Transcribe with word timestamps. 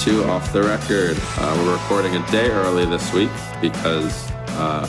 To 0.00 0.28
Off 0.28 0.52
the 0.52 0.62
Record. 0.62 1.16
Uh, 1.38 1.62
we're 1.64 1.72
recording 1.72 2.14
a 2.16 2.30
day 2.30 2.50
early 2.50 2.84
this 2.84 3.12
week 3.12 3.30
because 3.60 4.30
uh, 4.50 4.86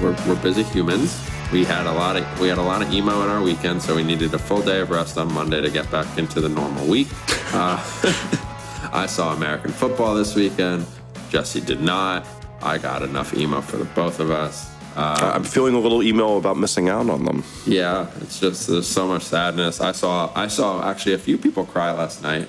we're, 0.00 0.14
we're 0.28 0.40
busy 0.42 0.62
humans. 0.62 1.18
We 1.50 1.64
had 1.64 1.86
a 1.86 1.92
lot 1.92 2.16
of 2.16 2.40
we 2.40 2.48
had 2.48 2.58
a 2.58 2.62
lot 2.62 2.82
of 2.82 2.92
emo 2.92 3.22
in 3.22 3.30
our 3.30 3.42
weekend, 3.42 3.82
so 3.82 3.96
we 3.96 4.04
needed 4.04 4.32
a 4.34 4.38
full 4.38 4.60
day 4.62 4.80
of 4.80 4.90
rest 4.90 5.16
on 5.16 5.32
Monday 5.32 5.60
to 5.60 5.70
get 5.70 5.90
back 5.90 6.18
into 6.18 6.40
the 6.40 6.48
normal 6.48 6.86
week. 6.86 7.08
Uh, 7.52 7.82
I 8.92 9.06
saw 9.06 9.34
American 9.34 9.72
football 9.72 10.14
this 10.14 10.34
weekend. 10.34 10.86
Jesse 11.30 11.60
did 11.60 11.80
not. 11.80 12.26
I 12.62 12.78
got 12.78 13.02
enough 13.02 13.34
emo 13.34 13.62
for 13.62 13.78
the 13.78 13.86
both 13.86 14.20
of 14.20 14.30
us. 14.30 14.70
Uh, 14.96 15.32
I'm 15.34 15.44
feeling 15.44 15.74
a 15.74 15.80
little 15.80 16.02
emo 16.02 16.36
about 16.36 16.58
missing 16.58 16.88
out 16.88 17.08
on 17.08 17.24
them. 17.24 17.42
yeah, 17.66 18.10
it's 18.20 18.38
just 18.38 18.68
there's 18.68 18.86
so 18.86 19.08
much 19.08 19.22
sadness. 19.22 19.80
I 19.80 19.92
saw 19.92 20.30
I 20.34 20.46
saw 20.48 20.88
actually 20.88 21.14
a 21.14 21.18
few 21.18 21.38
people 21.38 21.64
cry 21.64 21.90
last 21.92 22.22
night. 22.22 22.48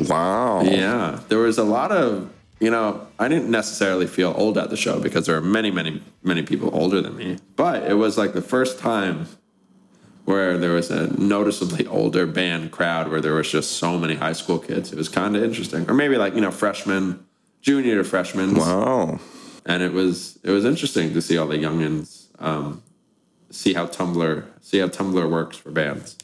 Wow. 0.00 0.62
Yeah, 0.62 1.20
there 1.28 1.38
was 1.38 1.58
a 1.58 1.64
lot 1.64 1.92
of 1.92 2.30
you 2.60 2.70
know 2.70 3.06
I 3.18 3.28
didn't 3.28 3.50
necessarily 3.50 4.06
feel 4.06 4.32
old 4.36 4.56
at 4.58 4.70
the 4.70 4.76
show 4.76 5.00
because 5.00 5.26
there 5.26 5.36
are 5.36 5.40
many 5.40 5.70
many 5.70 6.02
many 6.22 6.42
people 6.42 6.70
older 6.72 7.00
than 7.00 7.16
me, 7.16 7.38
but 7.56 7.82
it 7.84 7.94
was 7.94 8.16
like 8.16 8.32
the 8.32 8.42
first 8.42 8.78
time 8.78 9.26
where 10.24 10.56
there 10.56 10.70
was 10.72 10.90
a 10.90 11.08
noticeably 11.20 11.84
older 11.88 12.26
band 12.26 12.70
crowd 12.70 13.10
where 13.10 13.20
there 13.20 13.34
was 13.34 13.50
just 13.50 13.72
so 13.72 13.98
many 13.98 14.14
high 14.14 14.32
school 14.32 14.58
kids. 14.58 14.92
It 14.92 14.96
was 14.96 15.08
kind 15.08 15.34
of 15.36 15.42
interesting, 15.42 15.88
or 15.90 15.94
maybe 15.94 16.16
like 16.16 16.34
you 16.34 16.40
know 16.40 16.50
freshmen, 16.52 17.24
junior 17.60 17.96
to 17.96 18.04
freshmen, 18.04 18.54
Wow. 18.54 19.18
and 19.66 19.82
it 19.82 19.92
was 19.92 20.38
it 20.44 20.50
was 20.50 20.64
interesting 20.64 21.12
to 21.12 21.20
see 21.20 21.36
all 21.36 21.48
the 21.48 21.56
youngins 21.58 22.26
um, 22.38 22.82
see 23.50 23.74
how 23.74 23.86
Tumblr 23.86 24.44
see 24.60 24.78
how 24.78 24.86
Tumblr 24.88 25.28
works 25.30 25.56
for 25.56 25.70
bands. 25.72 26.16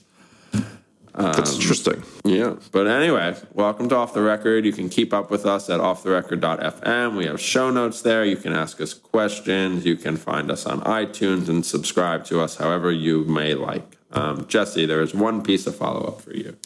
That's 1.19 1.55
interesting. 1.56 2.02
Yeah. 2.24 2.56
But 2.70 2.86
anyway, 2.86 3.36
welcome 3.52 3.88
to 3.88 3.97
Off 3.97 4.14
the 4.14 4.22
Record. 4.22 4.64
You 4.64 4.72
can 4.72 4.88
keep 4.88 5.12
up 5.12 5.30
with 5.30 5.47
us 5.47 5.69
at 5.69 5.80
offtherecord.fm. 5.80 7.16
We 7.16 7.27
have 7.27 7.41
show 7.41 7.70
notes 7.70 8.02
there. 8.02 8.25
You 8.25 8.36
can 8.36 8.52
ask 8.52 8.80
us 8.80 8.94
questions. 8.94 9.84
You 9.84 9.97
can 9.97 10.16
find 10.16 10.50
us 10.50 10.64
on 10.64 10.80
iTunes 10.83 11.48
and 11.48 11.66
subscribe 11.66 12.25
to 12.27 12.41
us 12.41 12.56
however 12.56 12.92
you 12.92 13.25
may 13.25 13.55
like. 13.55 13.97
Um, 14.12 14.47
Jesse, 14.47 14.86
there 14.86 15.02
is 15.02 15.14
one 15.14 15.42
piece 15.42 15.66
of 15.66 15.75
follow 15.77 16.06
up 16.06 16.20
for 16.20 16.34
you. 16.34 16.56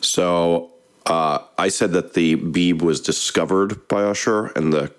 So 0.00 0.72
uh, 1.06 1.38
I 1.58 1.68
said 1.68 1.92
that 1.92 2.14
the 2.14 2.36
Beeb 2.36 2.82
was 2.82 3.00
discovered 3.00 3.88
by 3.88 4.02
Usher, 4.02 4.46
and 4.48 4.72
the 4.72 4.92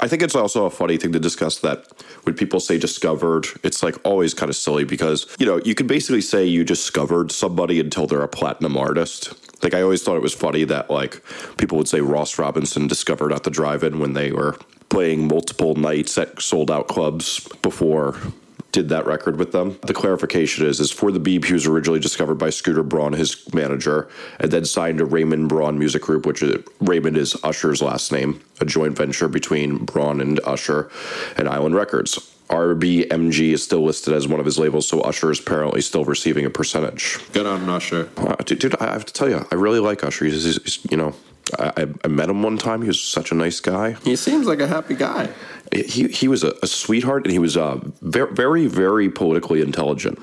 I 0.00 0.08
think 0.08 0.22
it's 0.22 0.34
also 0.34 0.64
a 0.64 0.70
funny 0.70 0.96
thing 0.96 1.12
to 1.12 1.18
discuss 1.18 1.58
that 1.60 1.86
when 2.22 2.34
people 2.34 2.60
say 2.60 2.78
discovered, 2.78 3.46
it's 3.64 3.82
like 3.82 3.96
always 4.04 4.32
kind 4.32 4.48
of 4.48 4.56
silly 4.56 4.84
because 4.84 5.26
you 5.38 5.46
know 5.46 5.60
you 5.64 5.74
can 5.74 5.86
basically 5.86 6.20
say 6.20 6.44
you 6.44 6.64
discovered 6.64 7.32
somebody 7.32 7.80
until 7.80 8.06
they're 8.06 8.22
a 8.22 8.28
platinum 8.28 8.76
artist. 8.76 9.34
Like 9.62 9.74
I 9.74 9.82
always 9.82 10.02
thought 10.02 10.16
it 10.16 10.22
was 10.22 10.34
funny 10.34 10.64
that 10.64 10.90
like 10.90 11.22
people 11.56 11.78
would 11.78 11.88
say 11.88 12.00
Ross 12.00 12.38
Robinson 12.38 12.86
discovered 12.86 13.32
at 13.32 13.42
the 13.42 13.50
drive-in 13.50 13.98
when 13.98 14.12
they 14.12 14.30
were 14.30 14.56
playing 14.88 15.26
multiple 15.26 15.74
nights 15.74 16.16
at 16.16 16.40
sold 16.40 16.70
out 16.70 16.88
clubs 16.88 17.46
before 17.62 18.16
did 18.78 18.88
that 18.90 19.06
record 19.06 19.36
with 19.38 19.50
them. 19.50 19.76
The 19.82 19.92
clarification 19.92 20.64
is 20.64 20.78
is 20.78 20.92
for 20.92 21.10
the 21.10 21.18
Beeb, 21.18 21.44
he 21.44 21.52
was 21.52 21.66
originally 21.66 21.98
discovered 21.98 22.36
by 22.36 22.50
Scooter 22.50 22.84
Braun, 22.84 23.12
his 23.12 23.52
manager, 23.52 24.08
and 24.38 24.52
then 24.52 24.64
signed 24.64 24.98
to 24.98 25.04
Raymond 25.04 25.48
Braun 25.48 25.78
Music 25.80 26.02
Group, 26.02 26.26
which 26.26 26.42
is, 26.44 26.62
Raymond 26.80 27.16
is 27.16 27.36
Usher's 27.42 27.82
last 27.82 28.12
name, 28.12 28.40
a 28.60 28.64
joint 28.64 28.96
venture 28.96 29.26
between 29.26 29.84
Braun 29.84 30.20
and 30.20 30.38
Usher 30.44 30.90
and 31.36 31.48
Island 31.48 31.74
Records. 31.74 32.32
RBMG 32.50 33.52
is 33.52 33.62
still 33.64 33.82
listed 33.82 34.14
as 34.14 34.28
one 34.28 34.38
of 34.38 34.46
his 34.46 34.58
labels, 34.60 34.86
so 34.86 35.00
Usher 35.00 35.32
is 35.32 35.40
apparently 35.40 35.80
still 35.80 36.04
receiving 36.04 36.44
a 36.46 36.50
percentage. 36.50 37.18
Good 37.32 37.46
on 37.46 37.68
Usher. 37.68 38.08
Uh, 38.16 38.36
dude, 38.36 38.60
dude, 38.60 38.76
I 38.80 38.92
have 38.92 39.04
to 39.06 39.12
tell 39.12 39.28
you, 39.28 39.44
I 39.50 39.56
really 39.56 39.80
like 39.80 40.04
Usher. 40.04 40.24
He's, 40.26 40.44
he's- 40.44 40.62
he's- 40.62 40.86
you 40.90 40.96
know, 40.96 41.14
I, 41.58 41.86
I- 42.04 42.08
met 42.08 42.28
him 42.28 42.42
one 42.42 42.58
time. 42.58 42.82
He 42.82 42.88
was 42.88 43.00
such 43.00 43.30
a 43.32 43.34
nice 43.34 43.60
guy 43.60 43.92
He 44.04 44.16
seems 44.16 44.46
like 44.46 44.60
a 44.60 44.66
happy 44.66 44.94
guy. 44.94 45.28
he 45.72 46.08
he 46.08 46.28
was 46.28 46.42
a, 46.44 46.52
a 46.62 46.66
sweetheart 46.66 47.24
and 47.24 47.32
he 47.32 47.38
was 47.38 47.56
uh, 47.56 47.78
very 48.02 48.32
very 48.34 48.66
very 48.66 49.08
politically 49.10 49.60
intelligent. 49.60 50.18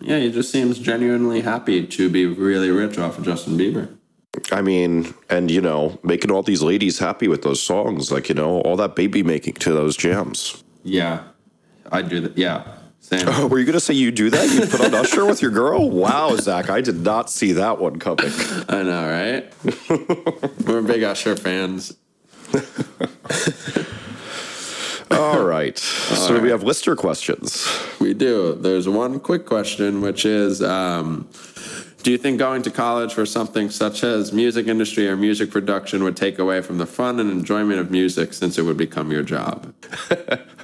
Yeah, 0.00 0.18
he 0.18 0.30
just 0.32 0.50
seems 0.50 0.78
genuinely 0.78 1.40
happy 1.42 1.86
to 1.86 2.08
be 2.08 2.26
really 2.26 2.70
rich 2.70 2.98
off 2.98 3.18
of 3.18 3.24
Justin 3.24 3.56
Bieber. 3.56 3.88
I 4.52 4.62
mean, 4.62 5.12
and 5.28 5.50
you 5.50 5.60
know, 5.60 5.98
making 6.04 6.30
all 6.30 6.42
these 6.42 6.62
ladies 6.62 6.98
happy 6.98 7.26
with 7.28 7.42
those 7.42 7.60
songs, 7.62 8.12
like 8.12 8.28
you 8.28 8.34
know, 8.34 8.60
all 8.62 8.76
that 8.76 8.94
baby 8.94 9.22
making 9.22 9.54
to 9.54 9.72
those 9.72 9.96
jams. 9.96 10.62
Yeah, 10.84 11.22
I 11.90 12.02
do 12.02 12.20
that. 12.20 12.38
Yeah, 12.38 12.62
Oh, 13.12 13.48
were 13.48 13.58
you 13.58 13.64
gonna 13.64 13.80
say 13.80 13.94
you 13.94 14.10
do 14.12 14.30
that? 14.30 14.48
You 14.50 14.66
put 14.66 14.80
on 14.80 14.94
Usher 14.94 15.26
with 15.26 15.42
your 15.42 15.50
girl? 15.50 15.90
Wow, 15.90 16.36
Zach, 16.36 16.70
I 16.70 16.80
did 16.80 17.00
not 17.00 17.28
see 17.30 17.52
that 17.52 17.78
one 17.80 17.98
coming. 17.98 18.30
I 18.68 18.82
know, 18.82 19.08
right? 19.08 19.52
We're 20.66 20.82
big 20.82 21.02
Usher 21.02 21.34
fans. 21.36 21.96
All 25.10 25.42
right, 25.42 25.76
so 25.76 26.40
we 26.40 26.50
have 26.50 26.62
lister 26.62 26.94
questions. 26.94 27.66
We 28.00 28.14
do. 28.14 28.54
There's 28.54 28.88
one 28.88 29.18
quick 29.18 29.44
question, 29.44 30.00
which 30.02 30.24
is 30.24 30.62
um, 30.62 31.28
Do 32.02 32.12
you 32.12 32.18
think 32.18 32.38
going 32.38 32.62
to 32.62 32.70
college 32.70 33.12
for 33.12 33.26
something 33.26 33.70
such 33.70 34.04
as 34.04 34.32
music 34.32 34.68
industry 34.68 35.08
or 35.08 35.16
music 35.16 35.50
production 35.50 36.04
would 36.04 36.16
take 36.16 36.38
away 36.38 36.62
from 36.62 36.78
the 36.78 36.86
fun 36.86 37.18
and 37.18 37.30
enjoyment 37.30 37.80
of 37.80 37.90
music 37.90 38.32
since 38.32 38.56
it 38.56 38.62
would 38.62 38.76
become 38.78 39.10
your 39.10 39.24
job? 39.24 39.74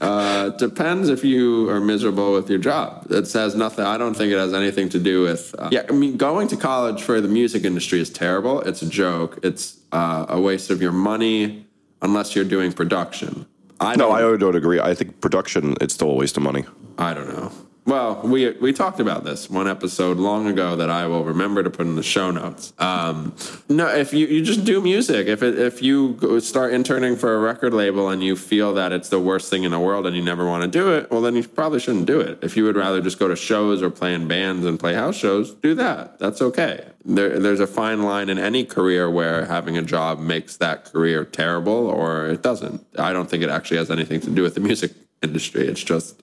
uh, 0.00 0.50
depends 0.50 1.08
if 1.08 1.24
you 1.24 1.68
are 1.70 1.80
miserable 1.80 2.32
with 2.32 2.48
your 2.50 2.58
job. 2.58 3.06
It 3.10 3.26
says 3.26 3.54
nothing. 3.54 3.84
I 3.84 3.96
don't 3.98 4.14
think 4.14 4.32
it 4.32 4.38
has 4.38 4.52
anything 4.54 4.88
to 4.90 4.98
do 4.98 5.22
with. 5.22 5.54
Uh, 5.58 5.68
yeah, 5.72 5.84
I 5.88 5.92
mean, 5.92 6.16
going 6.16 6.48
to 6.48 6.56
college 6.56 7.02
for 7.02 7.20
the 7.20 7.28
music 7.28 7.64
industry 7.64 8.00
is 8.00 8.10
terrible. 8.10 8.60
It's 8.62 8.82
a 8.82 8.88
joke. 8.88 9.38
It's 9.42 9.78
uh, 9.92 10.26
a 10.28 10.40
waste 10.40 10.70
of 10.70 10.80
your 10.82 10.92
money 10.92 11.66
unless 12.02 12.34
you're 12.34 12.44
doing 12.44 12.72
production. 12.72 13.46
I 13.80 13.94
No, 13.96 14.08
don't, 14.08 14.34
I 14.34 14.36
don't 14.38 14.56
agree. 14.56 14.80
I 14.80 14.94
think 14.94 15.20
production 15.20 15.74
it's 15.80 15.94
still 15.94 16.10
a 16.10 16.14
waste 16.14 16.36
of 16.36 16.42
money. 16.42 16.64
I 16.98 17.12
don't 17.14 17.28
know. 17.28 17.52
Well, 17.86 18.20
we 18.24 18.50
we 18.50 18.72
talked 18.72 18.98
about 18.98 19.22
this 19.22 19.48
one 19.48 19.68
episode 19.68 20.16
long 20.16 20.48
ago 20.48 20.74
that 20.74 20.90
I 20.90 21.06
will 21.06 21.24
remember 21.24 21.62
to 21.62 21.70
put 21.70 21.86
in 21.86 21.94
the 21.94 22.02
show 22.02 22.32
notes. 22.32 22.72
Um, 22.78 23.32
no, 23.68 23.86
if 23.86 24.12
you, 24.12 24.26
you 24.26 24.42
just 24.42 24.64
do 24.64 24.80
music, 24.80 25.28
if 25.28 25.40
it, 25.40 25.56
if 25.56 25.80
you 25.80 26.40
start 26.40 26.74
interning 26.74 27.14
for 27.14 27.36
a 27.36 27.38
record 27.38 27.72
label 27.72 28.08
and 28.08 28.24
you 28.24 28.34
feel 28.34 28.74
that 28.74 28.90
it's 28.90 29.08
the 29.08 29.20
worst 29.20 29.50
thing 29.50 29.62
in 29.62 29.70
the 29.70 29.78
world 29.78 30.04
and 30.04 30.16
you 30.16 30.22
never 30.22 30.44
want 30.44 30.64
to 30.64 30.68
do 30.68 30.92
it, 30.94 31.12
well, 31.12 31.20
then 31.20 31.36
you 31.36 31.46
probably 31.46 31.78
shouldn't 31.78 32.06
do 32.06 32.18
it. 32.18 32.40
If 32.42 32.56
you 32.56 32.64
would 32.64 32.74
rather 32.74 33.00
just 33.00 33.20
go 33.20 33.28
to 33.28 33.36
shows 33.36 33.82
or 33.82 33.90
play 33.90 34.14
in 34.14 34.26
bands 34.26 34.66
and 34.66 34.80
play 34.80 34.94
house 34.94 35.14
shows, 35.14 35.54
do 35.54 35.76
that. 35.76 36.18
That's 36.18 36.42
okay. 36.42 36.88
There, 37.04 37.38
there's 37.38 37.60
a 37.60 37.68
fine 37.68 38.02
line 38.02 38.28
in 38.28 38.38
any 38.38 38.64
career 38.64 39.08
where 39.08 39.44
having 39.44 39.78
a 39.78 39.82
job 39.82 40.18
makes 40.18 40.56
that 40.56 40.86
career 40.86 41.24
terrible 41.24 41.86
or 41.86 42.26
it 42.26 42.42
doesn't. 42.42 42.84
I 42.98 43.12
don't 43.12 43.30
think 43.30 43.44
it 43.44 43.48
actually 43.48 43.76
has 43.76 43.92
anything 43.92 44.20
to 44.22 44.30
do 44.30 44.42
with 44.42 44.54
the 44.54 44.60
music 44.60 44.90
industry. 45.22 45.68
It's 45.68 45.84
just 45.84 46.20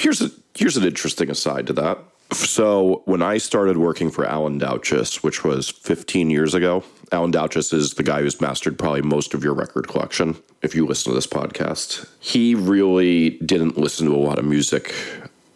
Here's 0.00 0.22
a 0.22 0.30
here's 0.54 0.78
an 0.78 0.84
interesting 0.84 1.30
aside 1.30 1.66
to 1.66 1.72
that. 1.74 1.98
So 2.32 3.02
when 3.04 3.22
I 3.22 3.38
started 3.38 3.76
working 3.76 4.10
for 4.10 4.24
Alan 4.24 4.56
Douches, 4.56 5.22
which 5.22 5.44
was 5.44 5.68
15 5.68 6.30
years 6.30 6.54
ago, 6.54 6.84
Alan 7.12 7.32
Douches 7.32 7.72
is 7.72 7.94
the 7.94 8.02
guy 8.02 8.22
who's 8.22 8.40
mastered 8.40 8.78
probably 8.78 9.02
most 9.02 9.34
of 9.34 9.44
your 9.44 9.52
record 9.52 9.88
collection. 9.88 10.36
If 10.62 10.74
you 10.74 10.86
listen 10.86 11.10
to 11.10 11.14
this 11.14 11.26
podcast, 11.26 12.08
he 12.20 12.54
really 12.54 13.30
didn't 13.40 13.76
listen 13.76 14.06
to 14.06 14.14
a 14.14 14.16
lot 14.16 14.38
of 14.38 14.44
music 14.44 14.94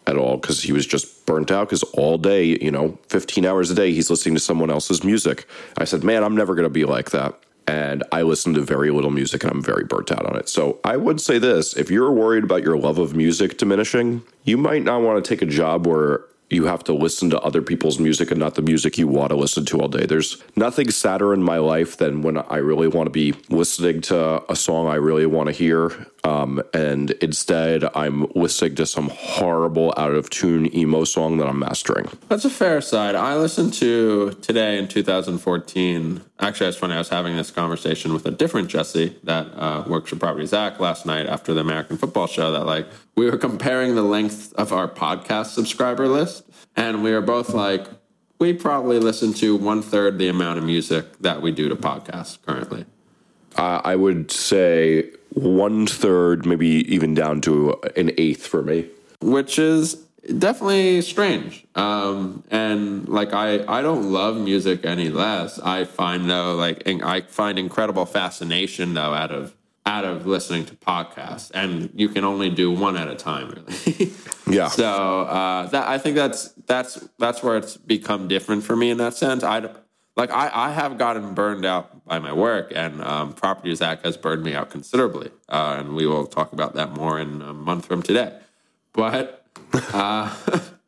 at 0.05 0.17
all 0.17 0.37
because 0.37 0.61
he 0.61 0.73
was 0.73 0.85
just 0.85 1.25
burnt 1.25 1.49
out. 1.49 1.69
Because 1.69 1.83
all 1.93 2.17
day, 2.19 2.43
you 2.61 2.71
know, 2.71 2.99
15 3.07 3.45
hours 3.45 3.71
a 3.71 3.75
day, 3.75 3.93
he's 3.93 4.09
listening 4.11 4.35
to 4.35 4.41
someone 4.41 4.69
else's 4.69 5.03
music. 5.03 5.47
I 5.77 5.85
said, 5.85 6.03
"Man, 6.03 6.23
I'm 6.23 6.35
never 6.35 6.53
going 6.53 6.67
to 6.67 6.69
be 6.69 6.85
like 6.85 7.09
that." 7.11 7.39
And 7.67 8.03
I 8.11 8.21
listen 8.21 8.53
to 8.55 8.61
very 8.61 8.91
little 8.91 9.11
music 9.11 9.43
and 9.43 9.51
I'm 9.51 9.61
very 9.61 9.83
burnt 9.83 10.11
out 10.11 10.25
on 10.25 10.37
it. 10.37 10.49
So 10.49 10.79
I 10.83 10.97
would 10.97 11.19
say 11.19 11.39
this 11.39 11.75
if 11.75 11.89
you're 11.89 12.11
worried 12.11 12.43
about 12.43 12.63
your 12.63 12.77
love 12.77 12.97
of 12.97 13.15
music 13.15 13.57
diminishing, 13.57 14.23
you 14.43 14.57
might 14.57 14.83
not 14.83 15.01
want 15.01 15.23
to 15.23 15.27
take 15.27 15.41
a 15.41 15.51
job 15.51 15.87
where 15.87 16.25
you 16.49 16.65
have 16.65 16.83
to 16.83 16.93
listen 16.93 17.29
to 17.31 17.39
other 17.41 17.61
people's 17.61 17.99
music 17.99 18.29
and 18.29 18.39
not 18.39 18.55
the 18.55 18.61
music 18.61 18.97
you 18.97 19.07
want 19.07 19.29
to 19.29 19.35
listen 19.35 19.65
to 19.65 19.79
all 19.79 19.87
day. 19.87 20.05
There's 20.05 20.41
nothing 20.55 20.91
sadder 20.91 21.33
in 21.33 21.41
my 21.41 21.57
life 21.57 21.97
than 21.97 22.21
when 22.21 22.37
I 22.37 22.57
really 22.57 22.87
want 22.87 23.07
to 23.07 23.11
be 23.11 23.33
listening 23.49 24.01
to 24.01 24.43
a 24.49 24.55
song 24.55 24.87
I 24.87 24.95
really 24.95 25.25
want 25.25 25.47
to 25.47 25.53
hear. 25.53 26.07
Um, 26.23 26.61
and 26.73 27.11
instead, 27.11 27.83
I'm 27.95 28.27
listening 28.35 28.75
to 28.75 28.85
some 28.85 29.09
horrible, 29.09 29.93
out 29.97 30.11
of 30.11 30.29
tune 30.29 30.75
emo 30.75 31.03
song 31.03 31.37
that 31.37 31.47
I'm 31.47 31.59
mastering. 31.59 32.09
That's 32.29 32.45
a 32.45 32.49
fair 32.49 32.81
side. 32.81 33.15
I 33.15 33.37
listened 33.37 33.73
to 33.75 34.31
today 34.41 34.77
in 34.77 34.87
2014. 34.87 36.21
Actually, 36.39 36.67
it's 36.67 36.77
funny. 36.77 36.93
I 36.93 36.97
was 36.97 37.09
having 37.09 37.37
this 37.37 37.49
conversation 37.49 38.13
with 38.13 38.25
a 38.25 38.31
different 38.31 38.67
Jesse 38.67 39.15
that 39.23 39.47
uh, 39.55 39.83
works 39.87 40.09
for 40.09 40.17
Property 40.17 40.45
Zach 40.45 40.79
last 40.81 41.05
night 41.05 41.27
after 41.27 41.53
the 41.53 41.61
American 41.61 41.97
football 41.97 42.27
show. 42.27 42.51
That 42.51 42.65
like 42.65 42.87
we 43.15 43.29
were 43.29 43.37
comparing 43.37 43.95
the 43.95 44.03
length 44.03 44.53
of 44.55 44.73
our 44.73 44.87
podcast 44.87 45.47
subscriber 45.47 46.07
list, 46.07 46.43
and 46.75 47.03
we 47.03 47.11
were 47.13 47.21
both 47.21 47.53
like, 47.53 47.87
we 48.37 48.51
probably 48.51 48.99
listen 48.99 49.33
to 49.35 49.55
one 49.55 49.81
third 49.81 50.17
the 50.17 50.27
amount 50.27 50.57
of 50.57 50.65
music 50.65 51.19
that 51.19 51.41
we 51.41 51.51
do 51.51 51.69
to 51.69 51.75
podcasts 51.75 52.37
currently. 52.45 52.85
Uh, 53.55 53.79
I 53.85 53.95
would 53.95 54.29
say 54.29 55.09
one 55.29 55.87
third, 55.87 56.45
maybe 56.45 56.67
even 56.93 57.13
down 57.13 57.39
to 57.41 57.81
an 57.95 58.11
eighth 58.17 58.45
for 58.45 58.61
me. 58.61 58.89
which 59.21 59.57
is 59.57 60.04
definitely 60.25 61.01
strange. 61.01 61.65
Um, 61.75 62.43
and 62.49 63.07
like 63.07 63.33
I, 63.33 63.63
I 63.67 63.81
don't 63.81 64.11
love 64.11 64.37
music 64.37 64.85
any 64.85 65.09
less. 65.09 65.59
I 65.59 65.85
find 65.85 66.29
though, 66.29 66.55
like 66.55 66.83
I 66.87 67.21
find 67.21 67.59
incredible 67.59 68.05
fascination 68.05 68.93
though 68.93 69.13
out 69.13 69.31
of 69.31 69.55
out 69.85 70.03
of 70.03 70.25
listening 70.25 70.65
to 70.65 70.75
podcasts, 70.75 71.51
and 71.53 71.91
you 71.93 72.09
can 72.09 72.23
only 72.23 72.49
do 72.49 72.71
one 72.71 72.97
at 72.97 73.07
a 73.07 73.15
time, 73.15 73.49
really. 73.49 74.11
Yeah. 74.47 74.67
So 74.67 75.21
uh, 75.21 75.65
that 75.69 75.87
I 75.87 75.97
think 75.97 76.15
that's 76.15 76.49
that's 76.67 77.07
that's 77.17 77.41
where 77.41 77.57
it's 77.57 77.77
become 77.77 78.27
different 78.27 78.63
for 78.63 78.75
me 78.75 78.91
in 78.91 78.99
that 78.99 79.15
sense. 79.15 79.43
I 79.43 79.71
like 80.15 80.29
I, 80.31 80.51
I 80.53 80.71
have 80.71 80.99
gotten 80.99 81.33
burned 81.33 81.65
out 81.65 82.05
by 82.05 82.19
my 82.19 82.31
work, 82.31 82.71
and 82.75 83.01
um, 83.01 83.33
Properties 83.33 83.81
Act 83.81 84.05
has 84.05 84.17
burned 84.17 84.43
me 84.43 84.53
out 84.53 84.69
considerably, 84.69 85.31
uh, 85.49 85.77
and 85.79 85.95
we 85.95 86.05
will 86.05 86.27
talk 86.27 86.53
about 86.53 86.75
that 86.75 86.91
more 86.93 87.19
in 87.19 87.41
a 87.41 87.53
month 87.53 87.87
from 87.87 88.03
today. 88.03 88.37
But 88.93 89.44
uh, 89.73 90.35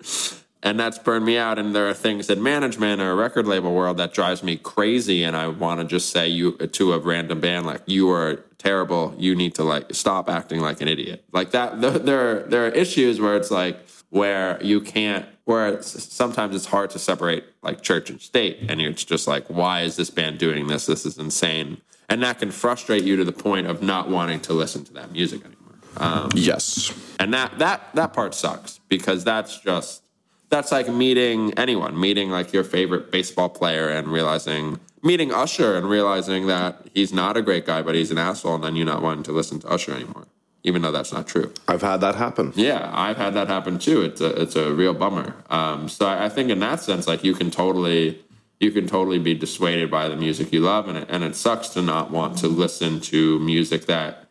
and 0.64 0.80
that's 0.80 0.98
burned 1.00 1.26
me 1.26 1.38
out. 1.38 1.60
And 1.60 1.76
there 1.76 1.88
are 1.88 1.94
things 1.94 2.30
in 2.30 2.42
management 2.42 3.02
or 3.02 3.16
record 3.16 3.48
label 3.48 3.74
world 3.74 3.98
that 3.98 4.14
drives 4.14 4.44
me 4.44 4.58
crazy, 4.58 5.24
and 5.24 5.36
I 5.36 5.48
want 5.48 5.80
to 5.80 5.86
just 5.86 6.10
say 6.10 6.28
you 6.28 6.54
to 6.58 6.94
a 6.94 7.00
random 7.00 7.40
band 7.40 7.66
like 7.66 7.82
you 7.86 8.10
are 8.10 8.44
terrible. 8.58 9.14
You 9.18 9.36
need 9.36 9.56
to 9.56 9.64
like 9.64 9.94
stop 9.94 10.30
acting 10.30 10.60
like 10.62 10.82
an 10.82 10.88
idiot. 10.88 11.24
Like 11.32 11.52
that. 11.52 11.82
There 11.82 12.38
are, 12.38 12.40
there 12.44 12.66
are 12.66 12.70
issues 12.70 13.20
where 13.20 13.36
it's 13.36 13.52
like 13.52 13.88
where 14.10 14.62
you 14.64 14.82
can't 14.82 15.26
where 15.46 15.70
it's, 15.70 16.14
sometimes 16.14 16.56
it's 16.56 16.66
hard 16.66 16.90
to 16.90 17.00
separate 17.00 17.46
like 17.62 17.82
church 17.82 18.10
and 18.10 18.22
state 18.22 18.58
and 18.70 18.82
it's 18.82 19.04
just 19.04 19.28
like 19.28 19.46
why 19.48 19.82
is 19.82 19.96
this 19.96 20.10
band 20.10 20.38
doing 20.38 20.68
this 20.68 20.86
this 20.86 21.06
is 21.06 21.18
insane 21.18 21.82
and 22.10 22.24
that 22.24 22.40
can 22.40 22.52
frustrate 22.52 23.04
you 23.04 23.18
to 23.18 23.26
the 23.26 23.32
point 23.32 23.68
of 23.68 23.82
not 23.82 24.10
wanting 24.10 24.40
to 24.40 24.54
listen 24.54 24.84
to 24.84 24.94
that 24.94 25.12
music 25.12 25.42
anymore 25.42 25.57
um, 26.00 26.30
yes 26.36 26.94
and 27.20 27.34
that 27.34 27.58
that 27.60 27.82
that 27.94 28.14
part 28.14 28.34
sucks 28.34 28.80
because 28.90 29.24
that's 29.24 29.60
just 29.60 30.04
that's 30.50 30.72
like 30.72 30.88
meeting 30.90 31.54
anyone 31.58 32.00
meeting 32.00 32.30
like 32.30 32.54
your 32.54 32.64
favorite 32.64 33.12
baseball 33.12 33.50
player 33.50 33.90
and 33.90 34.08
realizing 34.08 34.80
meeting 35.04 35.34
usher 35.34 35.76
and 35.76 35.90
realizing 35.90 36.48
that 36.48 36.88
he's 36.94 37.14
not 37.14 37.38
a 37.38 37.42
great 37.42 37.66
guy 37.66 37.82
but 37.82 37.96
he's 37.96 38.12
an 38.12 38.18
asshole 38.18 38.56
and 38.56 38.64
then 38.64 38.76
you 38.76 38.86
not 38.86 39.02
wanting 39.02 39.24
to 39.24 39.32
listen 39.32 39.60
to 39.60 39.68
usher 39.68 39.94
anymore 39.94 40.28
even 40.68 40.82
though 40.82 40.92
that's 40.92 41.14
not 41.14 41.28
true. 41.28 41.54
I've 41.70 41.82
had 41.82 42.02
that 42.02 42.16
happen. 42.16 42.52
Yeah, 42.56 42.92
I've 42.94 43.16
had 43.16 43.34
that 43.36 43.48
happen 43.48 43.80
too. 43.80 44.02
It's 44.02 44.20
a 44.20 44.42
it's 44.42 44.58
a 44.58 44.74
real 44.74 44.94
bummer. 44.94 45.34
Um, 45.50 45.88
so 45.88 46.06
I, 46.06 46.26
I 46.26 46.30
think 46.30 46.50
in 46.50 46.60
that 46.60 46.82
sense, 46.82 47.08
like 47.08 47.24
you 47.24 47.34
can 47.34 47.50
totally 47.50 48.22
you 48.60 48.72
can 48.72 48.86
totally 48.86 49.18
be 49.18 49.34
dissuaded 49.34 49.90
by 49.90 50.10
the 50.10 50.18
music 50.18 50.52
you 50.52 50.60
love, 50.60 50.90
and 50.90 50.98
it, 50.98 51.08
and 51.10 51.24
it 51.24 51.36
sucks 51.36 51.70
to 51.70 51.82
not 51.82 52.12
want 52.12 52.38
to 52.40 52.48
listen 52.48 53.00
to 53.02 53.40
music 53.40 53.86
that 53.86 54.27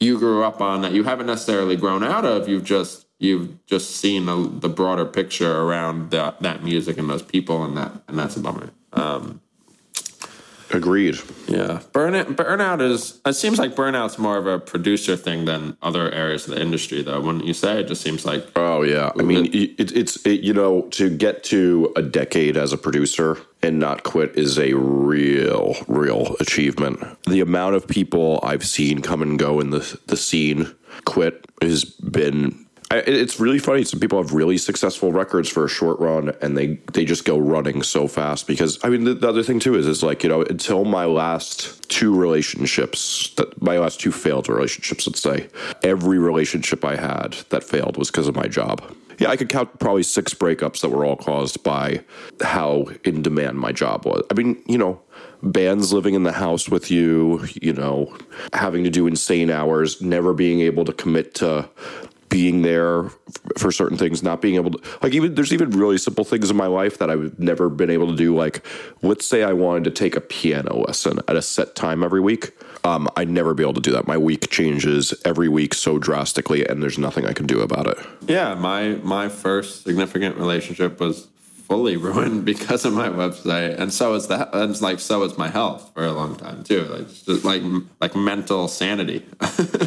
you 0.00 0.18
grew 0.18 0.44
up 0.44 0.60
on 0.60 0.82
that 0.82 0.92
you 0.92 1.04
haven't 1.04 1.26
necessarily 1.26 1.76
grown 1.76 2.04
out 2.04 2.24
of. 2.24 2.48
You've 2.48 2.64
just 2.64 3.06
you've 3.18 3.64
just 3.66 3.96
seen 3.96 4.26
the, 4.26 4.36
the 4.36 4.68
broader 4.68 5.04
picture 5.04 5.60
around 5.60 6.10
that 6.10 6.40
that 6.42 6.62
music 6.62 6.98
and 6.98 7.10
those 7.10 7.22
people, 7.22 7.64
and 7.64 7.76
that 7.76 7.92
and 8.08 8.18
that's 8.18 8.36
a 8.36 8.40
bummer. 8.40 8.70
Um, 8.92 9.40
Agreed. 10.70 11.16
Yeah, 11.46 11.80
burnout. 11.92 12.34
Burnout 12.34 12.82
is. 12.82 13.20
It 13.24 13.34
seems 13.34 13.58
like 13.58 13.74
burnout's 13.74 14.18
more 14.18 14.36
of 14.36 14.46
a 14.46 14.58
producer 14.58 15.16
thing 15.16 15.46
than 15.46 15.76
other 15.80 16.10
areas 16.12 16.46
of 16.46 16.54
the 16.54 16.60
industry, 16.60 17.02
though. 17.02 17.20
Wouldn't 17.20 17.46
you 17.46 17.54
say? 17.54 17.80
It 17.80 17.88
just 17.88 18.02
seems 18.02 18.26
like. 18.26 18.46
Oh 18.54 18.82
yeah, 18.82 19.10
I 19.18 19.22
mean, 19.22 19.46
it, 19.46 19.92
it's 19.92 20.24
it, 20.26 20.40
you 20.40 20.52
know 20.52 20.82
to 20.90 21.08
get 21.08 21.42
to 21.44 21.92
a 21.96 22.02
decade 22.02 22.56
as 22.56 22.72
a 22.72 22.78
producer 22.78 23.38
and 23.62 23.78
not 23.78 24.02
quit 24.02 24.36
is 24.36 24.58
a 24.58 24.74
real, 24.74 25.74
real 25.88 26.36
achievement. 26.38 27.00
The 27.24 27.40
amount 27.40 27.74
of 27.74 27.88
people 27.88 28.40
I've 28.42 28.64
seen 28.64 29.00
come 29.00 29.22
and 29.22 29.38
go 29.38 29.60
in 29.60 29.70
the 29.70 29.98
the 30.06 30.16
scene 30.16 30.74
quit 31.04 31.46
has 31.62 31.84
been 31.84 32.66
it's 32.90 33.38
really 33.38 33.58
funny. 33.58 33.84
Some 33.84 34.00
people 34.00 34.20
have 34.22 34.32
really 34.32 34.56
successful 34.56 35.12
records 35.12 35.48
for 35.48 35.64
a 35.64 35.68
short 35.68 35.98
run, 36.00 36.34
and 36.40 36.56
they 36.56 36.78
they 36.92 37.04
just 37.04 37.24
go 37.24 37.38
running 37.38 37.82
so 37.82 38.08
fast. 38.08 38.46
Because 38.46 38.78
I 38.82 38.88
mean, 38.88 39.04
the, 39.04 39.14
the 39.14 39.28
other 39.28 39.42
thing 39.42 39.60
too 39.60 39.74
is 39.74 39.86
is 39.86 40.02
like 40.02 40.22
you 40.22 40.28
know 40.28 40.42
until 40.42 40.84
my 40.84 41.04
last 41.04 41.88
two 41.90 42.14
relationships, 42.14 43.34
that 43.36 43.60
my 43.60 43.78
last 43.78 44.00
two 44.00 44.12
failed 44.12 44.48
relationships, 44.48 45.06
let's 45.06 45.20
say, 45.20 45.48
every 45.82 46.18
relationship 46.18 46.84
I 46.84 46.96
had 46.96 47.32
that 47.50 47.62
failed 47.62 47.96
was 47.96 48.10
because 48.10 48.28
of 48.28 48.34
my 48.34 48.46
job. 48.46 48.82
Yeah, 49.18 49.30
I 49.30 49.36
could 49.36 49.48
count 49.48 49.80
probably 49.80 50.04
six 50.04 50.32
breakups 50.32 50.80
that 50.80 50.90
were 50.90 51.04
all 51.04 51.16
caused 51.16 51.62
by 51.64 52.04
how 52.40 52.86
in 53.04 53.20
demand 53.20 53.58
my 53.58 53.72
job 53.72 54.06
was. 54.06 54.22
I 54.30 54.34
mean, 54.34 54.62
you 54.66 54.78
know, 54.78 55.00
bands 55.42 55.92
living 55.92 56.14
in 56.14 56.22
the 56.22 56.32
house 56.32 56.68
with 56.68 56.88
you, 56.88 57.44
you 57.60 57.72
know, 57.72 58.16
having 58.52 58.84
to 58.84 58.90
do 58.90 59.08
insane 59.08 59.50
hours, 59.50 60.00
never 60.00 60.32
being 60.32 60.60
able 60.60 60.84
to 60.84 60.92
commit 60.92 61.34
to 61.36 61.68
being 62.28 62.62
there 62.62 63.04
for 63.56 63.70
certain 63.72 63.96
things, 63.96 64.22
not 64.22 64.40
being 64.40 64.56
able 64.56 64.70
to 64.72 64.80
like 65.02 65.12
even 65.14 65.34
there's 65.34 65.52
even 65.52 65.70
really 65.70 65.98
simple 65.98 66.24
things 66.24 66.50
in 66.50 66.56
my 66.56 66.66
life 66.66 66.98
that 66.98 67.10
I've 67.10 67.38
never 67.38 67.68
been 67.68 67.90
able 67.90 68.08
to 68.08 68.16
do. 68.16 68.34
Like, 68.34 68.64
let's 69.02 69.26
say 69.26 69.42
I 69.42 69.52
wanted 69.52 69.84
to 69.84 69.90
take 69.90 70.16
a 70.16 70.20
piano 70.20 70.78
lesson 70.86 71.20
at 71.28 71.36
a 71.36 71.42
set 71.42 71.74
time 71.74 72.02
every 72.02 72.20
week. 72.20 72.52
Um, 72.84 73.08
I'd 73.16 73.28
never 73.28 73.54
be 73.54 73.62
able 73.62 73.74
to 73.74 73.80
do 73.80 73.92
that. 73.92 74.06
My 74.06 74.16
week 74.16 74.50
changes 74.50 75.12
every 75.24 75.48
week 75.48 75.74
so 75.74 75.98
drastically, 75.98 76.66
and 76.66 76.82
there's 76.82 76.98
nothing 76.98 77.26
I 77.26 77.32
can 77.32 77.46
do 77.46 77.60
about 77.60 77.86
it. 77.86 77.98
Yeah, 78.26 78.54
my 78.54 78.98
my 79.02 79.28
first 79.28 79.84
significant 79.84 80.36
relationship 80.36 81.00
was 81.00 81.28
fully 81.68 81.96
ruined 82.08 82.44
because 82.44 82.84
of 82.84 82.92
my 82.92 83.08
website, 83.08 83.78
and 83.78 83.92
so 83.92 84.14
is 84.14 84.26
that. 84.28 84.54
And 84.54 84.80
like 84.80 84.98
so 84.98 85.22
is 85.22 85.36
my 85.38 85.48
health 85.48 85.90
for 85.94 86.04
a 86.04 86.12
long 86.12 86.36
time 86.36 86.64
too. 86.64 86.84
Like 86.84 87.08
just 87.08 87.44
like 87.44 87.62
like 88.00 88.16
mental 88.16 88.66
sanity. 88.68 89.24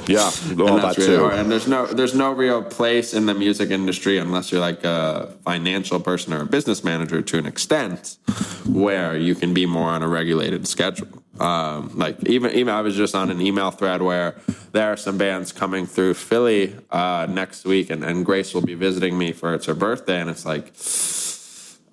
yeah, 0.08 0.32
all 0.60 0.78
that 0.78 0.96
really 0.98 1.08
too. 1.08 1.20
Hard. 1.20 1.34
And 1.34 1.52
there's 1.52 1.68
no 1.68 1.88
there's 1.88 2.16
no 2.16 2.32
real 2.32 2.64
place 2.64 3.14
in 3.14 3.26
the 3.26 3.34
music 3.34 3.72
industry 3.72 4.18
unless 4.18 4.52
you're 4.52 4.62
like 4.62 4.84
a 4.84 5.34
financial 5.44 6.00
person 6.00 6.34
or 6.34 6.42
a 6.42 6.46
business 6.46 6.84
manager 6.84 7.22
to 7.22 7.38
an 7.38 7.46
extent, 7.46 8.18
where 8.68 9.18
you 9.18 9.36
can 9.36 9.54
be 9.54 9.66
more 9.66 9.90
on 9.90 10.04
a 10.04 10.08
regulated 10.08 10.68
schedule. 10.68 11.08
Um, 11.40 11.98
like 11.98 12.24
even 12.28 12.52
even 12.52 12.74
I 12.74 12.82
was 12.82 12.96
just 12.96 13.16
on 13.16 13.32
an 13.32 13.42
email 13.42 13.72
thread 13.72 14.04
where 14.04 14.36
there 14.74 14.92
are 14.92 14.98
some 14.98 15.18
bands 15.18 15.52
coming 15.52 15.88
through 15.88 16.14
Philly 16.14 16.76
uh, 16.92 17.26
next 17.28 17.66
week, 17.66 17.90
and, 17.90 18.04
and 18.04 18.24
Grace 18.24 18.54
will 18.54 18.62
be 18.62 18.76
visiting 18.76 19.18
me 19.18 19.32
for 19.32 19.56
it's 19.56 19.66
her 19.66 19.74
birthday, 19.74 20.22
and 20.22 20.30
it's 20.30 20.46
like 20.46 20.72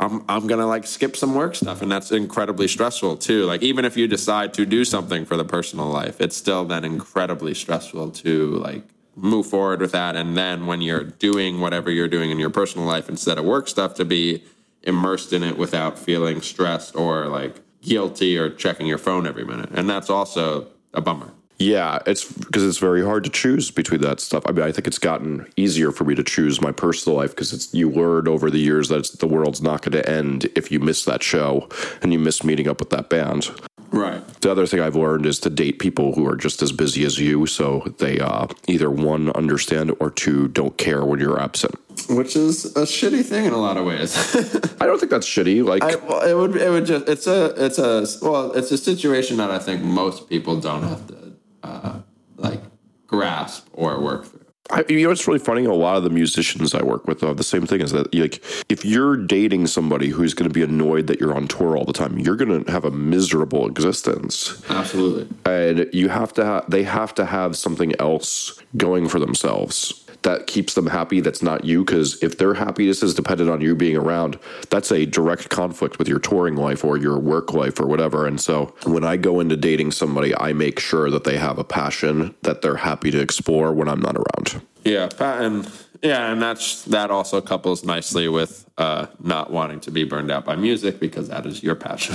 I'm 0.00 0.24
I'm 0.28 0.46
gonna 0.46 0.66
like 0.66 0.86
skip 0.86 1.16
some 1.16 1.34
work 1.34 1.54
stuff, 1.54 1.82
and 1.82 1.90
that's 1.90 2.12
incredibly 2.12 2.68
stressful 2.68 3.16
too. 3.16 3.44
Like 3.44 3.62
even 3.62 3.84
if 3.84 3.96
you 3.96 4.06
decide 4.06 4.54
to 4.54 4.64
do 4.64 4.84
something 4.84 5.24
for 5.24 5.36
the 5.36 5.44
personal 5.44 5.86
life, 5.86 6.20
it's 6.20 6.36
still 6.36 6.64
then 6.64 6.84
incredibly 6.84 7.54
stressful 7.54 8.10
to 8.12 8.50
like 8.56 8.84
move 9.16 9.46
forward 9.46 9.80
with 9.80 9.92
that. 9.92 10.14
And 10.14 10.36
then 10.36 10.66
when 10.66 10.80
you're 10.80 11.04
doing 11.04 11.60
whatever 11.60 11.90
you're 11.90 12.08
doing 12.08 12.30
in 12.30 12.38
your 12.38 12.50
personal 12.50 12.86
life 12.86 13.08
instead 13.08 13.38
of 13.38 13.44
work 13.44 13.66
stuff, 13.66 13.94
to 13.94 14.04
be 14.04 14.44
immersed 14.84 15.32
in 15.32 15.42
it 15.42 15.58
without 15.58 15.98
feeling 15.98 16.40
stressed 16.40 16.94
or 16.94 17.26
like 17.26 17.56
guilty 17.82 18.38
or 18.38 18.50
checking 18.50 18.86
your 18.86 18.98
phone 18.98 19.26
every 19.26 19.44
minute, 19.44 19.70
and 19.72 19.90
that's 19.90 20.10
also 20.10 20.68
a 20.94 21.00
bummer. 21.00 21.32
Yeah, 21.58 21.98
it's 22.06 22.24
because 22.24 22.64
it's 22.64 22.78
very 22.78 23.04
hard 23.04 23.24
to 23.24 23.30
choose 23.30 23.70
between 23.72 24.00
that 24.02 24.20
stuff. 24.20 24.44
I 24.46 24.52
mean, 24.52 24.64
I 24.64 24.70
think 24.70 24.86
it's 24.86 24.98
gotten 24.98 25.46
easier 25.56 25.90
for 25.90 26.04
me 26.04 26.14
to 26.14 26.22
choose 26.22 26.60
my 26.60 26.70
personal 26.70 27.16
life 27.16 27.30
because 27.30 27.52
it's 27.52 27.74
you 27.74 27.90
learn 27.90 28.28
over 28.28 28.48
the 28.48 28.60
years 28.60 28.88
that 28.90 29.18
the 29.18 29.26
world's 29.26 29.60
not 29.60 29.82
going 29.82 30.00
to 30.00 30.08
end 30.08 30.48
if 30.54 30.70
you 30.70 30.78
miss 30.78 31.04
that 31.06 31.22
show 31.22 31.68
and 32.00 32.12
you 32.12 32.18
miss 32.18 32.44
meeting 32.44 32.68
up 32.68 32.78
with 32.78 32.90
that 32.90 33.08
band. 33.08 33.50
Right. 33.90 34.24
The 34.40 34.50
other 34.50 34.66
thing 34.66 34.80
I've 34.80 34.94
learned 34.94 35.26
is 35.26 35.40
to 35.40 35.50
date 35.50 35.78
people 35.78 36.14
who 36.14 36.26
are 36.28 36.36
just 36.36 36.62
as 36.62 36.72
busy 36.72 37.04
as 37.04 37.18
you, 37.18 37.46
so 37.46 37.92
they 37.98 38.20
uh, 38.20 38.46
either 38.68 38.90
one 38.90 39.30
understand 39.30 39.96
or 39.98 40.10
two 40.10 40.48
don't 40.48 40.76
care 40.76 41.04
when 41.04 41.18
you're 41.18 41.40
absent. 41.40 41.74
Which 42.08 42.36
is 42.36 42.66
a 42.76 42.82
shitty 42.82 43.24
thing 43.24 43.46
in 43.46 43.52
a 43.52 43.58
lot 43.58 43.76
of 43.76 43.84
ways. 43.84 44.16
I 44.80 44.86
don't 44.86 44.98
think 44.98 45.10
that's 45.10 45.26
shitty. 45.26 45.64
Like 45.64 45.82
I, 45.82 45.96
well, 45.96 46.20
it 46.20 46.34
would, 46.34 46.56
it 46.56 46.70
would 46.70 46.86
just 46.86 47.08
it's 47.08 47.26
a 47.26 47.64
it's 47.64 47.78
a 47.78 48.06
well 48.24 48.52
it's 48.52 48.70
a 48.70 48.78
situation 48.78 49.38
that 49.38 49.50
I 49.50 49.58
think 49.58 49.82
most 49.82 50.28
people 50.28 50.60
don't 50.60 50.82
have 50.82 51.06
to 51.08 51.27
uh, 51.62 52.00
like 52.36 52.60
grasp 53.06 53.68
or 53.72 54.00
work 54.00 54.26
through. 54.26 54.44
I, 54.70 54.84
you 54.88 55.04
know, 55.04 55.10
it's 55.10 55.26
really 55.26 55.38
funny. 55.38 55.64
A 55.64 55.72
lot 55.72 55.96
of 55.96 56.04
the 56.04 56.10
musicians 56.10 56.74
I 56.74 56.82
work 56.82 57.08
with, 57.08 57.24
uh, 57.24 57.32
the 57.32 57.42
same 57.42 57.66
thing 57.66 57.80
is 57.80 57.92
that, 57.92 58.14
like, 58.14 58.44
if 58.68 58.84
you're 58.84 59.16
dating 59.16 59.66
somebody 59.66 60.08
who's 60.08 60.34
going 60.34 60.48
to 60.48 60.52
be 60.52 60.62
annoyed 60.62 61.06
that 61.06 61.18
you're 61.18 61.34
on 61.34 61.48
tour 61.48 61.74
all 61.74 61.86
the 61.86 61.94
time, 61.94 62.18
you're 62.18 62.36
going 62.36 62.64
to 62.64 62.70
have 62.70 62.84
a 62.84 62.90
miserable 62.90 63.66
existence. 63.66 64.62
Absolutely. 64.68 65.26
And 65.46 65.88
you 65.94 66.10
have 66.10 66.34
to, 66.34 66.44
ha- 66.44 66.64
they 66.68 66.82
have 66.82 67.14
to 67.14 67.24
have 67.24 67.56
something 67.56 67.98
else 67.98 68.60
going 68.76 69.08
for 69.08 69.18
themselves 69.18 70.04
that 70.22 70.46
keeps 70.46 70.74
them 70.74 70.86
happy 70.86 71.20
that's 71.20 71.42
not 71.42 71.64
you 71.64 71.84
because 71.84 72.22
if 72.22 72.38
their 72.38 72.54
happiness 72.54 73.02
is 73.02 73.14
dependent 73.14 73.50
on 73.50 73.60
you 73.60 73.74
being 73.74 73.96
around 73.96 74.38
that's 74.70 74.90
a 74.90 75.06
direct 75.06 75.48
conflict 75.48 75.98
with 75.98 76.08
your 76.08 76.18
touring 76.18 76.56
life 76.56 76.84
or 76.84 76.96
your 76.96 77.18
work 77.18 77.52
life 77.52 77.80
or 77.80 77.86
whatever. 77.86 78.26
And 78.26 78.40
so 78.40 78.74
when 78.84 79.04
i 79.04 79.16
go 79.16 79.40
into 79.40 79.56
dating 79.56 79.92
somebody 79.92 80.36
i 80.36 80.52
make 80.52 80.78
sure 80.80 81.10
that 81.10 81.24
they 81.24 81.36
have 81.36 81.58
a 81.58 81.64
passion 81.64 82.34
that 82.42 82.62
they're 82.62 82.76
happy 82.76 83.10
to 83.10 83.20
explore 83.20 83.72
when 83.72 83.88
i'm 83.88 84.00
not 84.00 84.16
around. 84.16 84.62
Yeah 84.84 85.08
and 85.20 85.70
yeah 86.02 86.32
and 86.32 86.40
that's 86.40 86.84
that 86.84 87.10
also 87.10 87.40
couples 87.40 87.84
nicely 87.84 88.28
with 88.28 88.64
uh, 88.78 89.06
not 89.20 89.50
wanting 89.50 89.80
to 89.80 89.90
be 89.90 90.04
burned 90.04 90.30
out 90.30 90.44
by 90.44 90.54
music 90.54 91.00
because 91.00 91.28
that 91.28 91.44
is 91.46 91.64
your 91.64 91.74
passion. 91.74 92.14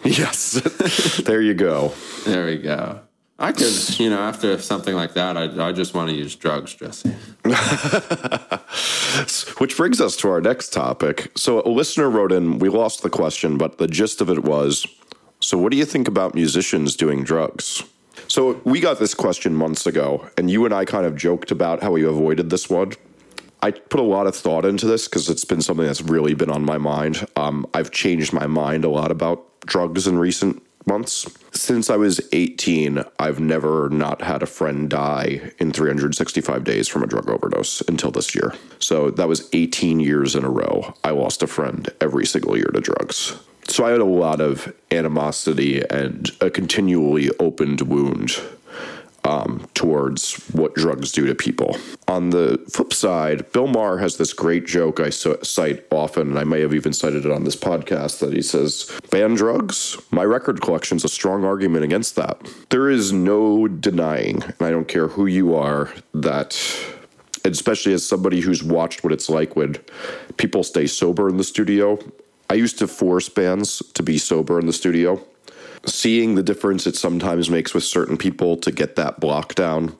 Yes. 0.04 0.60
There 1.24 1.40
you 1.40 1.54
go. 1.54 1.92
There 2.24 2.46
we 2.46 2.58
go 2.58 3.00
I 3.44 3.52
could, 3.52 4.00
you 4.00 4.08
know, 4.08 4.20
after 4.20 4.58
something 4.58 4.94
like 4.94 5.12
that, 5.12 5.36
I, 5.36 5.68
I 5.68 5.72
just 5.72 5.92
want 5.92 6.08
to 6.08 6.16
use 6.16 6.34
drugs, 6.34 6.72
Jesse. 6.72 7.10
Which 9.58 9.76
brings 9.76 10.00
us 10.00 10.16
to 10.16 10.30
our 10.30 10.40
next 10.40 10.72
topic. 10.72 11.30
So, 11.36 11.60
a 11.60 11.68
listener 11.68 12.08
wrote 12.08 12.32
in, 12.32 12.58
we 12.58 12.70
lost 12.70 13.02
the 13.02 13.10
question, 13.10 13.58
but 13.58 13.76
the 13.76 13.86
gist 13.86 14.22
of 14.22 14.30
it 14.30 14.44
was 14.44 14.86
So, 15.40 15.58
what 15.58 15.72
do 15.72 15.76
you 15.76 15.84
think 15.84 16.08
about 16.08 16.34
musicians 16.34 16.96
doing 16.96 17.22
drugs? 17.22 17.82
So, 18.28 18.62
we 18.64 18.80
got 18.80 18.98
this 18.98 19.12
question 19.12 19.54
months 19.54 19.86
ago, 19.86 20.26
and 20.38 20.50
you 20.50 20.64
and 20.64 20.72
I 20.72 20.86
kind 20.86 21.04
of 21.04 21.14
joked 21.14 21.50
about 21.50 21.82
how 21.82 21.90
we 21.90 22.02
avoided 22.02 22.48
this 22.48 22.70
one. 22.70 22.92
I 23.60 23.72
put 23.72 24.00
a 24.00 24.04
lot 24.04 24.26
of 24.26 24.34
thought 24.34 24.64
into 24.64 24.86
this 24.86 25.06
because 25.06 25.28
it's 25.28 25.44
been 25.44 25.60
something 25.60 25.84
that's 25.84 26.00
really 26.00 26.32
been 26.32 26.50
on 26.50 26.64
my 26.64 26.78
mind. 26.78 27.26
Um, 27.36 27.66
I've 27.74 27.90
changed 27.90 28.32
my 28.32 28.46
mind 28.46 28.86
a 28.86 28.88
lot 28.88 29.10
about 29.10 29.44
drugs 29.66 30.06
in 30.06 30.16
recent 30.16 30.62
months. 30.86 31.26
Since 31.52 31.90
I 31.90 31.96
was 31.96 32.20
18, 32.32 33.04
I've 33.18 33.40
never 33.40 33.88
not 33.88 34.22
had 34.22 34.42
a 34.42 34.46
friend 34.46 34.90
die 34.90 35.52
in 35.58 35.72
365 35.72 36.64
days 36.64 36.88
from 36.88 37.02
a 37.02 37.06
drug 37.06 37.28
overdose 37.28 37.80
until 37.82 38.10
this 38.10 38.34
year. 38.34 38.54
So 38.78 39.10
that 39.10 39.28
was 39.28 39.48
18 39.52 40.00
years 40.00 40.34
in 40.34 40.44
a 40.44 40.50
row. 40.50 40.94
I 41.04 41.10
lost 41.10 41.42
a 41.42 41.46
friend 41.46 41.88
every 42.00 42.26
single 42.26 42.56
year 42.56 42.70
to 42.72 42.80
drugs. 42.80 43.36
So 43.66 43.84
I 43.84 43.90
had 43.90 44.00
a 44.00 44.04
lot 44.04 44.40
of 44.40 44.74
animosity 44.90 45.82
and 45.88 46.30
a 46.40 46.50
continually 46.50 47.30
opened 47.38 47.80
wound 47.82 48.38
um, 49.24 49.66
towards 49.74 50.36
what 50.52 50.74
drugs 50.74 51.10
do 51.10 51.26
to 51.26 51.34
people. 51.34 51.76
On 52.08 52.30
the 52.30 52.62
flip 52.70 52.92
side, 52.92 53.50
Bill 53.52 53.66
Maher 53.66 53.98
has 53.98 54.16
this 54.16 54.32
great 54.32 54.66
joke 54.66 55.00
I 55.00 55.10
cite 55.10 55.84
often, 55.90 56.28
and 56.28 56.38
I 56.38 56.44
may 56.44 56.60
have 56.60 56.74
even 56.74 56.92
cited 56.92 57.24
it 57.24 57.32
on 57.32 57.44
this 57.44 57.56
podcast 57.56 58.20
that 58.20 58.32
he 58.32 58.42
says, 58.42 58.90
Ban 59.10 59.34
drugs? 59.34 59.96
My 60.10 60.24
record 60.24 60.60
collection's 60.60 61.04
a 61.04 61.08
strong 61.08 61.44
argument 61.44 61.84
against 61.84 62.16
that. 62.16 62.40
There 62.70 62.90
is 62.90 63.12
no 63.12 63.66
denying, 63.66 64.42
and 64.42 64.60
I 64.60 64.70
don't 64.70 64.88
care 64.88 65.08
who 65.08 65.26
you 65.26 65.54
are, 65.54 65.92
that 66.12 66.60
especially 67.44 67.92
as 67.92 68.06
somebody 68.06 68.40
who's 68.40 68.62
watched 68.62 69.04
what 69.04 69.12
it's 69.12 69.28
like 69.28 69.56
when 69.56 69.76
people 70.36 70.62
stay 70.62 70.86
sober 70.86 71.28
in 71.28 71.36
the 71.36 71.44
studio. 71.44 71.98
I 72.50 72.54
used 72.54 72.78
to 72.78 72.86
force 72.86 73.28
bands 73.28 73.82
to 73.94 74.02
be 74.02 74.18
sober 74.18 74.58
in 74.60 74.66
the 74.66 74.72
studio 74.72 75.22
seeing 75.86 76.34
the 76.34 76.42
difference 76.42 76.86
it 76.86 76.96
sometimes 76.96 77.50
makes 77.50 77.74
with 77.74 77.84
certain 77.84 78.16
people 78.16 78.56
to 78.58 78.70
get 78.70 78.96
that 78.96 79.20
block 79.20 79.54
down 79.54 79.96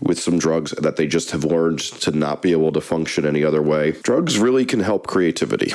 with 0.00 0.20
some 0.20 0.38
drugs 0.38 0.70
that 0.72 0.96
they 0.96 1.06
just 1.06 1.30
have 1.32 1.44
learned 1.44 1.80
to 1.80 2.10
not 2.12 2.42
be 2.42 2.52
able 2.52 2.72
to 2.72 2.80
function 2.80 3.26
any 3.26 3.44
other 3.44 3.62
way. 3.62 3.92
Drugs 4.02 4.38
really 4.38 4.64
can 4.64 4.80
help 4.80 5.06
creativity. 5.06 5.72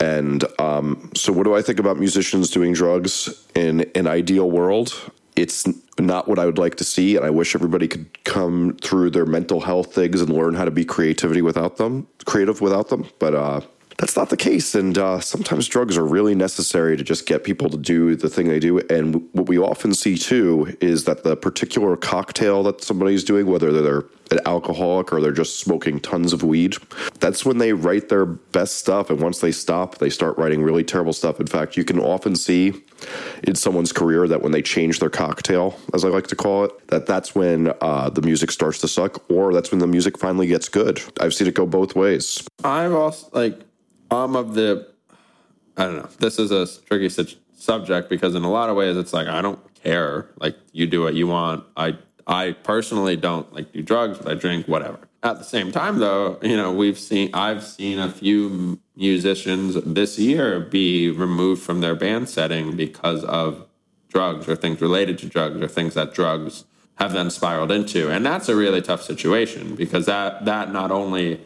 And 0.00 0.44
um, 0.58 1.10
so, 1.14 1.32
what 1.32 1.44
do 1.44 1.54
I 1.54 1.62
think 1.62 1.78
about 1.78 1.98
musicians 1.98 2.50
doing 2.50 2.72
drugs 2.72 3.28
in 3.54 3.90
an 3.94 4.06
ideal 4.06 4.50
world? 4.50 5.10
It's 5.36 5.68
not 5.98 6.28
what 6.28 6.38
I 6.38 6.46
would 6.46 6.56
like 6.56 6.76
to 6.76 6.84
see, 6.84 7.16
and 7.16 7.24
I 7.24 7.30
wish 7.30 7.54
everybody 7.54 7.88
could 7.88 8.24
come 8.24 8.78
through 8.82 9.10
their 9.10 9.26
mental 9.26 9.60
health 9.60 9.94
things 9.94 10.22
and 10.22 10.30
learn 10.30 10.54
how 10.54 10.64
to 10.64 10.70
be 10.70 10.84
creativity 10.84 11.42
without 11.42 11.76
them, 11.76 12.06
creative 12.24 12.62
without 12.62 12.88
them. 12.88 13.06
But 13.18 13.34
uh, 13.34 13.60
that's 13.98 14.16
not 14.16 14.30
the 14.30 14.36
case. 14.36 14.74
And 14.74 14.96
uh, 14.98 15.20
sometimes 15.20 15.68
drugs 15.68 15.96
are 15.96 16.04
really 16.04 16.34
necessary 16.34 16.96
to 16.96 17.04
just 17.04 17.26
get 17.26 17.44
people 17.44 17.68
to 17.70 17.76
do 17.76 18.14
the 18.16 18.28
thing 18.28 18.48
they 18.48 18.58
do. 18.58 18.78
And 18.90 19.28
what 19.32 19.48
we 19.48 19.58
often 19.58 19.94
see 19.94 20.16
too 20.16 20.76
is 20.80 21.04
that 21.04 21.22
the 21.22 21.36
particular 21.36 21.96
cocktail 21.96 22.62
that 22.64 22.82
somebody's 22.82 23.24
doing, 23.24 23.46
whether 23.46 23.72
they're 23.72 24.04
an 24.30 24.40
alcoholic 24.44 25.12
or 25.12 25.20
they're 25.20 25.30
just 25.30 25.60
smoking 25.60 26.00
tons 26.00 26.32
of 26.32 26.42
weed, 26.42 26.74
that's 27.20 27.44
when 27.44 27.58
they 27.58 27.72
write 27.72 28.08
their 28.08 28.26
best 28.26 28.76
stuff. 28.76 29.08
And 29.08 29.20
once 29.20 29.40
they 29.40 29.52
stop, 29.52 29.98
they 29.98 30.10
start 30.10 30.36
writing 30.36 30.62
really 30.62 30.84
terrible 30.84 31.12
stuff. 31.12 31.40
In 31.40 31.46
fact, 31.46 31.76
you 31.76 31.84
can 31.84 32.00
often 32.00 32.34
see 32.36 32.74
in 33.44 33.54
someone's 33.54 33.92
career 33.92 34.26
that 34.26 34.42
when 34.42 34.52
they 34.52 34.62
change 34.62 34.98
their 34.98 35.10
cocktail, 35.10 35.78
as 35.94 36.04
I 36.04 36.08
like 36.08 36.26
to 36.28 36.36
call 36.36 36.64
it, 36.64 36.88
that 36.88 37.06
that's 37.06 37.34
when 37.34 37.72
uh, 37.80 38.10
the 38.10 38.22
music 38.22 38.50
starts 38.50 38.80
to 38.80 38.88
suck 38.88 39.30
or 39.30 39.52
that's 39.52 39.70
when 39.70 39.78
the 39.78 39.86
music 39.86 40.18
finally 40.18 40.48
gets 40.48 40.68
good. 40.68 41.00
I've 41.20 41.32
seen 41.32 41.46
it 41.46 41.54
go 41.54 41.66
both 41.66 41.94
ways. 41.94 42.42
I've 42.64 42.92
also, 42.92 43.28
like, 43.32 43.60
I'm 44.10 44.36
of 44.36 44.54
the, 44.54 44.88
I 45.76 45.84
don't 45.84 45.96
know. 45.96 46.08
This 46.18 46.38
is 46.38 46.50
a 46.50 46.66
tricky 46.82 47.08
subject 47.56 48.08
because 48.08 48.34
in 48.34 48.44
a 48.44 48.50
lot 48.50 48.70
of 48.70 48.76
ways 48.76 48.96
it's 48.96 49.12
like 49.12 49.26
I 49.26 49.42
don't 49.42 49.58
care. 49.74 50.28
Like 50.38 50.56
you 50.72 50.86
do 50.86 51.02
what 51.02 51.14
you 51.14 51.26
want. 51.26 51.64
I 51.76 51.98
I 52.26 52.52
personally 52.52 53.16
don't 53.16 53.52
like 53.52 53.72
do 53.72 53.82
drugs, 53.82 54.18
but 54.18 54.28
I 54.28 54.34
drink 54.34 54.66
whatever. 54.66 54.98
At 55.22 55.38
the 55.38 55.44
same 55.44 55.72
time, 55.72 55.98
though, 55.98 56.38
you 56.42 56.56
know 56.56 56.72
we've 56.72 56.98
seen 56.98 57.30
I've 57.34 57.64
seen 57.64 57.98
a 57.98 58.10
few 58.10 58.80
musicians 58.96 59.74
this 59.84 60.18
year 60.18 60.60
be 60.60 61.10
removed 61.10 61.62
from 61.62 61.80
their 61.80 61.94
band 61.94 62.28
setting 62.28 62.76
because 62.76 63.24
of 63.24 63.66
drugs 64.08 64.48
or 64.48 64.56
things 64.56 64.80
related 64.80 65.18
to 65.18 65.26
drugs 65.26 65.60
or 65.60 65.68
things 65.68 65.94
that 65.94 66.14
drugs 66.14 66.64
have 66.96 67.12
then 67.12 67.28
spiraled 67.30 67.70
into, 67.70 68.10
and 68.10 68.24
that's 68.24 68.48
a 68.48 68.56
really 68.56 68.80
tough 68.80 69.02
situation 69.02 69.74
because 69.74 70.06
that 70.06 70.44
that 70.44 70.72
not 70.72 70.90
only 70.90 71.40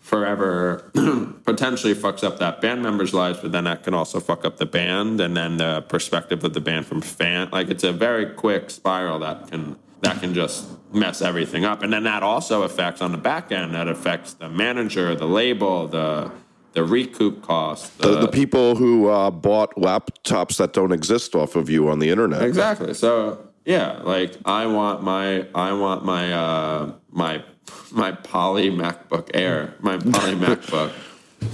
forever 0.00 0.90
potentially 1.44 1.94
fucks 1.94 2.24
up 2.24 2.38
that 2.38 2.60
band 2.60 2.82
member's 2.82 3.14
lives, 3.14 3.38
but 3.40 3.52
then 3.52 3.64
that 3.64 3.84
can 3.84 3.94
also 3.94 4.18
fuck 4.18 4.44
up 4.44 4.56
the 4.56 4.66
band 4.66 5.20
and 5.20 5.36
then 5.36 5.58
the 5.58 5.82
perspective 5.82 6.42
of 6.42 6.54
the 6.54 6.60
band 6.60 6.86
from 6.86 7.00
fan. 7.00 7.48
Like 7.52 7.68
it's 7.70 7.84
a 7.84 7.92
very 7.92 8.26
quick 8.34 8.70
spiral 8.70 9.18
that 9.20 9.48
can 9.48 9.76
that 10.02 10.18
can 10.20 10.32
just 10.32 10.66
mess 10.94 11.20
everything 11.20 11.64
up, 11.64 11.82
and 11.82 11.92
then 11.92 12.04
that 12.04 12.22
also 12.22 12.62
affects 12.62 13.02
on 13.02 13.12
the 13.12 13.18
back 13.18 13.52
end. 13.52 13.74
That 13.74 13.86
affects 13.86 14.32
the 14.32 14.48
manager, 14.48 15.14
the 15.14 15.26
label, 15.26 15.86
the 15.86 16.32
the 16.72 16.84
recoup 16.84 17.42
cost, 17.42 17.98
the, 17.98 18.08
the, 18.08 18.20
the 18.22 18.28
people 18.28 18.76
who 18.76 19.08
uh, 19.08 19.30
bought 19.30 19.74
laptops 19.74 20.56
that 20.56 20.72
don't 20.72 20.92
exist 20.92 21.34
off 21.34 21.56
of 21.56 21.68
you 21.68 21.88
on 21.88 21.98
the 21.98 22.08
internet. 22.08 22.42
Exactly. 22.42 22.94
So 22.94 23.50
yeah, 23.64 24.00
like 24.02 24.36
I 24.44 24.66
want 24.66 25.02
my 25.02 25.46
I 25.54 25.72
want 25.72 26.04
my 26.04 26.32
uh, 26.32 26.92
my 27.10 27.44
my 27.92 28.12
Poly 28.12 28.70
MacBook 28.70 29.30
Air, 29.34 29.74
my 29.80 29.96
Poly 29.96 30.34
MacBook 30.36 30.92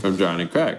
from 0.00 0.18
Johnny 0.18 0.46
Craig. 0.46 0.78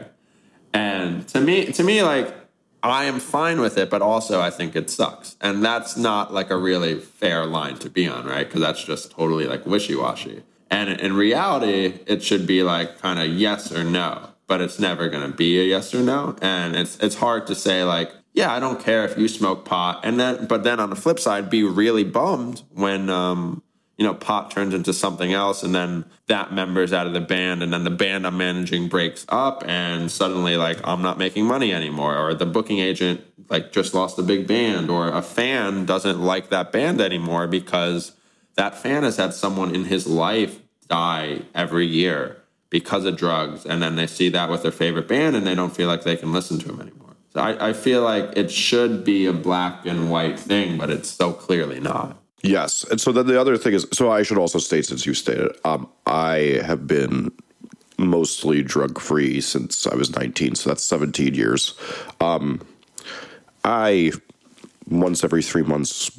And 0.73 1.27
to 1.29 1.41
me, 1.41 1.71
to 1.73 1.83
me, 1.83 2.03
like 2.03 2.35
I 2.83 3.05
am 3.05 3.19
fine 3.19 3.59
with 3.59 3.77
it, 3.77 3.89
but 3.89 4.01
also 4.01 4.39
I 4.41 4.49
think 4.49 4.75
it 4.75 4.89
sucks. 4.89 5.35
And 5.41 5.63
that's 5.63 5.97
not 5.97 6.33
like 6.33 6.49
a 6.49 6.57
really 6.57 6.99
fair 6.99 7.45
line 7.45 7.77
to 7.79 7.89
be 7.89 8.07
on, 8.07 8.25
right? 8.25 8.47
Because 8.47 8.61
that's 8.61 8.83
just 8.83 9.11
totally 9.11 9.45
like 9.45 9.65
wishy 9.65 9.95
washy. 9.95 10.43
And 10.69 10.89
in 10.89 11.13
reality, 11.13 11.99
it 12.05 12.23
should 12.23 12.45
be 12.45 12.63
like 12.63 12.99
kind 12.99 13.19
of 13.19 13.27
yes 13.35 13.71
or 13.71 13.83
no, 13.83 14.29
but 14.47 14.61
it's 14.61 14.79
never 14.79 15.09
going 15.09 15.29
to 15.29 15.35
be 15.35 15.59
a 15.59 15.63
yes 15.63 15.93
or 15.93 16.01
no. 16.01 16.35
And 16.41 16.75
it's 16.75 16.97
it's 16.99 17.15
hard 17.15 17.47
to 17.47 17.55
say 17.55 17.83
like, 17.83 18.11
yeah, 18.33 18.53
I 18.53 18.59
don't 18.59 18.79
care 18.79 19.03
if 19.05 19.17
you 19.17 19.27
smoke 19.27 19.65
pot, 19.65 20.01
and 20.03 20.19
then 20.19 20.45
but 20.45 20.63
then 20.63 20.79
on 20.79 20.89
the 20.89 20.95
flip 20.95 21.19
side, 21.19 21.49
be 21.49 21.63
really 21.63 22.03
bummed 22.03 22.61
when 22.71 23.09
um, 23.09 23.63
you 23.97 24.05
know, 24.05 24.13
pot 24.13 24.51
turns 24.51 24.73
into 24.75 24.93
something 24.93 25.33
else, 25.33 25.63
and 25.63 25.73
then 25.73 26.05
that 26.27 26.53
member's 26.53 26.93
out 26.93 27.07
of 27.07 27.13
the 27.13 27.21
band, 27.21 27.63
and 27.63 27.73
then 27.73 27.83
the 27.83 27.89
band 27.89 28.27
I'm 28.27 28.37
managing 28.37 28.87
breaks 28.87 29.25
up, 29.27 29.63
and 29.67 30.11
suddenly, 30.11 30.55
like, 30.55 30.79
I'm 30.83 31.01
not 31.01 31.17
making 31.17 31.45
money 31.45 31.73
anymore, 31.73 32.15
or 32.15 32.35
the 32.35 32.45
booking 32.45 32.77
agent, 32.77 33.21
like, 33.49 33.71
just 33.71 33.95
lost 33.95 34.19
a 34.19 34.23
big 34.23 34.45
band, 34.47 34.91
or 34.91 35.07
a 35.09 35.23
fan 35.23 35.85
doesn't 35.85 36.21
like 36.21 36.49
that 36.49 36.71
band 36.71 37.01
anymore 37.01 37.47
because 37.47 38.11
that 38.55 38.77
fan 38.77 39.03
has 39.03 39.17
had 39.17 39.33
someone 39.33 39.73
in 39.73 39.85
his 39.85 40.05
life 40.05 40.59
die 40.87 41.41
every 41.55 41.87
year 41.87 42.37
because 42.69 43.03
of 43.05 43.17
drugs, 43.17 43.65
and 43.65 43.81
then 43.81 43.95
they 43.95 44.05
see 44.05 44.29
that 44.29 44.49
with 44.49 44.61
their 44.61 44.71
favorite 44.71 45.07
band, 45.07 45.35
and 45.35 45.47
they 45.47 45.55
don't 45.55 45.75
feel 45.75 45.87
like 45.87 46.03
they 46.03 46.17
can 46.17 46.31
listen 46.31 46.59
to 46.59 46.69
him 46.69 46.81
anymore. 46.81 47.15
So 47.33 47.39
I, 47.39 47.69
I 47.69 47.73
feel 47.73 48.03
like 48.03 48.37
it 48.37 48.51
should 48.51 49.03
be 49.03 49.25
a 49.25 49.33
black 49.33 49.87
and 49.87 50.11
white 50.11 50.39
thing, 50.39 50.77
but 50.77 50.91
it's 50.91 51.09
so 51.09 51.33
clearly 51.33 51.79
not. 51.79 52.21
Yes. 52.43 52.83
And 52.83 53.01
so 53.01 53.11
then 53.11 53.27
the 53.27 53.39
other 53.39 53.57
thing 53.57 53.73
is 53.73 53.87
so 53.91 54.11
I 54.11 54.23
should 54.23 54.37
also 54.37 54.59
state, 54.59 54.85
since 54.85 55.05
you 55.05 55.13
stated, 55.13 55.51
um, 55.65 55.89
I 56.05 56.61
have 56.63 56.87
been 56.87 57.31
mostly 57.97 58.61
drug 58.61 58.99
free 58.99 59.41
since 59.41 59.87
I 59.87 59.95
was 59.95 60.15
19. 60.15 60.55
So 60.55 60.69
that's 60.69 60.83
17 60.83 61.33
years. 61.33 61.75
Um, 62.21 62.61
I, 63.63 64.11
once 64.87 65.23
every 65.23 65.41
three 65.41 65.63
months, 65.63 66.11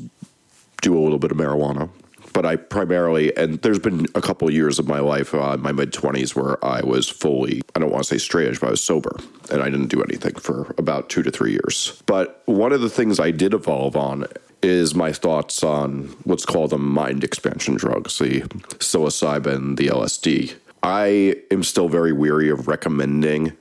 do 0.83 0.97
a 0.97 1.01
little 1.01 1.19
bit 1.19 1.31
of 1.31 1.37
marijuana. 1.37 1.89
But 2.33 2.45
I 2.45 2.57
primarily, 2.57 3.35
and 3.37 3.61
there's 3.63 3.79
been 3.79 4.07
a 4.15 4.21
couple 4.21 4.51
years 4.51 4.79
of 4.79 4.87
my 4.87 5.01
life, 5.01 5.35
uh, 5.35 5.57
my 5.57 5.73
mid 5.73 5.93
20s, 5.93 6.37
where 6.37 6.63
I 6.65 6.83
was 6.83 7.09
fully, 7.09 7.63
I 7.75 7.81
don't 7.81 7.91
want 7.91 8.05
to 8.05 8.09
say 8.09 8.19
straight 8.19 8.49
edge, 8.49 8.61
but 8.61 8.69
I 8.69 8.71
was 8.71 8.83
sober 8.83 9.17
and 9.51 9.63
I 9.63 9.71
didn't 9.71 9.89
do 9.89 10.03
anything 10.03 10.35
for 10.35 10.75
about 10.79 11.09
two 11.09 11.23
to 11.23 11.31
three 11.31 11.53
years. 11.53 12.01
But 12.07 12.43
one 12.45 12.73
of 12.73 12.81
the 12.81 12.91
things 12.91 13.19
I 13.19 13.31
did 13.31 13.55
evolve 13.55 13.97
on 13.97 14.27
is 14.63 14.95
my 14.95 15.13
thoughts 15.13 15.63
on 15.63 16.09
what's 16.25 16.45
called 16.45 16.71
the 16.71 16.79
mind 16.79 17.25
expansion 17.25 17.77
drugs, 17.77 18.19
the 18.19 18.41
psilocybin, 18.79 19.77
the 19.77 19.89
LSD. 19.89 20.55
I 20.83 21.37
am 21.51 21.63
still 21.63 21.89
very 21.89 22.13
weary 22.13 22.51
of 22.51 22.69
recommending 22.69 23.57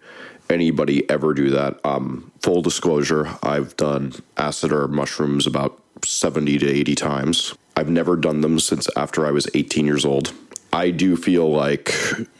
anybody 0.50 1.10
ever 1.10 1.34
do 1.34 1.50
that. 1.52 1.80
Um, 1.86 2.32
full 2.42 2.62
disclosure, 2.62 3.28
I've 3.44 3.76
done 3.78 4.14
acid 4.38 4.72
or 4.72 4.88
mushrooms 4.88 5.48
about 5.48 5.82
70 6.06 6.60
to 6.60 6.70
80 6.70 6.96
times. 6.96 7.56
I've 7.76 7.90
never 7.90 8.16
done 8.16 8.42
them 8.42 8.60
since 8.60 8.88
after 8.96 9.26
I 9.26 9.32
was 9.32 9.48
18 9.54 9.86
years 9.86 10.06
old. 10.06 10.34
I 10.74 10.92
do 10.92 11.16
feel 11.16 11.50
like 11.52 11.94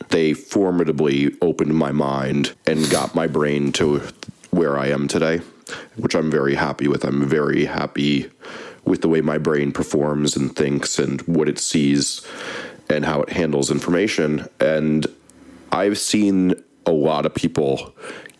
they 0.10 0.34
formidably 0.34 1.36
opened 1.42 1.76
my 1.76 1.92
mind 1.92 2.54
and 2.66 2.90
got 2.90 3.16
my 3.16 3.28
brain 3.28 3.72
to 3.74 4.00
where 4.52 4.78
I 4.78 4.88
am 4.88 5.08
today 5.08 5.42
which 5.96 6.16
I'm 6.16 6.30
very 6.32 6.56
happy 6.56 6.88
with. 6.88 7.04
I'm 7.04 7.28
very 7.28 7.66
happy 7.66 8.30
with 8.86 9.02
the 9.02 9.10
way 9.10 9.22
my 9.22 9.38
brain 9.38 9.72
performs 9.72 10.36
and 10.36 10.56
thinks 10.56 10.98
and 11.00 11.22
what 11.22 11.50
it 11.50 11.60
sees 11.60 12.26
and 12.90 13.06
how 13.06 13.22
it 13.22 13.30
handles 13.30 13.70
information. 13.70 14.48
And 14.60 15.06
I've 15.72 15.98
seen 15.98 16.54
a 16.86 16.92
lot 16.92 17.26
of 17.26 17.34
people 17.34 17.94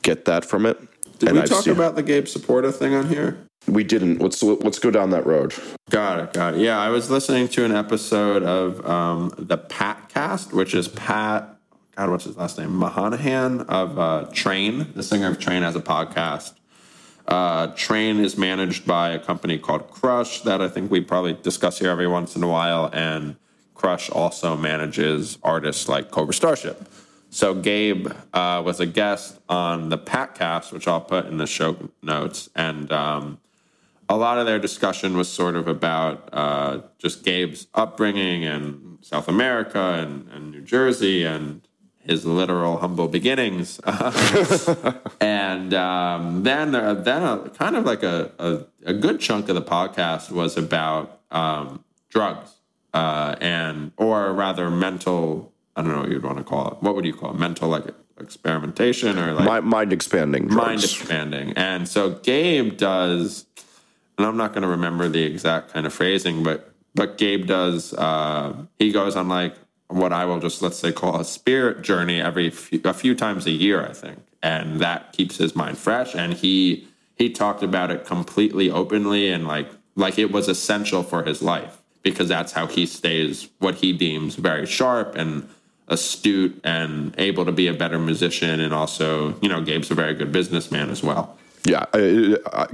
get 0.04 0.26
that 0.26 0.46
from 0.46 0.66
it. 0.66 0.80
Did 1.20 1.30
and 1.30 1.36
we 1.38 1.42
I've 1.44 1.50
talk 1.50 1.64
seen- 1.64 1.74
about 1.74 1.96
the 1.96 2.04
Gabe 2.04 2.26
Saporta 2.26 2.74
thing 2.74 2.94
on 2.94 3.10
here? 3.10 3.38
We 3.68 3.84
didn't. 3.84 4.22
Let's 4.22 4.42
let's 4.42 4.80
go 4.80 4.92
down 4.92 5.10
that 5.10 5.26
road. 5.26 5.54
Got 5.90 6.20
it, 6.20 6.32
got 6.34 6.54
it. 6.54 6.62
Yeah, 6.62 6.80
I 6.80 6.88
was 6.88 7.10
listening 7.12 7.50
to 7.50 7.66
an 7.66 7.74
episode 7.74 8.42
of 8.44 8.86
um, 8.90 9.34
the 9.38 9.58
Pat 9.58 10.08
Cast, 10.08 10.54
which 10.54 10.74
is 10.74 10.88
Pat. 10.88 11.58
God, 11.98 12.10
what's 12.10 12.24
his 12.24 12.38
last 12.38 12.58
name? 12.58 12.74
Mahanahan 12.78 13.62
of 13.62 14.00
uh, 14.00 14.30
Train. 14.32 14.94
The 14.96 15.04
singer 15.04 15.28
of 15.28 15.40
Train 15.40 15.64
has 15.64 15.76
a 15.76 15.82
podcast. 15.82 16.54
Uh, 17.28 17.68
Train 17.76 18.20
is 18.20 18.38
managed 18.38 18.88
by 18.88 19.10
a 19.10 19.20
company 19.20 19.58
called 19.58 19.90
Crush 19.92 20.42
that 20.42 20.62
I 20.62 20.70
think 20.70 20.90
we 20.90 21.02
probably 21.02 21.34
discuss 21.34 21.80
here 21.80 21.90
every 21.90 22.08
once 22.08 22.36
in 22.36 22.44
a 22.44 22.48
while, 22.48 22.90
and 22.94 23.36
Crush 23.76 24.10
also 24.10 24.56
manages 24.56 25.38
artists 25.44 25.90
like 25.90 26.10
Cobra 26.10 26.34
Starship. 26.34 26.88
So 27.30 27.54
Gabe 27.54 28.08
uh, 28.34 28.62
was 28.66 28.80
a 28.80 28.86
guest 28.86 29.40
on 29.50 29.90
the 29.90 29.98
Pat 29.98 30.36
Cast, 30.36 30.72
which 30.72 30.88
I'll 30.88 31.02
put 31.02 31.26
in 31.26 31.38
the 31.38 31.48
show 31.48 31.90
notes, 32.02 32.50
and 32.56 32.92
um, 32.94 33.40
a 34.08 34.16
lot 34.16 34.38
of 34.38 34.46
their 34.46 34.60
discussion 34.60 35.18
was 35.18 35.28
sort 35.28 35.56
of 35.56 35.68
about 35.68 36.30
uh, 36.32 36.80
just 36.98 37.26
Gabe's 37.26 37.68
upbringing 37.74 38.44
in 38.44 39.00
South 39.02 39.28
America 39.28 39.80
and, 39.80 40.30
and 40.32 40.52
New 40.52 40.62
Jersey 40.62 41.26
and 41.26 41.67
his 42.08 42.26
literal 42.26 42.78
humble 42.78 43.08
beginnings. 43.08 43.80
and 45.20 45.74
um, 45.74 46.44
then, 46.44 46.74
uh, 46.74 46.94
then 46.96 47.24
a, 47.24 47.50
kind 47.50 47.76
of 47.76 47.86
like 47.86 48.04
a, 48.04 48.32
a, 48.40 48.60
a 48.86 48.94
good 48.94 49.20
chunk 49.20 49.50
of 49.50 49.56
the 49.56 49.62
podcast 49.62 50.32
was 50.32 50.58
about 50.58 51.22
um, 51.32 51.84
drugs 52.10 52.56
uh, 52.94 53.36
and, 53.42 53.92
or 53.98 54.34
rather, 54.34 54.70
mental. 54.70 55.52
I 55.76 55.82
don't 55.82 55.92
know 55.92 56.00
what 56.00 56.10
you'd 56.10 56.24
want 56.24 56.38
to 56.38 56.44
call 56.44 56.70
it. 56.70 56.82
What 56.82 56.96
would 56.96 57.06
you 57.06 57.14
call 57.14 57.32
it? 57.32 57.40
Mental 57.40 57.68
like 57.70 57.84
experimentation 58.20 59.20
or 59.20 59.34
like 59.34 59.46
Mind, 59.46 59.66
mind 59.66 59.94
expanding. 59.94 60.52
mind 60.52 60.84
expanding. 60.84 61.54
And 61.56 61.88
so 61.88 62.12
Gabe 62.12 62.78
does, 62.78 63.46
and 64.18 64.26
I'm 64.26 64.38
not 64.38 64.54
going 64.54 64.64
to 64.64 64.70
remember 64.70 65.08
the 65.08 65.24
exact 65.24 65.74
kind 65.74 65.86
of 65.86 65.94
phrasing, 65.94 66.44
but 66.44 66.74
but 66.96 67.18
Gabe 67.18 67.46
does. 67.46 67.94
Uh, 67.94 68.66
he 68.80 68.92
goes 68.92 69.16
on 69.16 69.30
like 69.30 69.56
what 69.88 70.14
I 70.14 70.26
will 70.26 70.40
just 70.40 70.62
let's 70.62 70.78
say 70.78 70.92
call 70.92 71.20
a 71.20 71.26
spirit 71.26 71.82
journey 71.82 72.22
every 72.22 72.50
few, 72.50 72.82
a 72.84 72.94
few 72.94 73.16
times 73.16 73.46
a 73.46 73.52
year, 73.52 73.86
I 73.86 73.94
think, 73.94 74.20
and 74.44 74.80
that 74.80 75.14
keeps 75.14 75.38
his 75.38 75.56
mind 75.56 75.78
fresh. 75.78 76.16
And 76.16 76.34
he 76.34 76.88
he 77.16 77.30
talked 77.30 77.64
about 77.64 77.92
it 77.92 78.06
completely 78.06 78.70
openly 78.70 79.32
and 79.32 79.48
like 79.48 79.70
like 79.96 80.20
it 80.20 80.32
was 80.32 80.48
essential 80.48 81.04
for 81.04 81.24
his 81.24 81.42
life 81.42 81.82
because 82.04 82.30
that's 82.30 82.54
how 82.54 82.68
he 82.68 82.86
stays 82.86 83.50
what 83.60 83.76
he 83.76 83.92
deems 83.92 84.36
very 84.36 84.66
sharp 84.66 85.16
and 85.16 85.50
astute 85.88 86.60
and 86.64 87.16
able 87.18 87.46
to 87.46 87.52
be 87.52 87.68
a 87.68 87.74
better 87.74 87.98
musician 87.98 88.60
and 88.60 88.74
also 88.74 89.38
you 89.42 89.50
know 89.50 89.62
gabe's 89.62 89.90
a 89.90 89.96
very 89.96 90.14
good 90.14 90.32
businessman 90.32 90.90
as 90.90 91.02
well 91.02 91.38
Yeah, 91.68 91.86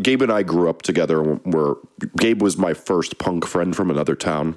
Gabe 0.01 0.21
and 0.21 0.31
I 0.31 0.43
grew 0.43 0.69
up 0.69 0.81
together. 0.81 1.21
Where 1.23 1.75
Gabe 2.17 2.41
was 2.41 2.57
my 2.57 2.73
first 2.73 3.17
punk 3.17 3.45
friend 3.45 3.75
from 3.75 3.89
another 3.89 4.15
town. 4.15 4.55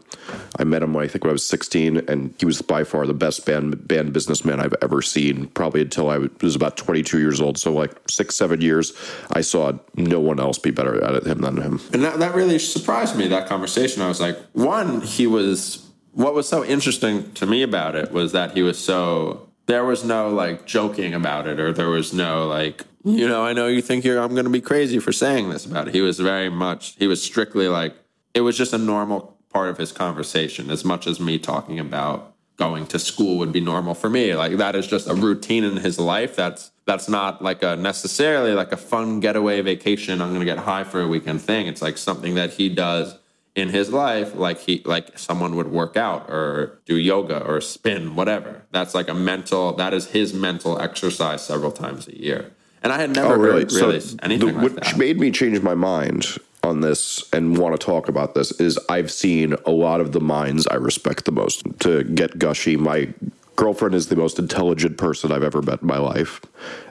I 0.59 0.65
met 0.65 0.83
him, 0.83 0.97
I 0.97 1.07
think, 1.07 1.25
when 1.25 1.31
I 1.31 1.33
was 1.33 1.47
16, 1.47 1.99
and 2.09 2.35
he 2.39 2.45
was 2.47 2.61
by 2.63 2.85
far 2.85 3.07
the 3.07 3.15
best 3.15 3.47
band 3.47 3.87
band 3.87 4.13
businessman 4.13 4.61
I've 4.61 4.75
ever 4.83 5.03
seen. 5.03 5.47
Probably 5.49 5.83
until 5.83 6.11
I 6.11 6.19
was 6.43 6.55
about 6.55 6.77
22 6.77 7.19
years 7.19 7.41
old. 7.41 7.59
So 7.59 7.73
like 7.73 7.93
six, 8.09 8.37
seven 8.37 8.61
years, 8.61 8.93
I 9.33 9.41
saw 9.41 9.73
no 9.95 10.21
one 10.21 10.39
else 10.41 10.59
be 10.59 10.71
better 10.71 11.03
at 11.03 11.15
it 11.15 11.27
him 11.27 11.41
than 11.41 11.57
him. 11.57 11.81
and 11.93 12.03
that, 12.05 12.19
that 12.19 12.35
really 12.35 12.59
surprised 12.59 13.17
me 13.17 13.29
that 13.29 13.49
conversation 13.49 14.03
i 14.03 14.09
was 14.09 14.21
like 14.21 14.39
one 14.53 15.01
he 15.01 15.27
was 15.27 15.89
what 16.13 16.35
was 16.35 16.49
so 16.49 16.65
interesting 16.65 17.33
to 17.33 17.47
me 17.47 17.63
about 17.63 17.95
it 17.95 18.11
was 18.13 18.33
that 18.33 18.53
he 18.53 18.63
was 18.63 18.79
so 18.79 19.46
there 19.67 19.85
was 19.85 20.05
no 20.05 20.29
like 20.29 20.67
joking 20.67 21.15
about 21.15 21.47
it 21.47 21.61
or 21.61 21.73
there 21.73 21.91
was 21.91 22.13
no 22.13 22.47
like 22.47 22.85
you 23.05 23.29
know 23.29 23.45
i 23.45 23.53
know 23.53 23.67
you 23.67 23.83
think 23.83 24.05
you're 24.05 24.21
i'm 24.21 24.33
going 24.33 24.45
to 24.45 24.51
be 24.51 24.61
crazy 24.61 24.99
for 24.99 25.13
saying 25.13 25.51
this 25.51 25.67
about 25.67 25.89
it. 25.89 25.95
He 25.95 26.01
was 26.01 26.19
very 26.19 26.49
much 26.49 26.95
he 26.99 27.07
was 27.07 27.23
strictly 27.23 27.69
like 27.69 27.95
it 28.35 28.43
was 28.43 28.57
just 28.57 28.73
a 28.73 28.79
normal 28.79 29.37
part 29.51 29.71
of 29.71 29.79
his 29.79 29.91
conversation. 29.91 30.71
As 30.71 30.85
much 30.85 31.07
as 31.07 31.19
me 31.19 31.39
talking 31.39 31.81
about 31.81 32.35
going 32.59 32.87
to 32.87 32.99
school 32.99 33.39
would 33.39 33.53
be 33.53 33.61
normal 33.61 33.95
for 33.95 34.11
me. 34.11 34.35
Like 34.35 34.59
that 34.59 34.77
is 34.77 34.87
just 34.87 35.09
a 35.09 35.15
routine 35.15 35.65
in 35.65 35.79
his 35.79 35.99
life. 35.99 36.37
That's 36.37 36.71
that's 36.85 37.09
not 37.09 37.43
like 37.43 37.63
a 37.63 37.75
necessarily 37.77 38.53
like 38.53 38.73
a 38.73 38.77
fun 38.77 39.19
getaway 39.21 39.61
vacation 39.61 40.23
i'm 40.23 40.29
going 40.29 40.41
to 40.41 40.47
get 40.47 40.59
high 40.59 40.85
for 40.85 41.01
a 41.01 41.09
weekend 41.09 41.41
thing. 41.41 41.67
It's 41.67 41.83
like 41.83 41.97
something 41.97 42.35
that 42.35 42.53
he 42.53 42.69
does 42.69 43.19
in 43.57 43.71
his 43.71 43.91
life 43.91 44.35
like 44.37 44.59
he 44.61 44.83
like 44.85 45.19
someone 45.19 45.57
would 45.57 45.69
work 45.73 45.97
out 45.97 46.29
or 46.31 46.79
do 46.85 46.97
yoga 46.97 47.43
or 47.45 47.61
spin 47.61 48.15
whatever 48.15 48.63
that's 48.71 48.95
like 48.95 49.09
a 49.09 49.15
mental 49.15 49.73
that 49.73 49.93
is 49.95 50.09
his 50.09 50.33
mental 50.33 50.79
exercise 50.81 51.45
several 51.45 51.73
times 51.73 52.07
a 52.07 52.17
year 52.21 52.53
and 52.83 52.93
i 52.93 52.99
had 52.99 53.11
never 53.17 53.35
Oh, 53.35 53.39
really? 53.39 53.61
heard 53.63 53.73
really 53.73 54.01
so 54.01 54.17
anything 54.23 54.49
the, 54.49 54.53
like 54.53 54.63
which 54.63 54.75
that 54.75 54.99
made 54.99 55.19
me 55.19 55.31
change 55.31 55.61
my 55.63 55.75
mind 55.75 56.39
on 56.63 56.81
this 56.83 57.25
and 57.33 57.57
want 57.57 57.79
to 57.79 57.85
talk 57.85 58.09
about 58.09 58.35
this 58.35 58.51
is 58.61 58.77
I've 58.89 59.11
seen 59.13 59.55
a 59.65 59.71
lot 59.71 60.01
of 60.01 60.11
the 60.13 60.21
minds 60.21 60.67
I 60.67 60.75
respect 60.75 61.25
the 61.25 61.31
most. 61.31 61.63
To 61.81 62.03
get 62.03 62.41
gushy, 62.41 62.77
my 62.77 63.09
girlfriend 63.55 63.95
is 63.95 64.09
the 64.09 64.17
most 64.17 64.41
intelligent 64.41 64.99
person 64.99 65.31
I've 65.31 65.45
ever 65.45 65.63
met 65.63 65.83
in 65.83 65.87
my 65.87 65.99
life, 65.99 66.41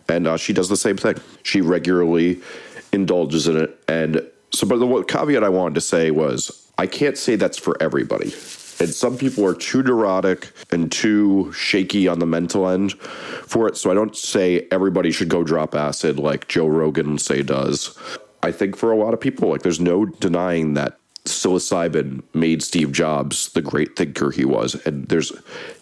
and 0.08 0.28
uh, 0.28 0.38
she 0.38 0.54
does 0.54 0.69
the 0.69 0.78
same 0.78 0.95
thing. 0.95 1.15
She 1.43 1.60
regularly 1.60 2.39
indulges 2.93 3.49
in 3.49 3.58
it, 3.58 3.78
and 3.89 4.25
so. 4.56 4.68
But 4.68 4.78
the 4.78 4.88
what 4.88 5.08
caveat 5.08 5.44
I 5.44 5.50
wanted 5.50 5.76
to 5.76 5.82
say 5.82 6.12
was 6.12 6.70
I 6.78 6.88
can't 6.88 7.18
say 7.18 7.36
that's 7.36 7.58
for 7.58 7.82
everybody. 7.82 8.34
And 8.78 8.89
some 8.89 9.18
people 9.18 9.46
are 9.46 9.54
too 9.54 9.84
neurotic 9.84 10.52
and 10.70 10.91
too 10.91 11.52
shaky 11.54 12.10
on 12.10 12.20
the 12.20 12.26
mental 12.26 12.68
end 12.68 12.94
for 13.00 13.68
it. 13.68 13.78
So 13.78 13.89
I 13.89 13.94
don't 13.94 14.15
say 14.18 14.68
everybody 14.70 15.12
should 15.12 15.30
go 15.30 15.44
drop 15.44 15.76
acid 15.76 16.20
like 16.20 16.50
Joe 16.50 16.68
Rogan 16.68 17.18
say 17.18 17.41
does. 17.41 17.98
I 18.44 18.52
think 18.52 18.76
for 18.76 18.91
a 18.91 18.98
lot 18.98 19.13
of 19.13 19.22
people, 19.22 19.50
like 19.50 19.62
there's 19.62 19.80
no 19.80 20.06
denying 20.06 20.74
that 20.74 21.00
psilocybin 21.24 22.22
made 22.34 22.62
Steve 22.62 22.91
Jobs 22.91 23.50
the 23.54 23.62
great 23.62 23.96
thinker 23.96 24.30
he 24.30 24.46
was, 24.46 24.76
and 24.86 25.08
there's 25.08 25.32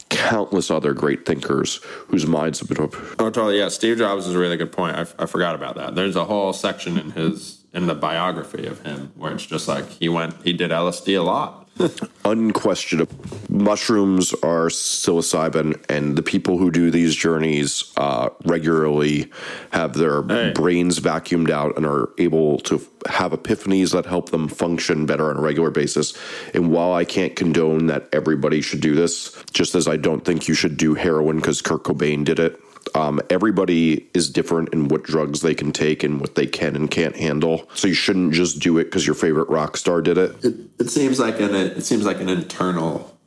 countless 0.09 0.69
other 0.69 0.93
great 0.93 1.25
thinkers 1.25 1.81
whose 2.07 2.27
minds 2.27 2.59
have 2.59 2.69
been 2.69 2.79
open. 2.79 3.03
Oh, 3.19 3.29
totally. 3.29 3.57
Yeah, 3.57 3.69
Steve 3.69 3.97
Jobs 3.97 4.27
is 4.27 4.35
a 4.35 4.39
really 4.39 4.57
good 4.57 4.71
point. 4.71 4.95
I, 4.95 5.01
I 5.19 5.25
forgot 5.25 5.55
about 5.55 5.75
that. 5.75 5.95
There's 5.95 6.15
a 6.15 6.25
whole 6.25 6.53
section 6.53 6.97
in 6.97 7.11
his 7.11 7.62
in 7.73 7.87
the 7.87 7.95
biography 7.95 8.65
of 8.67 8.81
him 8.81 9.11
where 9.15 9.33
it's 9.33 9.45
just 9.45 9.67
like 9.67 9.89
he 9.89 10.07
went, 10.07 10.35
he 10.43 10.53
did 10.53 10.71
LSD 10.71 11.17
a 11.19 11.23
lot. 11.23 11.59
unquestionable. 12.25 13.15
Mushrooms 13.49 14.31
are 14.43 14.67
psilocybin, 14.67 15.83
and 15.89 16.15
the 16.15 16.21
people 16.21 16.59
who 16.59 16.69
do 16.69 16.91
these 16.91 17.15
journeys 17.15 17.91
uh, 17.97 18.29
regularly 18.45 19.31
have 19.71 19.93
their 19.93 20.21
Hey. 20.21 20.51
brains 20.53 20.99
vacuumed 20.99 21.49
out 21.49 21.75
and 21.75 21.85
are 21.87 22.09
able 22.19 22.59
to 22.59 22.79
have 23.09 23.31
epiphanies 23.31 23.91
that 23.91 24.05
help 24.05 24.29
them 24.29 24.47
function 24.47 25.07
better 25.07 25.31
on 25.31 25.37
a 25.37 25.41
regular 25.41 25.71
basis. 25.71 26.13
And 26.53 26.71
while 26.71 26.93
I 26.93 27.05
can't 27.05 27.35
condone 27.35 27.87
that 27.87 28.07
everybody 28.13 28.61
should 28.61 28.79
do 28.81 28.93
this, 28.93 29.35
just 29.51 29.73
as 29.73 29.87
I 29.87 29.97
don't 29.97 30.23
think 30.23 30.47
you 30.47 30.53
should 30.53 30.77
do 30.77 30.93
heroin 30.93 31.37
because 31.37 31.61
Kurt 31.63 31.83
Cobain 31.83 32.23
did 32.23 32.37
it. 32.39 32.59
Um, 32.95 33.19
everybody 33.29 34.07
is 34.13 34.29
different 34.29 34.69
in 34.73 34.87
what 34.87 35.03
drugs 35.03 35.41
they 35.41 35.55
can 35.55 35.71
take 35.71 36.03
and 36.03 36.21
what 36.21 36.35
they 36.35 36.45
can 36.45 36.75
and 36.75 36.89
can't 36.89 37.15
handle. 37.15 37.67
So 37.73 37.87
you 37.87 37.93
shouldn't 37.93 38.33
just 38.33 38.59
do 38.59 38.77
it 38.77 38.85
because 38.85 39.05
your 39.05 39.15
favorite 39.15 39.49
rock 39.49 39.77
star 39.77 40.01
did 40.01 40.17
it. 40.17 40.35
It, 40.43 40.55
it 40.79 40.89
seems 40.89 41.19
like 41.19 41.39
an 41.39 41.55
it 41.55 41.83
seems 41.83 42.05
like 42.05 42.19
an 42.21 42.29
internal. 42.29 43.17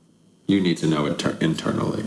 You 0.46 0.60
need 0.60 0.76
to 0.78 0.86
know 0.86 1.06
inter- 1.06 1.36
internally, 1.40 2.04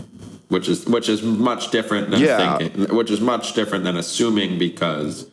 which 0.48 0.68
is 0.68 0.86
which 0.86 1.08
is 1.10 1.22
much 1.22 1.70
different 1.70 2.10
than 2.10 2.20
Yeah. 2.20 2.56
thinking. 2.56 2.96
Which 2.96 3.10
is 3.10 3.20
much 3.20 3.52
different 3.52 3.84
than 3.84 3.96
assuming 3.98 4.58
because 4.58 5.29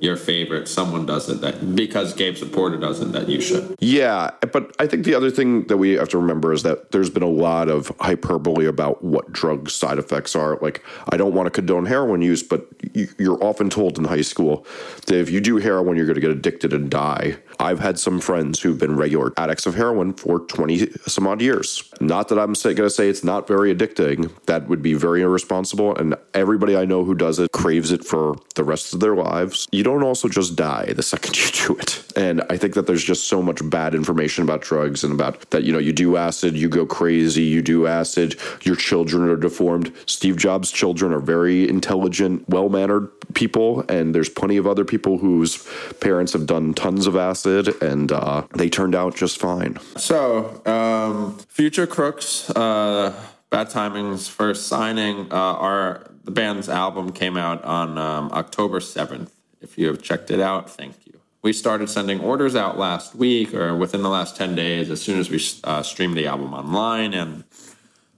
your 0.00 0.16
favorite 0.16 0.66
someone 0.66 1.06
does 1.06 1.28
it 1.28 1.40
that 1.42 1.76
because 1.76 2.14
Gabe 2.14 2.34
Saporta 2.34 2.80
does 2.80 3.00
it 3.00 3.12
that 3.12 3.28
you 3.28 3.40
should. 3.40 3.76
Yeah, 3.80 4.30
but 4.52 4.74
I 4.78 4.86
think 4.86 5.04
the 5.04 5.14
other 5.14 5.30
thing 5.30 5.66
that 5.66 5.76
we 5.76 5.90
have 5.92 6.08
to 6.10 6.18
remember 6.18 6.52
is 6.52 6.62
that 6.62 6.90
there's 6.90 7.10
been 7.10 7.22
a 7.22 7.28
lot 7.28 7.68
of 7.68 7.92
hyperbole 8.00 8.66
about 8.66 9.04
what 9.04 9.30
drug 9.32 9.68
side 9.70 9.98
effects 9.98 10.34
are. 10.34 10.58
Like, 10.62 10.82
I 11.10 11.16
don't 11.16 11.34
want 11.34 11.46
to 11.46 11.50
condone 11.50 11.86
heroin 11.86 12.22
use, 12.22 12.42
but 12.42 12.66
you- 12.94 13.08
you're 13.18 13.42
often 13.44 13.68
told 13.70 13.98
in 13.98 14.04
high 14.04 14.22
school 14.22 14.66
that 15.06 15.16
if 15.18 15.30
you 15.30 15.40
do 15.40 15.58
heroin, 15.58 15.96
you're 15.96 16.06
going 16.06 16.14
to 16.14 16.20
get 16.20 16.30
addicted 16.30 16.72
and 16.72 16.90
die. 16.90 17.36
I've 17.60 17.78
had 17.78 17.98
some 17.98 18.20
friends 18.20 18.58
who've 18.60 18.78
been 18.78 18.96
regular 18.96 19.34
addicts 19.36 19.66
of 19.66 19.74
heroin 19.74 20.14
for 20.14 20.40
20 20.40 20.92
some 21.06 21.26
odd 21.26 21.42
years. 21.42 21.84
Not 22.00 22.28
that 22.28 22.38
I'm 22.38 22.54
going 22.54 22.76
to 22.76 22.88
say 22.88 23.10
it's 23.10 23.22
not 23.22 23.46
very 23.46 23.74
addicting. 23.74 24.32
That 24.46 24.66
would 24.68 24.80
be 24.80 24.94
very 24.94 25.20
irresponsible. 25.20 25.94
And 25.94 26.14
everybody 26.32 26.74
I 26.74 26.86
know 26.86 27.04
who 27.04 27.14
does 27.14 27.38
it 27.38 27.52
craves 27.52 27.92
it 27.92 28.02
for 28.02 28.36
the 28.54 28.64
rest 28.64 28.94
of 28.94 29.00
their 29.00 29.14
lives. 29.14 29.68
You 29.72 29.84
don't 29.84 30.02
also 30.02 30.26
just 30.26 30.56
die 30.56 30.94
the 30.94 31.02
second 31.10 31.36
you 31.36 31.50
do 31.66 31.76
it. 31.78 32.02
And 32.16 32.42
I 32.48 32.56
think 32.56 32.74
that 32.74 32.86
there's 32.86 33.04
just 33.04 33.28
so 33.28 33.42
much 33.42 33.60
bad 33.68 33.94
information 33.94 34.42
about 34.42 34.62
drugs 34.62 35.04
and 35.04 35.12
about 35.12 35.50
that, 35.50 35.64
you 35.64 35.72
know, 35.72 35.78
you 35.78 35.92
do 35.92 36.16
acid, 36.16 36.56
you 36.56 36.68
go 36.70 36.86
crazy, 36.86 37.42
you 37.42 37.60
do 37.60 37.86
acid, 37.86 38.40
your 38.62 38.76
children 38.76 39.28
are 39.28 39.36
deformed. 39.36 39.92
Steve 40.06 40.38
Jobs' 40.38 40.70
children 40.70 41.12
are 41.12 41.20
very 41.20 41.68
intelligent, 41.68 42.48
well 42.48 42.70
mannered 42.70 43.10
people. 43.34 43.84
And 43.90 44.14
there's 44.14 44.30
plenty 44.30 44.56
of 44.56 44.66
other 44.66 44.84
people 44.84 45.18
whose 45.18 45.68
parents 46.00 46.32
have 46.32 46.46
done 46.46 46.72
tons 46.72 47.06
of 47.06 47.16
acid 47.16 47.49
and 47.82 48.12
uh, 48.12 48.46
they 48.54 48.68
turned 48.68 48.94
out 48.94 49.16
just 49.16 49.38
fine. 49.38 49.78
So, 49.96 50.62
um, 50.66 51.38
Future 51.48 51.86
Crooks 51.86 52.50
uh, 52.50 53.12
Bad 53.50 53.70
Timing's 53.70 54.28
first 54.28 54.68
signing. 54.68 55.26
Uh, 55.30 55.34
our 55.34 56.06
the 56.24 56.30
band's 56.30 56.68
album 56.68 57.12
came 57.12 57.36
out 57.36 57.64
on 57.64 57.98
um, 57.98 58.30
October 58.32 58.80
seventh. 58.80 59.34
If 59.60 59.76
you 59.78 59.86
have 59.88 60.02
checked 60.02 60.30
it 60.30 60.40
out, 60.40 60.70
thank 60.70 60.94
you. 61.06 61.20
We 61.42 61.52
started 61.52 61.88
sending 61.88 62.20
orders 62.20 62.54
out 62.54 62.78
last 62.78 63.14
week 63.14 63.54
or 63.54 63.74
within 63.74 64.02
the 64.02 64.10
last 64.10 64.36
ten 64.36 64.54
days. 64.54 64.90
As 64.90 65.00
soon 65.00 65.18
as 65.18 65.30
we 65.30 65.40
uh, 65.64 65.82
streamed 65.82 66.16
the 66.16 66.26
album 66.26 66.52
online, 66.54 67.14
and 67.14 67.44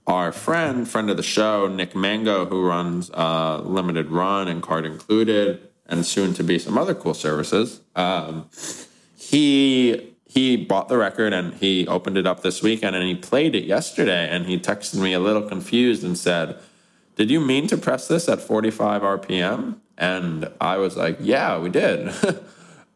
our 0.05 0.31
friend, 0.33 0.87
friend 0.87 1.09
of 1.09 1.17
the 1.17 1.23
show, 1.23 1.67
Nick 1.67 1.95
Mango, 1.95 2.45
who 2.45 2.61
runs 2.65 3.09
uh, 3.11 3.61
Limited 3.63 4.09
Run 4.09 4.47
and 4.49 4.61
Card 4.61 4.85
Included, 4.85 5.67
and 5.87 6.05
soon 6.05 6.33
to 6.33 6.43
be 6.43 6.59
some 6.59 6.77
other 6.77 6.93
cool 6.93 7.13
services. 7.13 7.79
Um, 7.95 8.49
he 9.33 10.13
he 10.25 10.55
bought 10.55 10.89
the 10.89 10.97
record 10.97 11.33
and 11.33 11.55
he 11.55 11.87
opened 11.87 12.17
it 12.17 12.27
up 12.27 12.43
this 12.43 12.61
weekend 12.61 12.95
and 12.95 13.03
he 13.05 13.15
played 13.15 13.55
it 13.55 13.63
yesterday 13.63 14.29
and 14.29 14.45
he 14.45 14.59
texted 14.59 15.01
me 15.01 15.11
a 15.13 15.19
little 15.19 15.41
confused 15.41 16.03
and 16.03 16.15
said, 16.15 16.59
"Did 17.15 17.31
you 17.31 17.39
mean 17.39 17.65
to 17.67 17.77
press 17.77 18.07
this 18.07 18.29
at 18.29 18.41
45 18.41 19.01
RPM?" 19.01 19.77
And 19.97 20.49
I 20.61 20.77
was 20.77 20.95
like, 20.95 21.17
"Yeah, 21.19 21.57
we 21.57 21.69
did." 21.69 22.09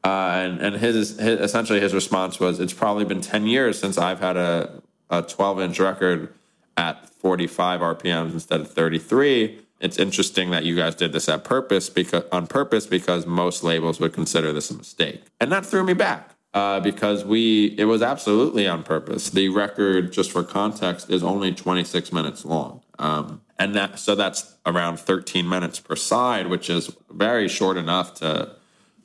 uh, 0.04 0.06
and 0.06 0.62
and 0.62 0.76
his, 0.76 1.18
his 1.18 1.40
essentially 1.40 1.80
his 1.80 1.96
response 1.96 2.40
was, 2.40 2.60
"It's 2.60 2.74
probably 2.74 3.06
been 3.06 3.22
10 3.22 3.48
years 3.48 3.80
since 3.80 3.98
I've 3.98 4.20
had 4.20 4.38
a 4.38 4.84
a 5.10 5.24
12 5.24 5.62
inch 5.62 5.80
record 5.80 6.32
at 6.76 7.10
45 7.10 7.82
RPMs 7.82 8.34
instead 8.34 8.62
of 8.62 8.72
33." 8.72 9.60
It's 9.80 9.98
interesting 10.00 10.52
that 10.52 10.66
you 10.66 10.76
guys 10.76 10.96
did 10.96 11.14
this 11.14 11.30
at 11.30 11.44
purpose 11.44 11.90
because 11.90 12.24
on 12.32 12.48
purpose 12.48 12.88
because 12.88 13.26
most 13.26 13.64
labels 13.64 14.00
would 14.00 14.14
consider 14.14 14.52
this 14.54 14.72
a 14.72 14.76
mistake, 14.76 15.24
and 15.40 15.52
that 15.52 15.66
threw 15.66 15.84
me 15.84 15.94
back 15.94 16.32
uh, 16.54 16.80
because 16.80 17.24
we 17.24 17.76
it 17.78 17.86
was 17.86 18.02
absolutely 18.02 18.68
on 18.68 18.84
purpose. 18.84 19.30
The 19.30 19.50
record, 19.50 20.12
just 20.12 20.32
for 20.32 20.44
context, 20.44 21.10
is 21.10 21.24
only 21.24 21.54
26 21.54 22.12
minutes 22.12 22.46
long, 22.46 22.82
um, 22.98 23.42
and 23.60 23.76
that 23.76 24.00
so 24.00 24.16
that's 24.16 24.56
around 24.66 25.00
13 25.00 25.48
minutes 25.48 25.80
per 25.80 25.96
side, 25.96 26.48
which 26.48 26.70
is 26.70 26.96
very 27.12 27.48
short 27.48 27.78
enough 27.78 28.16
to 28.16 28.56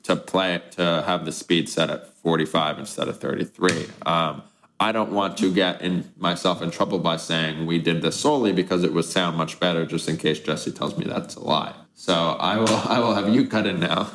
to 0.03 0.15
play 0.15 0.61
to 0.71 1.03
have 1.05 1.25
the 1.25 1.31
speed 1.31 1.69
set 1.69 1.89
at 1.89 2.07
45 2.17 2.79
instead 2.79 3.07
of 3.07 3.19
33. 3.19 3.87
Um, 4.05 4.43
I 4.79 4.91
don't 4.91 5.11
want 5.11 5.37
to 5.37 5.53
get 5.53 5.81
in 5.81 6.11
myself 6.17 6.61
in 6.61 6.71
trouble 6.71 6.99
by 6.99 7.17
saying 7.17 7.65
we 7.65 7.79
did 7.79 8.01
this 8.01 8.19
solely 8.19 8.51
because 8.51 8.83
it 8.83 8.93
would 8.93 9.05
sound 9.05 9.37
much 9.37 9.59
better. 9.59 9.85
Just 9.85 10.09
in 10.09 10.17
case 10.17 10.39
Jesse 10.39 10.71
tells 10.71 10.97
me 10.97 11.05
that's 11.05 11.35
a 11.35 11.39
lie, 11.39 11.73
so 11.93 12.13
I 12.13 12.57
will 12.57 12.75
I 12.75 12.99
will 12.99 13.13
have 13.13 13.29
you 13.33 13.47
cut 13.47 13.65
in 13.65 13.79
now. 13.79 14.09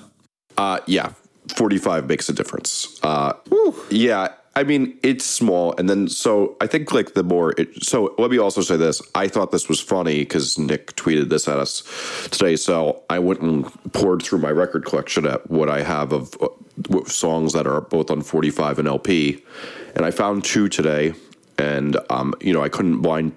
Uh, 0.57 0.81
yeah, 0.87 1.13
45 1.55 2.09
makes 2.09 2.29
a 2.29 2.33
difference. 2.33 2.99
Uh, 3.03 3.35
yeah, 3.91 4.33
I 4.59 4.65
mean, 4.65 4.99
it's 5.05 5.25
small. 5.25 5.73
And 5.79 5.89
then, 5.89 6.09
so 6.09 6.57
I 6.61 6.67
think 6.67 6.93
like 6.93 7.15
the 7.15 7.23
more, 7.23 7.55
it, 7.57 7.85
so 7.85 8.13
let 8.19 8.33
me 8.33 8.39
also 8.39 8.61
say 8.61 8.77
this. 8.77 9.01
I 9.15 9.29
thought 9.29 9.53
this 9.53 9.69
was 9.69 9.81
funny 9.81 10.19
because 10.19 10.59
Nick 10.59 10.97
tweeted 10.97 11.29
this 11.29 11.47
at 11.47 11.61
us 11.61 11.85
today. 12.33 12.57
So 12.57 13.05
I 13.09 13.21
went 13.21 13.41
and 13.41 13.93
poured 13.93 14.21
through 14.21 14.41
my 14.41 14.51
record 14.51 14.85
collection 14.85 15.27
at 15.27 15.49
what 15.49 15.71
I 15.71 15.83
have 15.83 16.13
of 16.13 16.37
uh, 16.43 17.05
songs 17.05 17.53
that 17.53 17.69
are 17.69 17.83
both 17.83 18.11
on 18.11 18.21
45 18.21 18.81
and 18.81 18.89
LP. 18.89 19.45
And 19.99 20.07
I 20.07 20.13
found 20.13 20.45
two 20.45 20.69
today. 20.69 21.13
And, 21.59 21.99
um, 22.09 22.33
you 22.41 22.53
know, 22.53 22.63
I 22.63 22.69
couldn't 22.69 23.01
blind 23.01 23.37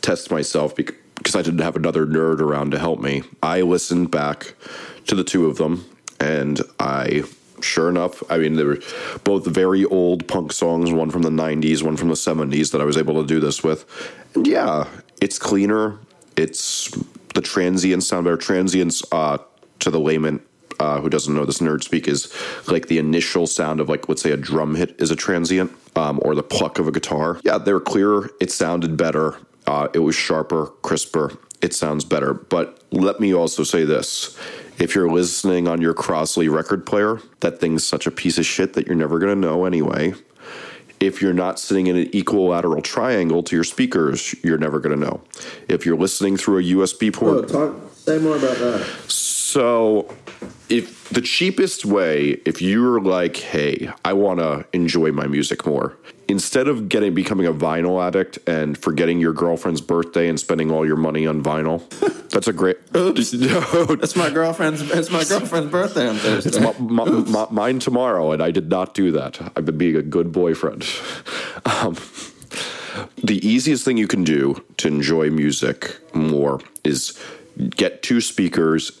test 0.00 0.30
myself 0.30 0.76
because 0.76 1.34
I 1.34 1.42
didn't 1.42 1.60
have 1.60 1.74
another 1.74 2.06
nerd 2.06 2.40
around 2.40 2.70
to 2.70 2.78
help 2.78 3.00
me. 3.00 3.24
I 3.42 3.62
listened 3.62 4.12
back 4.12 4.54
to 5.08 5.16
the 5.16 5.24
two 5.24 5.46
of 5.46 5.58
them 5.58 5.84
and 6.20 6.60
I 6.78 7.24
sure 7.60 7.88
enough, 7.88 8.22
I 8.30 8.38
mean, 8.38 8.54
they 8.54 8.62
were 8.62 8.78
both 9.24 9.46
very 9.46 9.84
old 9.86 10.28
punk 10.28 10.52
songs, 10.52 10.92
one 10.92 11.10
from 11.10 11.22
the 11.22 11.30
90s, 11.30 11.82
one 11.82 11.96
from 11.96 12.08
the 12.08 12.14
70s 12.14 12.70
that 12.70 12.80
I 12.80 12.84
was 12.84 12.96
able 12.96 13.20
to 13.20 13.26
do 13.26 13.40
this 13.40 13.64
with. 13.64 13.84
And 14.34 14.46
yeah, 14.46 14.86
it's 15.20 15.38
cleaner. 15.38 15.98
It's 16.36 16.90
the 17.34 17.40
transients 17.40 18.06
sound 18.06 18.24
better. 18.24 18.36
Transients, 18.36 19.02
uh, 19.10 19.38
to 19.80 19.90
the 19.90 20.00
layman 20.00 20.40
uh, 20.80 21.00
who 21.00 21.08
doesn't 21.08 21.34
know 21.34 21.44
this 21.44 21.58
nerd 21.58 21.82
speak, 21.82 22.08
is 22.08 22.32
like 22.68 22.88
the 22.88 22.98
initial 22.98 23.46
sound 23.46 23.80
of, 23.80 23.88
like, 23.88 24.08
let's 24.08 24.22
say 24.22 24.30
a 24.30 24.36
drum 24.36 24.74
hit 24.74 24.94
is 25.00 25.10
a 25.10 25.16
transient 25.16 25.72
um, 25.96 26.20
or 26.22 26.34
the 26.34 26.42
pluck 26.42 26.78
of 26.78 26.88
a 26.88 26.92
guitar. 26.92 27.40
Yeah, 27.44 27.58
they 27.58 27.72
were 27.72 27.80
clearer. 27.80 28.30
It 28.40 28.50
sounded 28.50 28.96
better. 28.96 29.36
Uh, 29.66 29.88
it 29.94 30.00
was 30.00 30.14
sharper, 30.14 30.66
crisper. 30.82 31.36
It 31.62 31.74
sounds 31.74 32.04
better. 32.04 32.34
But 32.34 32.82
let 32.92 33.18
me 33.18 33.34
also 33.34 33.64
say 33.64 33.84
this 33.84 34.38
if 34.78 34.94
you're 34.94 35.10
listening 35.10 35.66
on 35.66 35.80
your 35.80 35.94
Crosley 35.94 36.52
record 36.52 36.84
player, 36.84 37.20
that 37.40 37.60
thing's 37.60 37.86
such 37.86 38.06
a 38.06 38.10
piece 38.10 38.38
of 38.38 38.44
shit 38.44 38.74
that 38.74 38.86
you're 38.86 38.96
never 38.96 39.18
going 39.18 39.34
to 39.34 39.40
know 39.40 39.64
anyway. 39.64 40.14
If 41.00 41.20
you're 41.20 41.34
not 41.34 41.58
sitting 41.58 41.88
in 41.88 41.96
an 41.96 42.10
equilateral 42.14 42.82
triangle 42.82 43.42
to 43.44 43.56
your 43.56 43.64
speakers, 43.64 44.34
you're 44.42 44.58
never 44.58 44.78
going 44.80 44.98
to 44.98 45.04
know. 45.04 45.22
If 45.68 45.84
you're 45.84 45.96
listening 45.96 46.36
through 46.36 46.58
a 46.58 46.62
USB 46.62 47.12
port, 47.12 47.50
oh, 47.50 47.72
talk, 47.72 47.92
say 47.94 48.18
more 48.18 48.36
about 48.36 48.56
that. 48.58 48.86
So, 49.56 50.14
if 50.68 51.08
the 51.08 51.22
cheapest 51.22 51.86
way, 51.86 52.42
if 52.44 52.60
you're 52.60 53.00
like, 53.00 53.38
hey, 53.38 53.90
I 54.04 54.12
want 54.12 54.38
to 54.40 54.66
enjoy 54.74 55.12
my 55.12 55.26
music 55.26 55.64
more, 55.64 55.96
instead 56.28 56.68
of 56.68 56.90
getting 56.90 57.14
becoming 57.14 57.46
a 57.46 57.54
vinyl 57.54 58.06
addict 58.06 58.38
and 58.46 58.76
forgetting 58.76 59.18
your 59.18 59.32
girlfriend's 59.32 59.80
birthday 59.80 60.28
and 60.28 60.38
spending 60.38 60.70
all 60.70 60.84
your 60.84 60.98
money 60.98 61.26
on 61.26 61.42
vinyl, 61.42 61.88
that's 62.28 62.48
a 62.48 62.52
great. 62.52 62.76
Oops, 62.94 63.32
no, 63.32 63.96
it's 64.02 64.14
my 64.14 64.28
girlfriend's. 64.28 64.82
It's 64.90 65.10
my 65.10 65.24
girlfriend's 65.24 65.70
birthday 65.70 66.06
on 66.06 66.16
Thursday. 66.16 66.50
It's 66.50 66.60
my, 66.60 66.74
my, 66.78 67.04
my, 67.06 67.46
mine 67.50 67.78
tomorrow, 67.78 68.32
and 68.32 68.42
I 68.42 68.50
did 68.50 68.68
not 68.68 68.92
do 68.92 69.10
that. 69.12 69.40
I've 69.56 69.64
been 69.64 69.78
being 69.78 69.96
a 69.96 70.02
good 70.02 70.32
boyfriend. 70.32 70.86
Um, 71.64 71.96
the 73.24 73.44
easiest 73.46 73.84
thing 73.84 73.96
you 73.96 74.06
can 74.06 74.22
do 74.22 74.62
to 74.76 74.86
enjoy 74.86 75.30
music 75.30 75.96
more 76.14 76.60
is 76.84 77.18
get 77.76 78.02
two 78.02 78.20
speakers, 78.20 78.92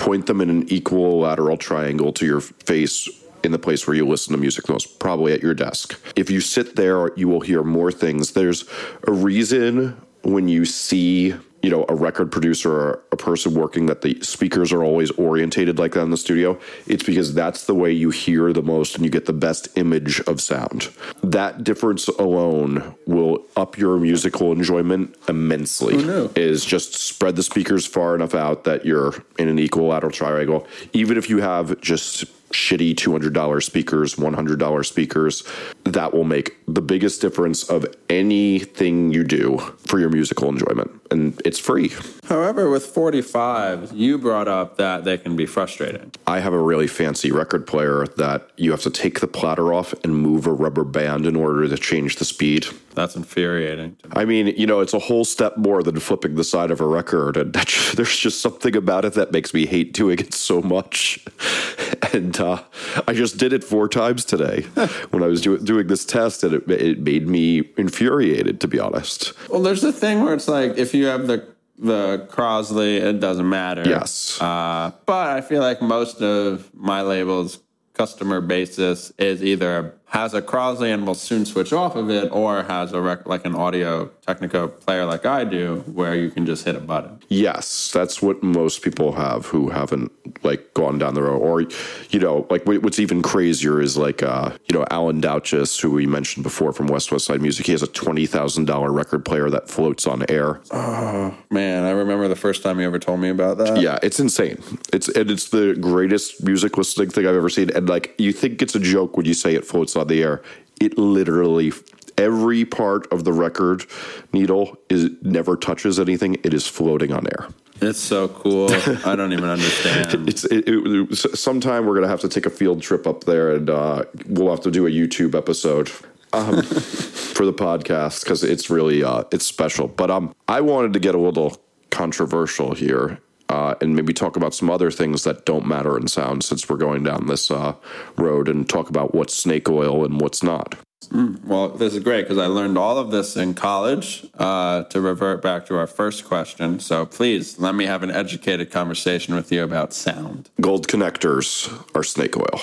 point 0.00 0.26
them 0.26 0.40
in 0.40 0.50
an 0.50 0.72
equilateral 0.72 1.56
triangle 1.56 2.12
to 2.14 2.26
your 2.26 2.40
face 2.40 3.08
in 3.44 3.52
the 3.52 3.58
place 3.58 3.86
where 3.86 3.96
you 3.96 4.06
listen 4.06 4.32
to 4.32 4.38
music 4.38 4.68
most, 4.68 4.98
probably 4.98 5.32
at 5.32 5.42
your 5.42 5.54
desk. 5.54 5.98
If 6.16 6.30
you 6.30 6.40
sit 6.40 6.76
there, 6.76 7.14
you 7.16 7.28
will 7.28 7.40
hear 7.40 7.62
more 7.62 7.92
things. 7.92 8.32
There's 8.32 8.64
a 9.06 9.12
reason 9.12 10.00
when 10.22 10.48
you 10.48 10.64
see 10.64 11.34
you 11.62 11.70
know 11.70 11.84
a 11.88 11.94
record 11.94 12.32
producer 12.32 12.72
or 12.72 13.02
a 13.12 13.16
person 13.16 13.54
working 13.54 13.86
that 13.86 14.02
the 14.02 14.18
speakers 14.22 14.72
are 14.72 14.82
always 14.82 15.10
orientated 15.12 15.78
like 15.78 15.92
that 15.92 16.02
in 16.02 16.10
the 16.10 16.16
studio 16.16 16.58
it's 16.86 17.02
because 17.02 17.34
that's 17.34 17.66
the 17.66 17.74
way 17.74 17.92
you 17.92 18.10
hear 18.10 18.52
the 18.52 18.62
most 18.62 18.96
and 18.96 19.04
you 19.04 19.10
get 19.10 19.26
the 19.26 19.32
best 19.32 19.68
image 19.76 20.20
of 20.20 20.40
sound 20.40 20.90
that 21.22 21.62
difference 21.64 22.08
alone 22.08 22.94
will 23.06 23.44
up 23.56 23.76
your 23.76 23.98
musical 23.98 24.52
enjoyment 24.52 25.14
immensely 25.28 25.94
oh, 25.96 26.00
no. 26.00 26.30
is 26.36 26.64
just 26.64 26.94
spread 26.94 27.36
the 27.36 27.42
speakers 27.42 27.86
far 27.86 28.14
enough 28.14 28.34
out 28.34 28.64
that 28.64 28.84
you're 28.86 29.14
in 29.38 29.48
an 29.48 29.58
equilateral 29.58 30.12
triangle 30.12 30.66
even 30.92 31.16
if 31.16 31.28
you 31.28 31.40
have 31.40 31.78
just 31.80 32.24
shitty 32.50 32.94
$200 32.94 33.62
speakers, 33.62 34.16
$100 34.16 34.86
speakers, 34.86 35.44
that 35.84 36.12
will 36.12 36.24
make 36.24 36.56
the 36.66 36.82
biggest 36.82 37.20
difference 37.20 37.68
of 37.68 37.86
anything 38.08 39.12
you 39.12 39.24
do 39.24 39.58
for 39.86 40.00
your 40.00 40.08
musical 40.08 40.48
enjoyment. 40.48 40.99
And 41.10 41.40
it's 41.44 41.58
free. 41.58 41.92
However, 42.28 42.70
with 42.70 42.86
45, 42.86 43.92
you 43.92 44.16
brought 44.18 44.46
up 44.46 44.76
that 44.76 45.04
they 45.04 45.18
can 45.18 45.34
be 45.34 45.46
frustrating. 45.46 46.12
I 46.26 46.38
have 46.38 46.52
a 46.52 46.58
really 46.58 46.86
fancy 46.86 47.32
record 47.32 47.66
player 47.66 48.06
that 48.16 48.50
you 48.56 48.70
have 48.70 48.82
to 48.82 48.90
take 48.90 49.18
the 49.18 49.26
platter 49.26 49.72
off 49.72 49.92
and 50.04 50.16
move 50.16 50.46
a 50.46 50.52
rubber 50.52 50.84
band 50.84 51.26
in 51.26 51.34
order 51.34 51.68
to 51.68 51.76
change 51.76 52.16
the 52.16 52.24
speed. 52.24 52.66
That's 52.94 53.16
infuriating. 53.16 53.96
I 54.12 54.24
mean, 54.24 54.48
you 54.48 54.66
know, 54.66 54.80
it's 54.80 54.94
a 54.94 54.98
whole 54.98 55.24
step 55.24 55.56
more 55.56 55.82
than 55.82 55.98
flipping 56.00 56.34
the 56.34 56.44
side 56.44 56.70
of 56.70 56.80
a 56.80 56.86
record. 56.86 57.36
And 57.36 57.52
there's 57.94 58.16
just 58.16 58.40
something 58.40 58.76
about 58.76 59.04
it 59.04 59.14
that 59.14 59.32
makes 59.32 59.54
me 59.54 59.66
hate 59.66 59.92
doing 59.92 60.18
it 60.18 60.34
so 60.34 60.60
much. 60.62 61.24
And 62.12 62.40
uh, 62.40 62.60
I 63.06 63.12
just 63.12 63.38
did 63.38 63.52
it 63.52 63.62
four 63.62 63.88
times 63.88 64.24
today 64.24 64.62
when 65.10 65.22
I 65.22 65.28
was 65.28 65.40
do- 65.40 65.58
doing 65.58 65.86
this 65.86 66.04
test, 66.04 66.42
and 66.42 66.54
it, 66.54 66.68
it 66.68 66.98
made 66.98 67.28
me 67.28 67.68
infuriated, 67.76 68.60
to 68.62 68.66
be 68.66 68.80
honest. 68.80 69.32
Well, 69.48 69.62
there's 69.62 69.82
the 69.82 69.92
thing 69.92 70.24
where 70.24 70.34
it's 70.34 70.48
like 70.48 70.76
if 70.76 70.92
you 70.92 70.99
have 71.06 71.26
the 71.26 71.46
the 71.78 72.26
Crosley, 72.30 73.00
it 73.00 73.20
doesn't 73.20 73.48
matter. 73.48 73.82
Yes. 73.88 74.40
Uh, 74.40 74.92
but 75.06 75.30
I 75.30 75.40
feel 75.40 75.62
like 75.62 75.80
most 75.80 76.20
of 76.20 76.70
my 76.74 77.00
labels 77.00 77.58
customer 77.94 78.40
basis 78.40 79.12
is 79.18 79.42
either 79.42 79.94
has 80.10 80.34
a 80.34 80.42
Crosley 80.42 80.92
and 80.92 81.06
will 81.06 81.14
soon 81.14 81.46
switch 81.46 81.72
off 81.72 81.94
of 81.94 82.10
it, 82.10 82.30
or 82.32 82.64
has 82.64 82.92
a 82.92 83.00
rec- 83.00 83.26
like 83.26 83.44
an 83.44 83.54
Audio 83.54 84.06
Technica 84.26 84.66
player 84.66 85.04
like 85.04 85.24
I 85.24 85.44
do, 85.44 85.84
where 85.86 86.16
you 86.16 86.30
can 86.30 86.46
just 86.46 86.64
hit 86.64 86.74
a 86.74 86.80
button. 86.80 87.20
Yes, 87.28 87.92
that's 87.92 88.20
what 88.20 88.42
most 88.42 88.82
people 88.82 89.12
have 89.12 89.46
who 89.46 89.70
haven't 89.70 90.10
like 90.44 90.74
gone 90.74 90.98
down 90.98 91.14
the 91.14 91.22
road, 91.22 91.38
or 91.38 91.62
you 92.10 92.18
know, 92.18 92.44
like 92.50 92.66
what's 92.66 92.98
even 92.98 93.22
crazier 93.22 93.80
is 93.80 93.96
like 93.96 94.22
uh, 94.22 94.50
you 94.68 94.76
know 94.76 94.84
Alan 94.90 95.20
Douches, 95.20 95.78
who 95.78 95.92
we 95.92 96.06
mentioned 96.06 96.42
before 96.42 96.72
from 96.72 96.88
West 96.88 97.12
West 97.12 97.26
Side 97.26 97.40
Music. 97.40 97.66
He 97.66 97.72
has 97.72 97.82
a 97.82 97.86
twenty 97.86 98.26
thousand 98.26 98.64
dollar 98.64 98.92
record 98.92 99.24
player 99.24 99.48
that 99.50 99.70
floats 99.70 100.08
on 100.08 100.24
air. 100.28 100.60
Oh 100.72 101.36
man, 101.50 101.84
I 101.84 101.90
remember 101.90 102.26
the 102.26 102.34
first 102.34 102.64
time 102.64 102.80
you 102.80 102.86
ever 102.86 102.98
told 102.98 103.20
me 103.20 103.28
about 103.28 103.58
that. 103.58 103.80
Yeah, 103.80 104.00
it's 104.02 104.18
insane. 104.18 104.60
It's 104.92 105.08
and 105.08 105.30
it's 105.30 105.50
the 105.50 105.76
greatest 105.80 106.42
music 106.42 106.76
listening 106.76 107.10
thing 107.10 107.28
I've 107.28 107.36
ever 107.36 107.48
seen. 107.48 107.70
And 107.70 107.88
like 107.88 108.12
you 108.18 108.32
think 108.32 108.60
it's 108.60 108.74
a 108.74 108.80
joke 108.80 109.16
when 109.16 109.24
you 109.24 109.34
say 109.34 109.54
it 109.54 109.64
floats 109.64 109.94
on 109.94 109.99
the 110.08 110.22
air. 110.22 110.42
It 110.80 110.96
literally 110.98 111.72
every 112.16 112.64
part 112.64 113.10
of 113.12 113.24
the 113.24 113.32
record 113.32 113.86
needle 114.32 114.76
is 114.88 115.10
never 115.22 115.56
touches 115.56 115.98
anything. 115.98 116.36
It 116.44 116.54
is 116.54 116.66
floating 116.66 117.12
on 117.12 117.26
air. 117.26 117.48
It's 117.82 117.98
so 117.98 118.28
cool. 118.28 118.70
I 119.06 119.16
don't 119.16 119.32
even 119.32 119.48
understand. 119.48 120.00
It's 120.28 120.44
it, 120.44 120.64
it, 120.66 121.16
sometime 121.16 121.86
we're 121.86 121.94
gonna 121.94 122.08
have 122.08 122.20
to 122.20 122.28
take 122.28 122.46
a 122.46 122.50
field 122.50 122.82
trip 122.82 123.06
up 123.06 123.24
there, 123.24 123.54
and 123.54 123.70
uh, 123.70 124.04
we'll 124.26 124.50
have 124.50 124.60
to 124.60 124.70
do 124.70 124.86
a 124.86 124.90
YouTube 124.90 125.34
episode 125.34 125.90
um, 126.32 126.62
for 127.34 127.46
the 127.46 127.54
podcast 127.54 128.22
because 128.22 128.44
it's 128.44 128.68
really 128.68 129.02
uh, 129.02 129.24
it's 129.32 129.46
special. 129.46 129.88
But 129.88 130.10
um, 130.10 130.34
I 130.46 130.60
wanted 130.60 130.92
to 130.92 131.00
get 131.00 131.14
a 131.14 131.18
little 131.18 131.56
controversial 131.90 132.74
here. 132.74 133.18
Uh, 133.50 133.74
and 133.80 133.96
maybe 133.96 134.12
talk 134.12 134.36
about 134.36 134.54
some 134.54 134.70
other 134.70 134.92
things 134.92 135.24
that 135.24 135.44
don't 135.44 135.66
matter 135.66 135.96
in 135.96 136.06
sound 136.06 136.44
since 136.44 136.68
we're 136.68 136.76
going 136.76 137.02
down 137.02 137.26
this 137.26 137.50
uh, 137.50 137.74
road 138.16 138.48
and 138.48 138.68
talk 138.68 138.88
about 138.88 139.12
what's 139.12 139.34
snake 139.34 139.68
oil 139.68 140.04
and 140.04 140.20
what's 140.20 140.40
not. 140.40 140.76
Well, 141.10 141.70
this 141.70 141.94
is 141.94 142.04
great 142.04 142.22
because 142.22 142.38
I 142.38 142.46
learned 142.46 142.78
all 142.78 142.96
of 142.96 143.10
this 143.10 143.36
in 143.36 143.54
college. 143.54 144.24
Uh, 144.38 144.84
to 144.84 145.00
revert 145.00 145.42
back 145.42 145.66
to 145.66 145.74
our 145.74 145.88
first 145.88 146.26
question, 146.26 146.78
so 146.78 147.04
please 147.04 147.58
let 147.58 147.74
me 147.74 147.86
have 147.86 148.04
an 148.04 148.12
educated 148.12 148.70
conversation 148.70 149.34
with 149.34 149.50
you 149.50 149.64
about 149.64 149.92
sound. 149.92 150.48
Gold 150.60 150.86
connectors 150.86 151.68
are 151.96 152.04
snake 152.04 152.36
oil. 152.36 152.60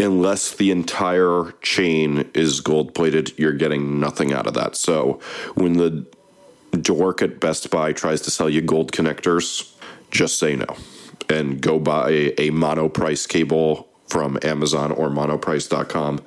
Unless 0.00 0.54
the 0.54 0.72
entire 0.72 1.52
chain 1.62 2.28
is 2.34 2.60
gold 2.60 2.92
plated, 2.92 3.38
you're 3.38 3.52
getting 3.52 4.00
nothing 4.00 4.32
out 4.32 4.48
of 4.48 4.54
that. 4.54 4.74
So 4.74 5.20
when 5.54 5.74
the 5.74 6.06
dork 6.72 7.22
at 7.22 7.38
Best 7.38 7.70
Buy 7.70 7.92
tries 7.92 8.20
to 8.22 8.32
sell 8.32 8.50
you 8.50 8.62
gold 8.62 8.90
connectors, 8.90 9.72
just 10.10 10.38
say 10.38 10.56
no 10.56 10.76
and 11.28 11.60
go 11.60 11.78
buy 11.78 12.34
a 12.38 12.50
mono 12.50 12.88
price 12.88 13.26
cable 13.26 13.88
from 14.08 14.38
Amazon 14.42 14.90
or 14.90 15.10
monoprice.com, 15.10 16.20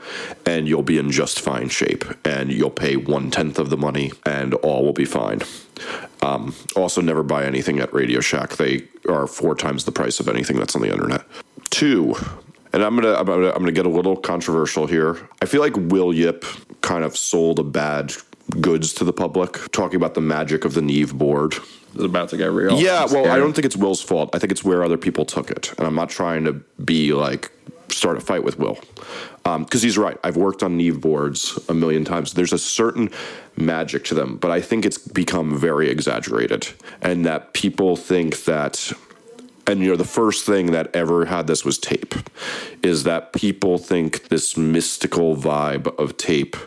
and 0.46 0.68
you'll 0.68 0.84
be 0.84 0.98
in 0.98 1.12
just 1.12 1.40
fine 1.40 1.68
shape. 1.68 2.06
And 2.24 2.52
you'll 2.52 2.70
pay 2.70 2.96
one 2.96 3.32
tenth 3.32 3.58
of 3.60 3.70
the 3.70 3.78
money, 3.78 4.12
and 4.26 4.54
all 4.56 4.86
will 4.86 4.94
be 4.94 5.06
fine. 5.06 5.42
Um, 6.22 6.56
also, 6.76 7.02
never 7.02 7.24
buy 7.24 7.44
anything 7.46 7.80
at 7.80 7.92
Radio 7.94 8.20
Shack. 8.20 8.58
They 8.58 8.88
are 9.10 9.26
four 9.26 9.56
times 9.56 9.86
the 9.86 9.92
price 9.92 10.20
of 10.20 10.28
anything 10.28 10.58
that's 10.58 10.76
on 10.76 10.82
the 10.82 10.92
internet. 10.92 11.24
Two, 11.72 12.16
and 12.72 12.84
I'm 12.84 12.96
gonna 12.96 13.14
I'm 13.14 13.26
gonna, 13.26 13.50
I'm 13.50 13.60
gonna 13.60 13.72
get 13.72 13.88
a 13.88 13.90
little 13.90 14.16
controversial 14.16 14.86
here. 14.86 15.18
I 15.42 15.46
feel 15.46 15.62
like 15.62 15.74
Will 15.76 16.14
Yip 16.14 16.46
kind 16.82 17.04
of 17.04 17.18
sold 17.18 17.58
a 17.58 17.64
bad 17.64 18.14
goods 18.60 18.94
to 18.94 19.04
the 19.04 19.14
public, 19.14 19.72
talking 19.72 19.96
about 19.96 20.14
the 20.14 20.22
magic 20.22 20.66
of 20.66 20.76
the 20.76 20.82
Neve 20.82 21.18
board. 21.18 21.56
About 22.00 22.30
to 22.30 22.38
get 22.38 22.52
real. 22.52 22.80
Yeah, 22.80 23.06
well, 23.06 23.30
I 23.30 23.38
don't 23.38 23.54
think 23.54 23.66
it's 23.66 23.76
Will's 23.76 24.02
fault. 24.02 24.34
I 24.34 24.40
think 24.40 24.52
it's 24.52 24.64
where 24.64 24.84
other 24.84 24.98
people 24.98 25.26
took 25.26 25.52
it, 25.52 25.74
and 25.78 25.86
I'm 25.86 25.96
not 25.96 26.10
trying 26.10 26.46
to 26.46 26.54
be 26.84 27.14
like 27.14 27.52
start 27.90 28.18
a 28.18 28.22
fight 28.22 28.44
with 28.44 28.58
Will 28.58 28.80
because 29.44 29.82
he's 29.82 29.98
right. 29.98 30.18
I've 30.24 30.38
worked 30.38 30.64
on 30.64 30.78
Neve 30.78 31.02
boards 31.02 31.60
a 31.68 31.74
million 31.74 32.06
times. 32.06 32.34
There's 32.34 32.54
a 32.54 32.58
certain 32.58 33.10
magic 33.58 34.06
to 34.06 34.16
them, 34.16 34.38
but 34.38 34.52
I 34.52 34.62
think 34.62 34.86
it's 34.86 34.98
become 34.98 35.58
very 35.58 35.90
exaggerated, 35.90 36.70
and 37.02 37.26
that 37.26 37.54
people 37.54 37.96
think 37.96 38.46
that. 38.46 38.92
And 39.68 39.80
you 39.82 39.92
know, 39.92 39.96
the 39.96 40.04
first 40.04 40.46
thing 40.46 40.72
that 40.72 40.94
ever 40.96 41.26
had 41.26 41.48
this 41.48 41.64
was 41.64 41.78
tape. 41.78 42.16
Is 42.82 43.04
that 43.04 43.32
people 43.32 43.78
think 43.78 44.30
this 44.30 44.58
mystical 44.58 45.36
vibe 45.38 45.88
of 46.00 46.18
tape 46.18 46.58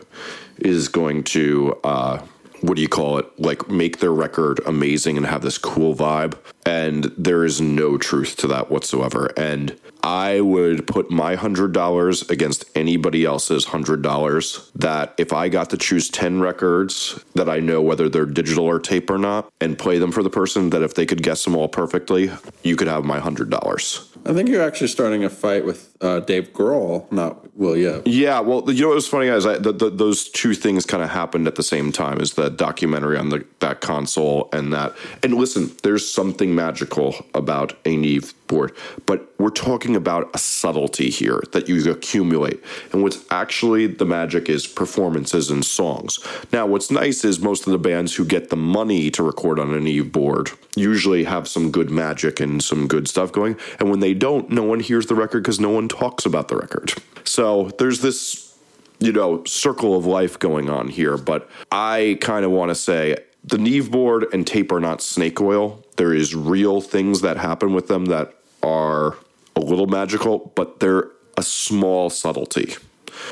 is 0.57 0.87
going 0.87 1.23
to 1.25 1.77
uh, 1.83 2.21
what 2.67 2.75
do 2.75 2.81
you 2.81 2.89
call 2.89 3.17
it 3.17 3.39
like 3.39 3.69
make 3.69 3.99
their 3.99 4.13
record 4.13 4.59
amazing 4.65 5.17
and 5.17 5.25
have 5.25 5.41
this 5.41 5.57
cool 5.57 5.95
vibe. 5.95 6.37
And 6.65 7.05
there 7.17 7.45
is 7.45 7.61
no 7.61 7.97
truth 7.97 8.37
to 8.37 8.47
that 8.47 8.71
whatsoever. 8.71 9.31
And 9.37 9.79
i 10.05 10.39
would 10.39 10.85
put 10.85 11.09
my 11.09 11.35
$100 11.35 12.29
against 12.29 12.65
anybody 12.75 13.25
else's 13.25 13.65
$100 13.65 14.71
that 14.75 15.15
if 15.17 15.33
i 15.33 15.49
got 15.49 15.71
to 15.71 15.77
choose 15.77 16.09
10 16.09 16.39
records 16.39 17.19
that 17.33 17.49
i 17.49 17.59
know 17.59 17.81
whether 17.81 18.07
they're 18.07 18.25
digital 18.25 18.65
or 18.65 18.79
tape 18.79 19.09
or 19.09 19.17
not 19.17 19.51
and 19.59 19.79
play 19.79 19.97
them 19.97 20.11
for 20.11 20.21
the 20.21 20.29
person 20.29 20.69
that 20.69 20.83
if 20.83 20.93
they 20.93 21.07
could 21.07 21.23
guess 21.23 21.43
them 21.43 21.55
all 21.55 21.67
perfectly 21.67 22.29
you 22.63 22.75
could 22.75 22.87
have 22.87 23.03
my 23.03 23.19
$100 23.19 24.14
I 24.25 24.33
think 24.33 24.49
you're 24.49 24.63
actually 24.63 24.87
starting 24.87 25.23
a 25.23 25.29
fight 25.29 25.65
with 25.65 25.95
uh, 26.01 26.19
Dave 26.21 26.51
Grohl, 26.51 27.11
not 27.11 27.55
Will 27.55 27.77
Yip. 27.77 28.03
Yeah, 28.05 28.39
well, 28.39 28.69
you 28.71 28.81
know 28.81 28.87
what 28.87 28.95
was 28.95 29.07
funny 29.07 29.27
is 29.27 29.45
I, 29.45 29.59
the, 29.59 29.71
the, 29.71 29.89
those 29.91 30.29
two 30.29 30.55
things 30.55 30.85
kind 30.85 31.03
of 31.03 31.09
happened 31.09 31.47
at 31.47 31.55
the 31.55 31.63
same 31.63 31.91
time 31.91 32.19
is 32.19 32.33
the 32.33 32.49
documentary 32.49 33.17
on 33.17 33.29
the, 33.29 33.45
that 33.59 33.81
console 33.81 34.49
and 34.51 34.73
that. 34.73 34.95
And 35.21 35.35
listen, 35.35 35.71
there's 35.83 36.11
something 36.11 36.55
magical 36.55 37.15
about 37.35 37.77
a 37.85 37.95
Neve 37.95 38.33
board, 38.47 38.75
but 39.05 39.33
we're 39.37 39.49
talking 39.49 39.95
about 39.95 40.29
a 40.33 40.37
subtlety 40.37 41.09
here 41.09 41.41
that 41.51 41.67
you 41.67 41.91
accumulate. 41.91 42.61
And 42.91 43.03
what's 43.03 43.23
actually 43.31 43.87
the 43.87 44.05
magic 44.05 44.49
is 44.49 44.67
performances 44.67 45.49
and 45.49 45.65
songs. 45.65 46.19
Now, 46.51 46.65
what's 46.65 46.91
nice 46.91 47.23
is 47.23 47.39
most 47.39 47.67
of 47.67 47.71
the 47.71 47.77
bands 47.77 48.15
who 48.15 48.25
get 48.25 48.49
the 48.49 48.55
money 48.55 49.09
to 49.11 49.23
record 49.23 49.59
on 49.59 49.73
a 49.73 49.79
Neve 49.79 50.11
board 50.11 50.51
usually 50.75 51.23
have 51.23 51.47
some 51.47 51.71
good 51.71 51.89
magic 51.89 52.39
and 52.39 52.63
some 52.63 52.87
good 52.87 53.07
stuff 53.07 53.31
going. 53.31 53.57
And 53.79 53.89
when 53.89 53.99
they 53.99 54.13
don't, 54.13 54.49
no 54.49 54.63
one 54.63 54.79
hears 54.79 55.07
the 55.07 55.15
record 55.15 55.43
because 55.43 55.59
no 55.59 55.69
one 55.69 55.87
talks 55.87 56.25
about 56.25 56.47
the 56.47 56.57
record. 56.57 56.93
So 57.23 57.71
there's 57.77 58.01
this, 58.01 58.57
you 58.99 59.11
know, 59.11 59.43
circle 59.45 59.95
of 59.95 60.05
life 60.05 60.37
going 60.37 60.69
on 60.69 60.87
here. 60.87 61.17
But 61.17 61.49
I 61.71 62.17
kind 62.21 62.45
of 62.45 62.51
want 62.51 62.69
to 62.69 62.75
say 62.75 63.17
the 63.43 63.57
Neve 63.57 63.91
board 63.91 64.25
and 64.33 64.45
tape 64.45 64.71
are 64.71 64.79
not 64.79 65.01
snake 65.01 65.39
oil. 65.39 65.84
There 65.97 66.13
is 66.13 66.35
real 66.35 66.81
things 66.81 67.21
that 67.21 67.37
happen 67.37 67.73
with 67.73 67.87
them 67.87 68.05
that 68.05 68.33
are 68.63 69.17
a 69.55 69.59
little 69.59 69.87
magical, 69.87 70.51
but 70.55 70.79
they're 70.79 71.11
a 71.37 71.43
small 71.43 72.09
subtlety. 72.09 72.75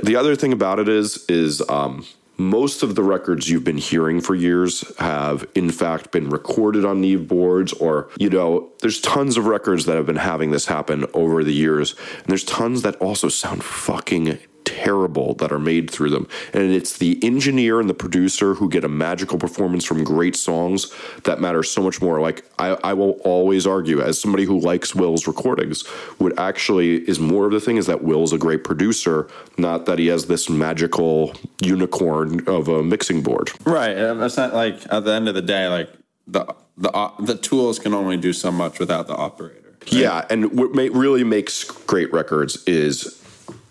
The 0.01 0.15
other 0.15 0.35
thing 0.35 0.53
about 0.53 0.79
it 0.79 0.87
is, 0.87 1.25
is 1.27 1.61
um, 1.69 2.05
most 2.37 2.83
of 2.83 2.95
the 2.95 3.03
records 3.03 3.49
you've 3.49 3.63
been 3.63 3.77
hearing 3.77 4.19
for 4.19 4.35
years 4.35 4.83
have 4.97 5.45
in 5.53 5.69
fact 5.69 6.11
been 6.11 6.29
recorded 6.29 6.83
on 6.83 7.01
Neve 7.01 7.27
boards 7.27 7.73
or 7.73 8.09
you 8.17 8.29
know 8.29 8.71
there's 8.81 8.99
tons 8.99 9.37
of 9.37 9.45
records 9.45 9.85
that 9.85 9.95
have 9.95 10.05
been 10.05 10.15
having 10.15 10.51
this 10.51 10.65
happen 10.65 11.05
over 11.13 11.43
the 11.43 11.53
years 11.53 11.95
and 12.17 12.27
there's 12.27 12.43
tons 12.43 12.81
that 12.81 12.95
also 12.95 13.29
sound 13.29 13.63
fucking 13.63 14.39
terrible 14.73 15.35
that 15.35 15.51
are 15.51 15.59
made 15.59 15.89
through 15.89 16.09
them 16.09 16.27
and 16.53 16.71
it's 16.71 16.97
the 16.97 17.19
engineer 17.23 17.79
and 17.79 17.89
the 17.89 17.93
producer 17.93 18.53
who 18.55 18.67
get 18.69 18.83
a 18.83 18.87
magical 18.89 19.37
performance 19.37 19.85
from 19.85 20.03
great 20.03 20.35
songs 20.35 20.91
that 21.25 21.39
matter 21.39 21.61
so 21.63 21.81
much 21.81 22.01
more 22.01 22.19
like 22.19 22.43
I, 22.57 22.69
I 22.83 22.93
will 22.93 23.11
always 23.23 23.67
argue 23.67 24.01
as 24.01 24.19
somebody 24.19 24.45
who 24.45 24.59
likes 24.59 24.95
will's 24.95 25.27
recordings 25.27 25.85
what 26.17 26.37
actually 26.39 27.07
is 27.09 27.19
more 27.19 27.45
of 27.45 27.51
the 27.51 27.59
thing 27.59 27.77
is 27.77 27.85
that 27.85 28.03
will's 28.03 28.33
a 28.33 28.37
great 28.37 28.63
producer 28.63 29.27
not 29.57 29.85
that 29.85 29.99
he 29.99 30.07
has 30.07 30.25
this 30.25 30.49
magical 30.49 31.33
unicorn 31.61 32.47
of 32.47 32.67
a 32.67 32.81
mixing 32.83 33.21
board 33.21 33.51
Right. 33.65 33.95
and 33.95 34.21
It's 34.23 34.37
not 34.37 34.53
like 34.53 34.75
at 34.91 35.03
the 35.05 35.11
end 35.13 35.27
of 35.27 35.35
the 35.35 35.41
day, 35.41 35.67
like 35.67 35.89
the 36.27 36.45
the 36.77 36.89
uh, 36.91 37.11
the 37.19 37.35
tools 37.35 37.77
can 37.79 37.93
only 37.93 38.17
do 38.17 38.33
so 38.33 38.51
much 38.51 38.79
without 38.79 39.07
the 39.07 39.15
operator. 39.15 39.59
Yeah, 39.87 40.25
and 40.29 40.51
what 40.57 40.73
ma- 40.73 40.89
really 40.99 41.23
makes 41.23 41.63
great 41.63 42.11
records 42.13 42.63
is 42.65 43.22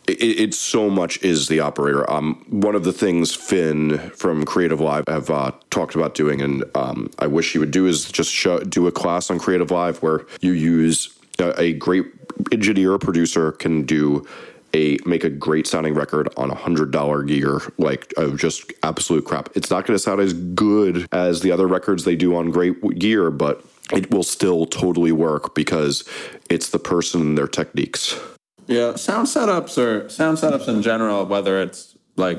it, 0.07 0.23
it 0.23 0.55
so 0.55 0.91
much 0.91 1.23
is 1.23 1.49
the 1.49 1.61
operator. 1.61 2.11
Um, 2.11 2.45
one 2.49 2.75
of 2.75 2.85
the 2.85 2.93
things 2.93 3.35
Finn 3.35 3.99
from 4.11 4.45
Creative 4.45 4.81
Live 4.81 5.05
have 5.07 5.31
uh, 5.31 5.53
talked 5.71 5.95
about 5.95 6.15
doing, 6.15 6.41
and 6.41 6.65
um, 6.75 7.11
I 7.19 7.27
wish 7.27 7.53
he 7.53 7.59
would 7.59 7.71
do, 7.71 7.87
is 7.87 8.11
just 8.11 8.31
show, 8.31 8.61
do 8.61 8.87
a 8.87 8.93
class 8.93 9.31
on 9.31 9.39
Creative 9.39 9.71
Live 9.71 10.03
where 10.03 10.27
you 10.41 10.53
use 10.53 11.17
a, 11.39 11.61
a 11.61 11.73
great 11.75 12.07
engineer 12.51 12.93
or 12.93 12.99
producer 12.99 13.53
can 13.53 13.85
do 13.85 14.27
a 14.75 14.97
make 15.05 15.23
a 15.23 15.29
great 15.29 15.67
sounding 15.67 15.95
record 15.95 16.33
on 16.39 16.51
a 16.51 16.55
hundred 16.55 16.91
dollar 16.91 17.23
gear 17.23 17.61
like 17.77 18.13
just 18.37 18.73
absolute 18.83 19.25
crap. 19.25 19.51
It's 19.55 19.71
not 19.71 19.87
going 19.87 19.95
to 19.95 20.03
sound 20.03 20.21
as 20.21 20.33
good 20.33 21.07
as 21.13 21.43
the 21.43 21.53
other 21.53 21.67
records 21.67 22.05
they 22.05 22.17
do 22.17 22.35
on 22.37 22.51
great 22.51 22.99
gear, 22.99 23.31
but 23.31 23.63
it 23.93 24.11
will 24.11 24.23
still 24.23 24.65
totally 24.67 25.13
work 25.13 25.55
because 25.55 26.09
it's 26.49 26.71
the 26.71 26.79
person 26.79 27.21
and 27.21 27.39
their 27.39 27.49
techniques. 27.49 28.19
Yeah, 28.67 28.95
sound 28.97 29.27
setups 29.27 29.77
or 29.79 30.09
sound 30.09 30.39
setups 30.39 30.69
in 30.69 30.83
general, 30.83 31.27
whether 31.27 31.61
it's 31.61 31.97
like 32.17 32.39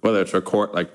whether 0.00 0.20
it's 0.22 0.32
record 0.32 0.72
like 0.72 0.90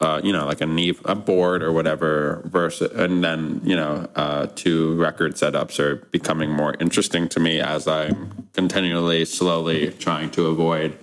uh, 0.00 0.20
you 0.22 0.32
know 0.32 0.46
like 0.46 0.60
a 0.60 0.66
Neve 0.66 1.00
a 1.04 1.14
board 1.14 1.62
or 1.62 1.72
whatever 1.72 2.42
versus 2.46 2.92
and 2.92 3.22
then 3.22 3.60
you 3.64 3.76
know 3.76 4.08
uh, 4.16 4.46
two 4.54 4.94
record 4.96 5.34
setups 5.34 5.78
are 5.78 5.96
becoming 6.10 6.50
more 6.50 6.74
interesting 6.80 7.28
to 7.28 7.40
me 7.40 7.60
as 7.60 7.86
I'm 7.86 8.48
continually 8.52 9.24
slowly 9.24 9.90
trying 9.92 10.30
to 10.32 10.46
avoid 10.46 10.98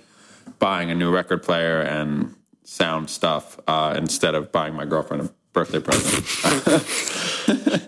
buying 0.58 0.90
a 0.90 0.94
new 0.94 1.12
record 1.12 1.42
player 1.42 1.80
and 1.80 2.34
sound 2.64 3.10
stuff 3.10 3.58
uh, 3.66 3.94
instead 3.96 4.34
of 4.34 4.52
buying 4.52 4.74
my 4.74 4.84
girlfriend 4.84 5.22
a 5.22 5.30
birthday 5.52 5.80
present. 5.80 6.24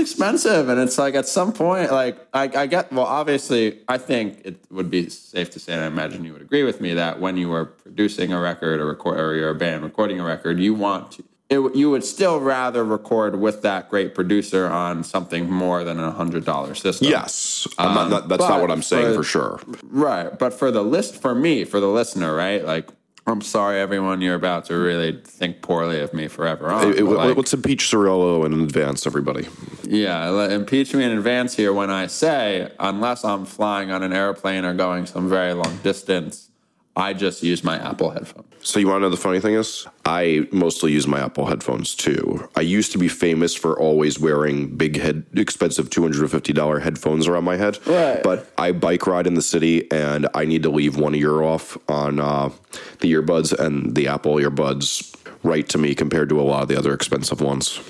expensive 0.00 0.68
and 0.68 0.80
it's 0.80 0.98
like 0.98 1.14
at 1.14 1.28
some 1.28 1.52
point 1.52 1.92
like 1.92 2.18
I, 2.34 2.44
I 2.62 2.66
get 2.66 2.92
well 2.92 3.06
obviously 3.06 3.78
i 3.88 3.98
think 3.98 4.40
it 4.44 4.56
would 4.70 4.90
be 4.90 5.08
safe 5.10 5.50
to 5.50 5.60
say 5.60 5.72
and 5.74 5.82
i 5.82 5.86
imagine 5.86 6.24
you 6.24 6.32
would 6.32 6.42
agree 6.42 6.62
with 6.64 6.80
me 6.80 6.94
that 6.94 7.20
when 7.20 7.36
you 7.36 7.52
are 7.52 7.66
producing 7.66 8.32
a 8.32 8.40
record 8.40 8.80
or 8.80 8.86
record 8.86 9.20
or 9.20 9.34
you're 9.36 9.50
a 9.50 9.54
band 9.54 9.84
recording 9.84 10.18
a 10.18 10.24
record 10.24 10.58
you 10.58 10.74
want 10.74 11.12
to 11.12 11.24
it, 11.52 11.74
you 11.74 11.90
would 11.90 12.04
still 12.04 12.38
rather 12.38 12.84
record 12.84 13.40
with 13.40 13.62
that 13.62 13.88
great 13.88 14.14
producer 14.14 14.68
on 14.68 15.02
something 15.02 15.50
more 15.50 15.82
than 15.82 15.98
a 15.98 16.12
hundred 16.12 16.44
dollar 16.44 16.76
system 16.76 17.08
Yes, 17.08 17.66
I'm 17.76 17.92
not, 17.94 18.04
um, 18.04 18.10
not- 18.10 18.28
that's 18.28 18.48
not 18.48 18.60
what 18.60 18.70
I'm 18.70 18.82
saying 18.82 19.06
for- 19.14 19.22
for 19.22 19.24
sure. 19.24 19.60
right 19.82 20.38
but 20.38 20.54
for 20.54 20.70
the 20.70 20.82
list 20.84 21.20
for 21.20 21.34
me 21.34 21.64
for 21.64 21.80
the 21.80 21.88
listener 21.88 22.34
right 22.34 22.64
like 22.64 22.88
I'm 23.26 23.40
sorry, 23.42 23.80
everyone. 23.80 24.20
You're 24.20 24.34
about 24.34 24.64
to 24.66 24.74
really 24.74 25.20
think 25.24 25.62
poorly 25.62 26.00
of 26.00 26.12
me 26.12 26.26
forever 26.28 26.68
on. 26.70 26.90
It- 26.90 26.98
it- 27.00 27.04
like, 27.04 27.36
let's 27.36 27.52
impeach 27.54 27.84
Zarrillo 27.90 28.44
in 28.44 28.52
advance, 28.62 29.06
everybody. 29.06 29.46
yeah, 29.84 30.46
impeach 30.48 30.94
me 30.94 31.04
in 31.04 31.12
advance 31.12 31.54
here 31.54 31.72
when 31.72 31.90
I 31.90 32.06
say, 32.06 32.70
unless 32.80 33.24
I'm 33.24 33.44
flying 33.44 33.90
on 33.90 34.02
an 34.02 34.12
airplane 34.12 34.64
or 34.64 34.74
going 34.74 35.06
some 35.06 35.28
very 35.28 35.52
long 35.52 35.78
distance, 35.82 36.49
I 36.96 37.12
just 37.14 37.42
use 37.42 37.62
my 37.64 37.76
Apple 37.76 38.10
headphones. 38.10 38.46
So 38.62 38.78
you 38.78 38.88
want 38.88 38.98
to 38.98 39.02
know 39.02 39.10
the 39.10 39.16
funny 39.16 39.40
thing 39.40 39.54
is? 39.54 39.86
I 40.04 40.46
mostly 40.52 40.92
use 40.92 41.06
my 41.06 41.20
Apple 41.20 41.46
headphones 41.46 41.94
too. 41.94 42.46
I 42.56 42.60
used 42.60 42.92
to 42.92 42.98
be 42.98 43.08
famous 43.08 43.54
for 43.54 43.78
always 43.78 44.18
wearing 44.18 44.76
big 44.76 44.98
head, 45.00 45.24
expensive 45.34 45.88
two 45.88 46.02
hundred 46.02 46.20
and 46.22 46.30
fifty 46.30 46.52
dollar 46.52 46.78
headphones 46.78 47.26
around 47.26 47.44
my 47.44 47.56
head. 47.56 47.78
Right. 47.86 48.22
But 48.22 48.52
I 48.58 48.72
bike 48.72 49.06
ride 49.06 49.26
in 49.26 49.34
the 49.34 49.42
city, 49.42 49.90
and 49.90 50.28
I 50.34 50.44
need 50.44 50.62
to 50.64 50.70
leave 50.70 50.96
one 50.98 51.14
ear 51.14 51.42
off 51.42 51.78
on 51.88 52.20
uh, 52.20 52.50
the 52.98 53.12
earbuds, 53.12 53.58
and 53.58 53.94
the 53.94 54.08
Apple 54.08 54.34
earbuds 54.34 55.16
right 55.42 55.66
to 55.70 55.78
me 55.78 55.94
compared 55.94 56.28
to 56.28 56.40
a 56.40 56.42
lot 56.42 56.62
of 56.62 56.68
the 56.68 56.76
other 56.76 56.92
expensive 56.92 57.40
ones. 57.40 57.80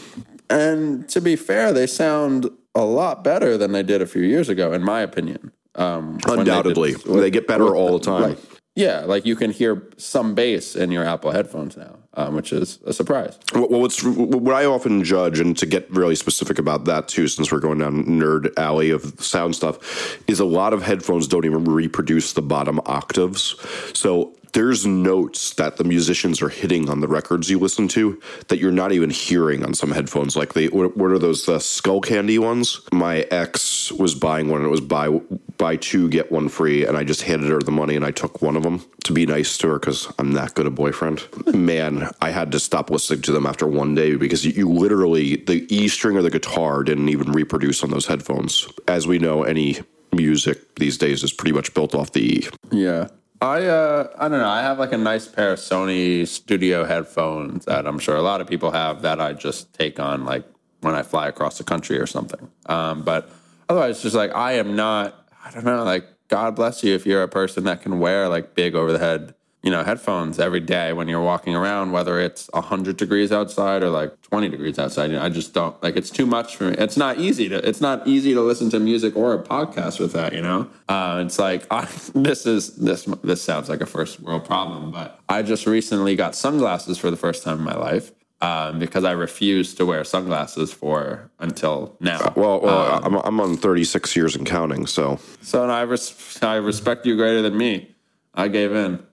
And 0.49 1.09
to 1.09 1.21
be 1.21 1.35
fair, 1.37 1.73
they 1.73 1.87
sound 1.89 2.49
a 2.77 2.85
lot 2.85 3.25
better 3.25 3.57
than 3.57 3.73
they 3.73 3.83
did 3.83 4.03
a 4.03 4.07
few 4.07 4.23
years 4.23 4.49
ago, 4.49 4.73
in 4.73 4.85
my 4.85 5.01
opinion. 5.01 5.51
Um, 5.75 6.13
when 6.13 6.19
they 6.19 6.27
did- 6.27 6.39
Undoubtedly, 6.39 6.93
they, 6.95 7.31
get 7.31 7.47
better 7.49 7.75
all 7.75 7.99
the 7.99 8.05
time. 8.05 8.37
Yeah, 8.75 9.01
like 9.01 9.27
you 9.27 9.37
can 9.37 9.51
hear 9.51 9.89
some 9.97 10.35
bass 10.35 10.77
in 10.77 10.91
your 10.91 11.05
Apple 11.05 11.33
headphones 11.33 11.77
now, 11.77 11.99
um, 12.15 12.35
which 12.35 12.53
is 12.53 12.79
a 12.87 12.93
surprise. 12.93 13.39
Well, 13.55 13.81
what's 13.81 14.03
what 14.03 14.55
I 14.55 14.65
often 14.65 15.05
judge, 15.05 15.39
and 15.39 15.57
to 15.59 15.67
get 15.67 15.91
really 15.91 16.17
specific 16.17 16.59
about 16.59 16.85
that 16.87 17.09
too, 17.09 17.29
since 17.29 17.53
we're 17.53 17.61
going 17.61 17.79
down 17.79 18.05
nerd 18.05 18.53
alley 18.59 18.91
of 18.91 19.15
sound 19.19 19.55
stuff, 19.55 20.19
is 20.29 20.41
a 20.41 20.45
lot 20.45 20.73
of 20.73 20.83
headphones 20.83 21.29
don't 21.29 21.45
even 21.45 21.65
reproduce 21.65 22.33
the 22.33 22.43
bottom 22.43 22.81
octaves. 22.87 23.55
So 23.95 24.35
there's 24.53 24.85
notes 24.85 25.55
that 25.55 25.77
the 25.77 25.85
musicians 25.85 26.43
are 26.43 26.49
hitting 26.49 26.89
on 26.89 27.01
the 27.01 27.09
records 27.09 27.51
you 27.51 27.59
listen 27.59 27.89
to 27.89 28.21
that 28.49 28.59
you're 28.59 28.73
not 28.73 28.93
even 28.93 29.11
hearing 29.11 29.65
on 29.65 29.75
some 29.75 29.93
headphones. 29.93 30.37
Like 30.37 30.55
they, 30.55 30.67
what 30.67 31.11
are 31.11 31.19
those 31.19 31.47
the 31.47 31.59
Skullcandy 31.59 32.39
ones? 32.39 32.81
My 32.93 33.21
ex 33.31 33.93
was 33.93 34.15
buying 34.15 34.49
one, 34.49 34.61
and 34.61 34.67
it 34.67 34.71
was 34.71 34.81
buy 34.81 35.09
buy 35.57 35.77
two 35.77 36.09
get 36.09 36.33
one 36.33 36.49
free, 36.49 36.87
and 36.87 36.97
I 36.97 37.05
just 37.05 37.23
handed 37.23 37.51
her 37.51 37.61
the 37.61 37.71
money, 37.71 37.95
and 37.95 38.05
I 38.05 38.11
took 38.11 38.43
one 38.43 38.57
of 38.57 38.63
them 38.63 38.85
to 39.05 39.13
be 39.13 39.27
nice 39.27 39.57
to 39.59 39.69
her 39.69 39.79
because 39.79 40.13
I'm 40.19 40.33
that 40.33 40.55
good 40.55 40.67
a 40.67 40.71
boyfriend. 40.71 41.27
Man, 41.55 42.00
I 42.21 42.31
had 42.31 42.53
to 42.53 42.61
stop 42.61 42.91
listening 42.91 43.23
to 43.23 43.33
them 43.33 43.47
after 43.47 43.67
one 43.67 43.95
day 43.95 44.17
because 44.17 44.45
you, 44.45 44.69
literally 44.69 45.37
the 45.37 45.67
E 45.75 45.89
string 45.89 46.17
or 46.17 46.23
the 46.23 46.31
guitar 46.31 46.83
didn't 46.83 47.09
even 47.09 47.33
reproduce 47.33 47.83
on 47.83 47.91
those 47.91 48.07
headphones. 48.07 48.69
As 48.89 49.07
we 49.07 49.19
know, 49.19 49.43
any 49.43 49.79
music 50.13 50.75
these 50.77 50.99
days 50.99 51.23
is 51.23 51.33
pretty 51.33 51.53
much 51.53 51.73
built 51.75 51.95
off 51.95 52.13
the 52.13 52.21
E. 52.21 52.49
Yeah. 52.71 53.09
I 53.43 53.65
uh 53.67 54.09
I 54.19 54.29
don't 54.29 54.39
know. 54.39 54.49
I 54.49 54.61
have 54.61 54.79
like 54.79 54.93
a 54.93 54.99
nice 54.99 55.27
pair 55.27 55.53
of 55.53 55.59
Sony 55.59 56.27
studio 56.29 56.85
headphones 56.85 57.65
that 57.65 57.87
I'm 57.87 57.99
sure 57.99 58.17
a 58.17 58.23
lot 58.23 58.41
of 58.41 58.47
people 58.47 58.71
have 58.71 59.03
that 59.03 59.21
I 59.21 59.33
just 59.33 59.73
take 59.73 59.99
on 59.99 60.27
like 60.27 60.45
when 60.81 60.95
I 60.95 61.03
fly 61.03 61.29
across 61.29 61.57
the 61.57 61.65
country 61.65 61.99
or 61.99 62.07
something. 62.07 62.51
Um, 62.67 63.03
but 63.03 63.31
otherwise, 63.69 64.03
just 64.03 64.15
like 64.15 64.35
I 64.35 64.53
am 64.53 64.77
not. 64.77 65.27
I 65.43 65.51
don't 65.53 65.65
know. 65.65 65.85
Like 65.85 66.07
God 66.29 66.55
bless 66.55 66.85
you 66.85 66.95
if 66.95 67.07
you're 67.07 67.23
a 67.23 67.29
person 67.29 67.65
that 67.65 67.83
can 67.83 67.99
wear 67.99 68.29
like 68.29 68.55
big 68.55 68.75
over 68.75 68.93
the 68.93 68.99
head, 68.99 69.35
you 69.63 69.71
know, 69.71 69.85
headphones 69.85 70.39
every 70.39 70.61
day 70.61 70.93
when 70.93 71.07
you're 71.07 71.23
walking 71.23 71.55
around, 71.55 71.93
whether 71.93 72.19
it's 72.19 72.49
hundred 72.55 72.97
degrees 72.97 73.31
outside 73.31 73.83
or 73.83 73.91
like 73.91 74.21
twenty 74.23 74.49
degrees 74.49 74.79
outside. 74.79 75.11
You 75.11 75.17
know, 75.17 75.23
I 75.23 75.29
just 75.29 75.53
don't 75.53 75.81
like. 75.83 75.97
It's 75.97 76.11
too 76.11 76.25
much 76.25 76.57
for 76.57 76.65
me. 76.71 76.77
It's 76.79 76.97
not 76.97 77.19
easy 77.19 77.49
to. 77.51 77.57
It's 77.69 77.81
not 77.81 78.07
easy 78.07 78.33
to 78.33 78.41
listen 78.41 78.71
to 78.71 78.81
music 78.81 79.17
or 79.17 79.35
a 79.35 79.43
podcast 79.43 80.01
with 80.01 80.13
that. 80.13 80.33
You 80.33 80.41
know, 80.41 80.71
uh, 80.89 81.23
it's 81.27 81.39
like 81.39 81.67
I, 81.71 81.87
this 82.15 82.47
is 82.47 82.77
this. 82.77 83.05
This 83.23 83.43
sounds 83.43 83.69
like 83.69 83.83
a 83.83 83.87
first 83.87 84.21
world 84.21 84.47
problem, 84.47 84.91
but 84.91 85.21
I 85.29 85.43
just 85.43 85.67
recently 85.67 86.17
got 86.17 86.35
sunglasses 86.35 86.97
for 86.97 87.11
the 87.11 87.19
first 87.19 87.43
time 87.45 87.59
in 87.59 87.65
my 87.65 87.77
life. 87.77 88.13
Um, 88.43 88.79
because 88.79 89.05
I 89.05 89.11
refused 89.11 89.77
to 89.77 89.85
wear 89.85 90.03
sunglasses 90.03 90.73
for 90.73 91.31
until 91.41 91.95
now. 92.01 92.33
Well, 92.35 92.63
well 92.63 92.99
I'm, 93.05 93.17
I'm 93.17 93.39
on 93.39 93.59
36 93.59 94.17
years 94.17 94.35
and 94.35 94.47
counting, 94.47 94.87
so 94.87 95.19
So 95.43 95.63
and 95.63 95.71
I, 95.71 95.83
res- 95.83 96.39
I 96.41 96.55
respect 96.55 97.05
you 97.05 97.17
greater 97.17 97.43
than 97.43 97.59
me. 97.59 97.95
I 98.33 98.49
gave 98.49 98.73
in. 98.73 99.05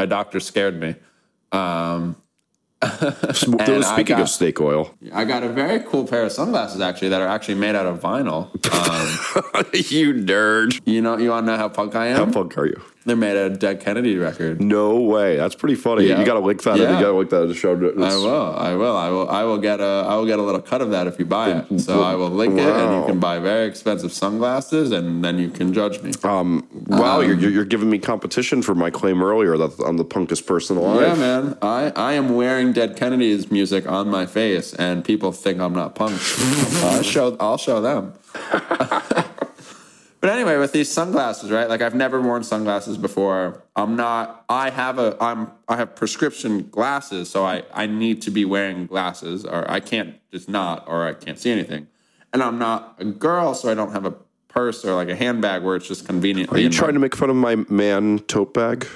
My 0.00 0.06
doctor 0.06 0.40
scared 0.40 0.80
me. 0.80 0.94
Um, 1.52 2.16
Speaking 3.34 3.58
got- 4.06 4.20
of 4.22 4.30
snake 4.30 4.58
oil, 4.58 4.94
I 5.12 5.26
got 5.26 5.42
a 5.42 5.50
very 5.50 5.80
cool 5.80 6.06
pair 6.06 6.22
of 6.22 6.32
sunglasses 6.32 6.80
actually 6.80 7.10
that 7.10 7.20
are 7.20 7.28
actually 7.28 7.56
made 7.56 7.74
out 7.74 7.84
of 7.84 8.00
vinyl. 8.00 8.48
Um, 9.52 9.66
you 9.74 10.14
nerd. 10.14 10.80
you 10.86 11.02
know, 11.02 11.18
you 11.18 11.28
want 11.30 11.44
to 11.46 11.52
know 11.52 11.58
how 11.58 11.68
punk 11.68 11.94
I 11.96 12.06
am? 12.06 12.16
How 12.28 12.32
punk 12.32 12.56
are 12.56 12.64
you? 12.64 12.80
They're 13.04 13.16
made 13.16 13.30
out 13.30 13.52
of 13.52 13.58
Dead 13.58 13.80
Kennedy 13.80 14.18
record. 14.18 14.60
No 14.60 15.00
way. 15.00 15.36
That's 15.36 15.54
pretty 15.54 15.74
funny. 15.74 16.06
Yeah. 16.06 16.18
You 16.20 16.26
got 16.26 16.34
to 16.34 16.40
link 16.40 16.62
that. 16.64 16.76
Yeah. 16.78 16.94
You 16.94 17.00
got 17.00 17.12
to 17.12 17.16
link 17.16 17.30
that 17.30 17.46
the 17.46 17.54
show 17.54 17.74
notes. 17.74 17.96
I 17.96 18.14
will. 18.16 18.54
I 18.54 18.74
will. 18.74 18.96
I 18.96 19.08
will. 19.08 19.30
I 19.30 19.44
will 19.44 19.58
get 19.58 19.80
a. 19.80 20.06
I 20.06 20.16
will 20.16 20.26
get 20.26 20.38
a 20.38 20.42
little 20.42 20.60
cut 20.60 20.82
of 20.82 20.90
that 20.90 21.06
if 21.06 21.18
you 21.18 21.24
buy 21.24 21.50
it. 21.50 21.80
So 21.80 22.02
I 22.02 22.14
will 22.14 22.28
link 22.28 22.58
it, 22.58 22.66
and 22.66 23.00
you 23.00 23.06
can 23.06 23.18
buy 23.18 23.38
very 23.38 23.66
expensive 23.66 24.12
sunglasses, 24.12 24.92
and 24.92 25.24
then 25.24 25.38
you 25.38 25.48
can 25.48 25.72
judge 25.72 26.02
me. 26.02 26.12
Um, 26.22 26.68
wow, 26.88 27.20
um, 27.20 27.26
you're, 27.26 27.38
you're 27.38 27.50
you're 27.50 27.64
giving 27.64 27.88
me 27.88 27.98
competition 27.98 28.60
for 28.60 28.74
my 28.74 28.90
claim 28.90 29.22
earlier 29.22 29.56
that 29.56 29.82
I'm 29.84 29.96
the 29.96 30.04
punkest 30.04 30.46
person 30.46 30.76
alive. 30.76 31.00
Yeah, 31.00 31.14
man. 31.14 31.58
I, 31.62 31.92
I 31.96 32.12
am 32.12 32.34
wearing 32.34 32.72
Dead 32.72 32.96
Kennedy's 32.96 33.50
music 33.50 33.88
on 33.90 34.08
my 34.08 34.26
face, 34.26 34.74
and 34.74 35.02
people 35.04 35.32
think 35.32 35.58
I'm 35.58 35.72
not 35.72 35.94
punk. 35.94 36.20
I'll 36.82 37.02
show 37.02 37.36
I'll 37.40 37.58
show 37.58 37.80
them. 37.80 38.12
but 40.20 40.30
anyway, 40.30 40.56
with 40.58 40.72
these 40.72 40.90
sunglasses, 40.90 41.50
right? 41.50 41.68
Like 41.68 41.80
I've 41.82 41.94
never 41.94 42.20
worn 42.20 42.42
sunglasses 42.42 42.98
before. 42.98 43.64
I'm 43.76 43.96
not. 43.96 44.44
I 44.48 44.70
have 44.70 44.98
a. 44.98 45.16
I'm. 45.20 45.50
I 45.68 45.76
have 45.76 45.94
prescription 45.96 46.68
glasses, 46.68 47.30
so 47.30 47.44
I 47.44 47.64
I 47.72 47.86
need 47.86 48.22
to 48.22 48.30
be 48.30 48.44
wearing 48.44 48.86
glasses, 48.86 49.44
or 49.44 49.70
I 49.70 49.80
can't 49.80 50.16
just 50.30 50.48
not, 50.48 50.84
or 50.86 51.06
I 51.06 51.14
can't 51.14 51.38
see 51.38 51.50
anything. 51.50 51.86
And 52.32 52.42
I'm 52.42 52.58
not 52.58 52.96
a 52.98 53.04
girl, 53.04 53.54
so 53.54 53.70
I 53.70 53.74
don't 53.74 53.92
have 53.92 54.04
a 54.04 54.14
purse 54.48 54.84
or 54.84 54.94
like 54.94 55.08
a 55.08 55.16
handbag 55.16 55.62
where 55.62 55.76
it's 55.76 55.88
just 55.88 56.06
convenient. 56.06 56.52
Are 56.52 56.58
you 56.58 56.68
trying 56.68 56.94
to 56.94 57.00
make 57.00 57.16
fun 57.16 57.30
of 57.30 57.36
my 57.36 57.56
man 57.68 58.18
tote 58.20 58.52
bag? 58.52 58.86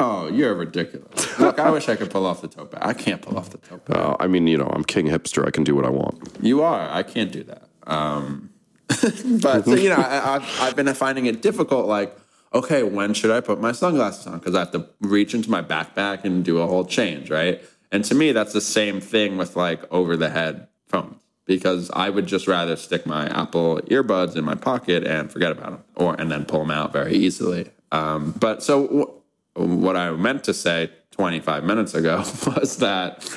Oh, 0.00 0.26
you're 0.26 0.54
ridiculous. 0.54 1.38
Look, 1.38 1.60
I 1.60 1.70
wish 1.70 1.88
I 1.88 1.94
could 1.94 2.10
pull 2.10 2.26
off 2.26 2.40
the 2.40 2.48
tote 2.48 2.72
bag. 2.72 2.80
I 2.82 2.92
can't 2.92 3.22
pull 3.22 3.38
off 3.38 3.50
the 3.50 3.58
tote 3.58 3.84
bag. 3.84 3.96
Uh, 3.96 4.16
I 4.18 4.26
mean, 4.26 4.46
you 4.48 4.58
know, 4.58 4.70
I'm 4.74 4.82
king 4.82 5.06
hipster. 5.06 5.46
I 5.46 5.50
can 5.50 5.62
do 5.62 5.76
what 5.76 5.84
I 5.84 5.90
want. 5.90 6.18
You 6.40 6.62
are. 6.62 6.90
I 6.90 7.04
can't 7.04 7.30
do 7.30 7.44
that. 7.44 7.68
Um, 7.86 8.50
but 9.40 9.64
so, 9.64 9.74
you 9.74 9.88
know, 9.88 9.96
I, 9.96 10.36
I've, 10.36 10.60
I've 10.60 10.76
been 10.76 10.92
finding 10.94 11.26
it 11.26 11.42
difficult. 11.42 11.86
Like, 11.86 12.16
okay, 12.54 12.82
when 12.82 13.14
should 13.14 13.30
I 13.30 13.40
put 13.40 13.60
my 13.60 13.72
sunglasses 13.72 14.26
on? 14.26 14.38
Because 14.38 14.54
I 14.54 14.60
have 14.60 14.72
to 14.72 14.86
reach 15.00 15.34
into 15.34 15.50
my 15.50 15.62
backpack 15.62 16.24
and 16.24 16.44
do 16.44 16.58
a 16.58 16.66
whole 16.66 16.84
change, 16.84 17.30
right? 17.30 17.62
And 17.90 18.04
to 18.06 18.14
me, 18.14 18.32
that's 18.32 18.52
the 18.52 18.60
same 18.60 19.00
thing 19.00 19.36
with 19.36 19.56
like 19.56 19.80
over 19.92 20.16
the 20.16 20.30
head 20.30 20.68
phones. 20.88 21.16
Because 21.44 21.90
I 21.90 22.08
would 22.08 22.26
just 22.26 22.46
rather 22.46 22.76
stick 22.76 23.04
my 23.04 23.26
Apple 23.28 23.80
earbuds 23.90 24.36
in 24.36 24.44
my 24.44 24.54
pocket 24.54 25.04
and 25.04 25.30
forget 25.30 25.50
about 25.50 25.70
them, 25.70 25.84
or 25.96 26.14
and 26.14 26.30
then 26.30 26.44
pull 26.44 26.60
them 26.60 26.70
out 26.70 26.92
very 26.92 27.14
easily. 27.14 27.68
Um, 27.90 28.32
but 28.38 28.62
so 28.62 29.20
wh- 29.56 29.58
what 29.58 29.96
I 29.96 30.12
meant 30.12 30.44
to 30.44 30.54
say 30.54 30.90
25 31.10 31.64
minutes 31.64 31.94
ago 31.94 32.18
was 32.46 32.76
that 32.78 33.28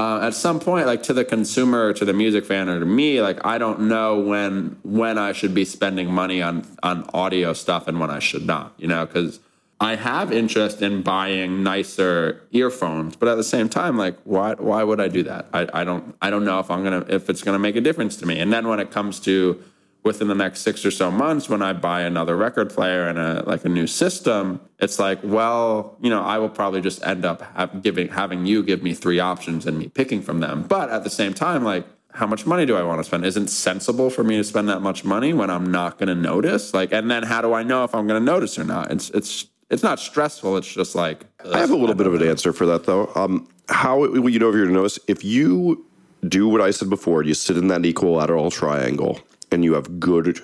uh, 0.00 0.20
at 0.22 0.32
some 0.32 0.58
point, 0.60 0.86
like 0.86 1.02
to 1.02 1.12
the 1.12 1.26
consumer, 1.26 1.88
or 1.88 1.92
to 1.92 2.06
the 2.06 2.14
music 2.14 2.46
fan, 2.46 2.70
or 2.70 2.80
to 2.80 2.86
me, 2.86 3.20
like 3.20 3.44
I 3.44 3.58
don't 3.58 3.80
know 3.80 4.18
when 4.18 4.78
when 4.82 5.18
I 5.18 5.32
should 5.32 5.54
be 5.54 5.66
spending 5.66 6.10
money 6.10 6.40
on 6.40 6.64
on 6.82 7.08
audio 7.12 7.52
stuff 7.52 7.86
and 7.86 8.00
when 8.00 8.08
I 8.08 8.18
should 8.18 8.46
not. 8.46 8.72
You 8.78 8.88
know, 8.88 9.04
because 9.04 9.40
I 9.78 9.96
have 9.96 10.32
interest 10.32 10.80
in 10.80 11.02
buying 11.02 11.62
nicer 11.62 12.42
earphones, 12.50 13.14
but 13.16 13.28
at 13.28 13.34
the 13.34 13.44
same 13.44 13.68
time, 13.68 13.98
like 13.98 14.16
why 14.24 14.54
why 14.54 14.82
would 14.82 15.00
I 15.00 15.08
do 15.08 15.22
that? 15.24 15.48
I, 15.52 15.68
I 15.74 15.84
don't 15.84 16.16
I 16.22 16.30
don't 16.30 16.46
know 16.46 16.60
if 16.60 16.70
I'm 16.70 16.82
gonna 16.82 17.04
if 17.08 17.28
it's 17.28 17.42
gonna 17.42 17.58
make 17.58 17.76
a 17.76 17.82
difference 17.82 18.16
to 18.16 18.26
me. 18.26 18.38
And 18.40 18.50
then 18.50 18.68
when 18.68 18.80
it 18.80 18.90
comes 18.90 19.20
to 19.20 19.62
within 20.02 20.28
the 20.28 20.34
next 20.34 20.60
six 20.60 20.84
or 20.84 20.90
so 20.90 21.10
months 21.10 21.48
when 21.48 21.62
I 21.62 21.72
buy 21.72 22.02
another 22.02 22.36
record 22.36 22.70
player 22.70 23.06
and 23.06 23.18
a 23.18 23.42
like 23.46 23.64
a 23.64 23.68
new 23.68 23.86
system, 23.86 24.60
it's 24.78 24.98
like, 24.98 25.18
well, 25.22 25.96
you 26.00 26.08
know, 26.08 26.22
I 26.22 26.38
will 26.38 26.48
probably 26.48 26.80
just 26.80 27.04
end 27.04 27.24
up 27.24 27.42
have, 27.54 27.82
giving 27.82 28.08
having 28.08 28.46
you 28.46 28.62
give 28.62 28.82
me 28.82 28.94
three 28.94 29.20
options 29.20 29.66
and 29.66 29.78
me 29.78 29.88
picking 29.88 30.22
from 30.22 30.40
them. 30.40 30.62
But 30.62 30.90
at 30.90 31.04
the 31.04 31.10
same 31.10 31.34
time, 31.34 31.64
like, 31.64 31.86
how 32.12 32.26
much 32.26 32.46
money 32.46 32.66
do 32.66 32.76
I 32.76 32.82
want 32.82 32.98
to 32.98 33.04
spend? 33.04 33.24
Isn't 33.26 33.48
sensible 33.48 34.10
for 34.10 34.24
me 34.24 34.36
to 34.36 34.44
spend 34.44 34.68
that 34.68 34.80
much 34.80 35.04
money 35.04 35.32
when 35.32 35.50
I'm 35.50 35.70
not 35.70 35.98
going 35.98 36.08
to 36.08 36.14
notice? 36.14 36.74
Like, 36.74 36.92
and 36.92 37.10
then 37.10 37.22
how 37.22 37.40
do 37.40 37.52
I 37.52 37.62
know 37.62 37.84
if 37.84 37.94
I'm 37.94 38.06
going 38.06 38.20
to 38.20 38.24
notice 38.24 38.58
or 38.58 38.64
not? 38.64 38.90
It's 38.90 39.10
it's 39.10 39.46
it's 39.68 39.82
not 39.82 40.00
stressful. 40.00 40.56
It's 40.56 40.72
just 40.72 40.94
like 40.94 41.26
I 41.52 41.58
have 41.58 41.70
a 41.70 41.76
little 41.76 41.94
bit 41.94 42.06
of 42.06 42.14
an 42.14 42.26
answer 42.26 42.52
for 42.52 42.66
that, 42.66 42.84
though. 42.84 43.12
Um, 43.14 43.48
how 43.68 43.98
will 43.98 44.30
you 44.30 44.38
know 44.38 44.48
if 44.48 44.54
you're 44.54 44.64
going 44.64 44.74
to 44.74 44.80
notice? 44.80 44.98
If 45.06 45.24
you 45.24 45.84
do 46.26 46.48
what 46.48 46.60
I 46.60 46.70
said 46.70 46.90
before, 46.90 47.22
you 47.22 47.34
sit 47.34 47.56
in 47.56 47.68
that 47.68 47.84
equilateral 47.84 48.50
triangle 48.50 49.20
and 49.50 49.64
you 49.64 49.74
have 49.74 50.00
good 50.00 50.40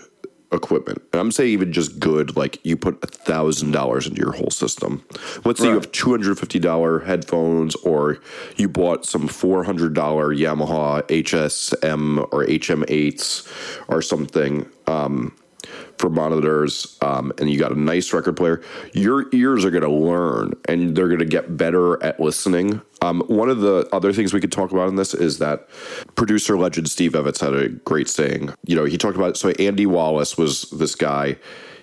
equipment. 0.53 1.03
And 1.13 1.21
I'm 1.21 1.31
saying 1.31 1.51
even 1.51 1.73
just 1.73 1.99
good, 1.99 2.37
like 2.37 2.59
you 2.65 2.77
put 2.77 3.03
a 3.03 3.07
thousand 3.07 3.73
dollars 3.73 4.07
into 4.07 4.21
your 4.21 4.33
whole 4.33 4.51
system. 4.51 5.05
Let's 5.45 5.61
say 5.61 5.69
you 5.69 5.75
have 5.75 5.91
two 5.93 6.11
hundred 6.11 6.39
fifty 6.39 6.59
dollar 6.59 7.01
headphones, 7.01 7.75
or 7.77 8.19
you 8.57 8.69
bought 8.69 9.05
some 9.05 9.29
four 9.29 9.65
hundred 9.65 9.95
dollar 9.95 10.35
Yamaha 10.35 11.03
HSM 11.03 12.19
or 12.33 12.45
HM8s 12.47 13.49
or 13.89 14.03
something. 14.03 14.69
Um, 14.87 15.37
for 15.99 16.11
monitors, 16.11 16.99
um, 17.03 17.33
and 17.39 17.51
you 17.51 17.59
got 17.59 17.73
a 17.73 17.79
nice 17.79 18.13
record 18.13 18.37
player, 18.37 18.63
your 18.93 19.27
ears 19.33 19.65
are 19.65 19.71
going 19.71 19.83
to 19.83 19.91
learn 19.91 20.53
and 20.69 20.95
they're 20.95 21.09
going 21.09 21.21
to 21.21 21.25
get 21.25 21.57
better 21.57 22.03
at 22.03 22.21
listening. 22.21 22.81
Um, 23.03 23.23
one 23.29 23.49
of 23.49 23.61
the 23.61 23.89
other 23.93 24.13
things 24.13 24.33
we 24.33 24.41
could 24.41 24.53
talk 24.53 24.73
about 24.73 24.89
in 24.89 24.97
this 24.97 25.15
is 25.15 25.39
that 25.39 25.69
producer 26.15 26.57
legend 26.57 26.91
Steve 26.91 27.15
Evans 27.15 27.41
had 27.41 27.55
a 27.55 27.69
great 27.69 28.09
saying. 28.09 28.51
You 28.65 28.77
know, 28.77 28.85
he 28.85 28.99
talked 28.99 29.17
about 29.17 29.37
so 29.37 29.51
Andy 29.51 29.87
Wallace 29.87 30.37
was 30.37 30.63
this 30.71 30.95
guy. 30.95 31.37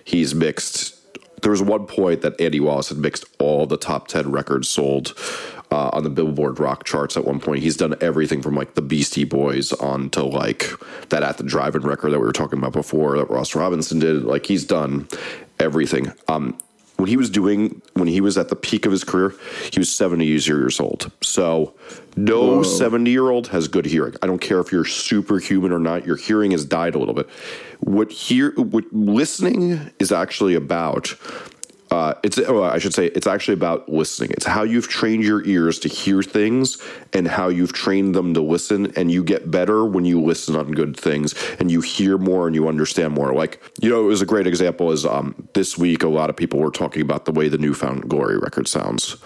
He's 0.04 0.34
mixed. 0.34 1.00
There 1.42 1.50
was 1.50 1.62
one 1.62 1.86
point 1.86 2.22
that 2.22 2.40
Andy 2.40 2.60
Wallace 2.60 2.88
had 2.88 2.98
mixed 2.98 3.24
all 3.38 3.66
the 3.66 3.76
top 3.76 4.08
ten 4.08 4.30
records 4.30 4.68
sold 4.68 5.14
uh, 5.74 5.90
on 5.92 6.04
the 6.04 6.10
Billboard 6.10 6.60
rock 6.60 6.84
charts 6.84 7.16
at 7.16 7.24
one 7.24 7.40
point. 7.40 7.60
He's 7.60 7.76
done 7.76 7.96
everything 8.00 8.42
from 8.42 8.54
like 8.54 8.74
the 8.74 8.82
Beastie 8.82 9.24
Boys 9.24 9.72
on 9.72 10.08
to 10.10 10.22
like 10.22 10.70
that 11.08 11.24
at 11.24 11.36
the 11.36 11.42
drive-in 11.42 11.82
record 11.82 12.10
that 12.12 12.20
we 12.20 12.26
were 12.26 12.32
talking 12.32 12.60
about 12.60 12.72
before 12.72 13.18
that 13.18 13.28
Ross 13.28 13.56
Robinson 13.56 13.98
did. 13.98 14.22
Like 14.22 14.46
he's 14.46 14.64
done 14.64 15.08
everything. 15.58 16.12
Um, 16.28 16.56
when 16.96 17.08
he 17.08 17.16
was 17.16 17.28
doing 17.28 17.82
when 17.94 18.06
he 18.06 18.20
was 18.20 18.38
at 18.38 18.50
the 18.50 18.54
peak 18.56 18.86
of 18.86 18.92
his 18.92 19.02
career, 19.02 19.34
he 19.72 19.80
was 19.80 19.92
70 19.92 20.24
years 20.24 20.78
old. 20.78 21.10
So 21.22 21.74
no 22.16 22.62
70 22.62 23.10
year 23.10 23.30
old 23.30 23.48
has 23.48 23.66
good 23.66 23.84
hearing. 23.84 24.14
I 24.22 24.28
don't 24.28 24.40
care 24.40 24.60
if 24.60 24.70
you're 24.70 24.84
superhuman 24.84 25.72
or 25.72 25.80
not, 25.80 26.06
your 26.06 26.16
hearing 26.16 26.52
has 26.52 26.64
died 26.64 26.94
a 26.94 27.00
little 27.00 27.14
bit. 27.14 27.28
What 27.80 28.12
hear 28.12 28.52
what 28.52 28.84
listening 28.92 29.90
is 29.98 30.12
actually 30.12 30.54
about 30.54 31.16
uh, 31.94 32.14
it's 32.24 32.38
oh, 32.38 32.64
I 32.64 32.78
should 32.78 32.92
say 32.92 33.06
it's 33.06 33.26
actually 33.28 33.54
about 33.54 33.88
listening. 33.88 34.30
It's 34.32 34.46
how 34.46 34.64
you've 34.64 34.88
trained 34.88 35.22
your 35.22 35.46
ears 35.46 35.78
to 35.80 35.88
hear 35.88 36.24
things 36.24 36.76
and 37.12 37.28
how 37.28 37.48
you've 37.48 37.72
trained 37.72 38.16
them 38.16 38.34
to 38.34 38.40
listen. 38.40 38.92
And 38.96 39.12
you 39.12 39.22
get 39.22 39.48
better 39.48 39.84
when 39.84 40.04
you 40.04 40.20
listen 40.20 40.56
on 40.56 40.72
good 40.72 40.96
things 40.96 41.34
and 41.60 41.70
you 41.70 41.82
hear 41.82 42.18
more 42.18 42.48
and 42.48 42.56
you 42.56 42.66
understand 42.66 43.14
more. 43.14 43.32
Like 43.32 43.62
you 43.80 43.88
know, 43.88 44.00
it 44.00 44.06
was 44.06 44.20
a 44.20 44.26
great 44.26 44.48
example. 44.48 44.90
Is 44.90 45.06
um, 45.06 45.36
this 45.54 45.78
week 45.78 46.02
a 46.02 46.08
lot 46.08 46.30
of 46.30 46.36
people 46.36 46.58
were 46.58 46.72
talking 46.72 47.00
about 47.00 47.26
the 47.26 47.32
way 47.32 47.48
the 47.48 47.58
New 47.58 47.74
Found 47.74 48.08
Glory 48.08 48.38
record 48.38 48.66
sounds, 48.66 49.16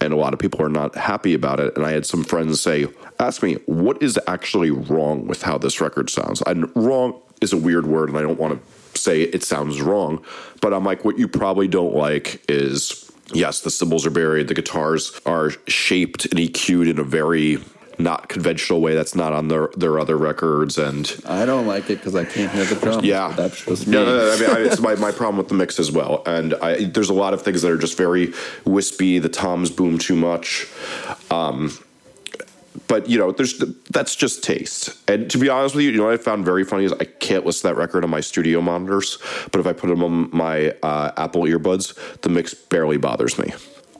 and 0.00 0.14
a 0.14 0.16
lot 0.16 0.32
of 0.32 0.38
people 0.38 0.62
are 0.62 0.70
not 0.70 0.94
happy 0.94 1.34
about 1.34 1.60
it. 1.60 1.76
And 1.76 1.84
I 1.84 1.92
had 1.92 2.06
some 2.06 2.24
friends 2.24 2.58
say, 2.58 2.86
"Ask 3.20 3.42
me 3.42 3.56
what 3.66 4.02
is 4.02 4.18
actually 4.26 4.70
wrong 4.70 5.26
with 5.26 5.42
how 5.42 5.58
this 5.58 5.78
record 5.78 6.08
sounds." 6.08 6.42
And 6.46 6.74
wrong 6.74 7.20
is 7.42 7.52
a 7.52 7.58
weird 7.58 7.86
word, 7.86 8.08
and 8.08 8.16
I 8.16 8.22
don't 8.22 8.40
want 8.40 8.54
to 8.54 8.73
say 8.96 9.22
it 9.22 9.42
sounds 9.42 9.80
wrong. 9.80 10.24
But 10.60 10.72
I'm 10.72 10.84
like, 10.84 11.04
what 11.04 11.18
you 11.18 11.28
probably 11.28 11.68
don't 11.68 11.94
like 11.94 12.42
is 12.48 13.10
yes, 13.32 13.60
the 13.60 13.70
cymbals 13.70 14.06
are 14.06 14.10
buried, 14.10 14.48
the 14.48 14.54
guitars 14.54 15.20
are 15.26 15.50
shaped 15.66 16.26
and 16.26 16.38
EQ'd 16.38 16.88
in 16.88 16.98
a 16.98 17.04
very 17.04 17.58
not 17.98 18.28
conventional 18.28 18.80
way 18.80 18.94
that's 18.94 19.14
not 19.14 19.32
on 19.32 19.46
their 19.46 19.68
their 19.76 20.00
other 20.00 20.16
records 20.16 20.78
and 20.78 21.20
I 21.26 21.46
don't 21.46 21.66
like 21.66 21.90
it 21.90 21.96
because 21.96 22.16
I 22.16 22.24
can't 22.24 22.50
hear 22.50 22.64
the 22.64 22.74
drums. 22.74 23.04
yeah 23.04 23.28
that's 23.36 23.64
just 23.64 23.86
me. 23.86 23.96
yeah, 23.96 24.04
no, 24.04 24.16
no, 24.16 24.32
I 24.32 24.40
mean, 24.40 24.50
I, 24.50 24.58
it's 24.68 24.80
my, 24.80 24.96
my 24.96 25.12
problem 25.12 25.36
with 25.36 25.48
the 25.48 25.54
mix 25.54 25.78
as 25.78 25.92
well 25.92 26.24
and 26.26 26.54
I, 26.54 26.86
there's 26.86 27.08
a 27.08 27.14
lot 27.14 27.34
of 27.34 27.42
things 27.42 27.62
that 27.62 27.70
are 27.70 27.78
just 27.78 27.96
very 27.96 28.32
wispy 28.64 29.20
the 29.20 29.28
toms 29.28 29.70
boom 29.70 29.98
too 29.98 30.16
much 30.16 30.66
um, 31.30 31.72
but 32.88 33.08
you 33.08 33.18
know, 33.18 33.32
there's 33.32 33.58
that's 33.90 34.16
just 34.16 34.42
taste. 34.42 34.90
And 35.08 35.30
to 35.30 35.38
be 35.38 35.48
honest 35.48 35.74
with 35.74 35.84
you, 35.84 35.90
you 35.90 35.98
know 35.98 36.04
what 36.04 36.14
I 36.14 36.16
found 36.16 36.44
very 36.44 36.64
funny 36.64 36.84
is 36.84 36.92
I 36.92 37.04
can't 37.04 37.46
listen 37.46 37.68
to 37.68 37.74
that 37.74 37.80
record 37.80 38.04
on 38.04 38.10
my 38.10 38.20
studio 38.20 38.60
monitors, 38.60 39.18
but 39.52 39.60
if 39.60 39.66
I 39.66 39.72
put 39.72 39.88
them 39.88 40.02
on 40.02 40.28
my 40.32 40.70
uh, 40.82 41.12
Apple 41.16 41.42
earbuds, 41.42 41.94
the 42.20 42.28
mix 42.28 42.54
barely 42.54 42.96
bothers 42.96 43.38
me. 43.38 43.52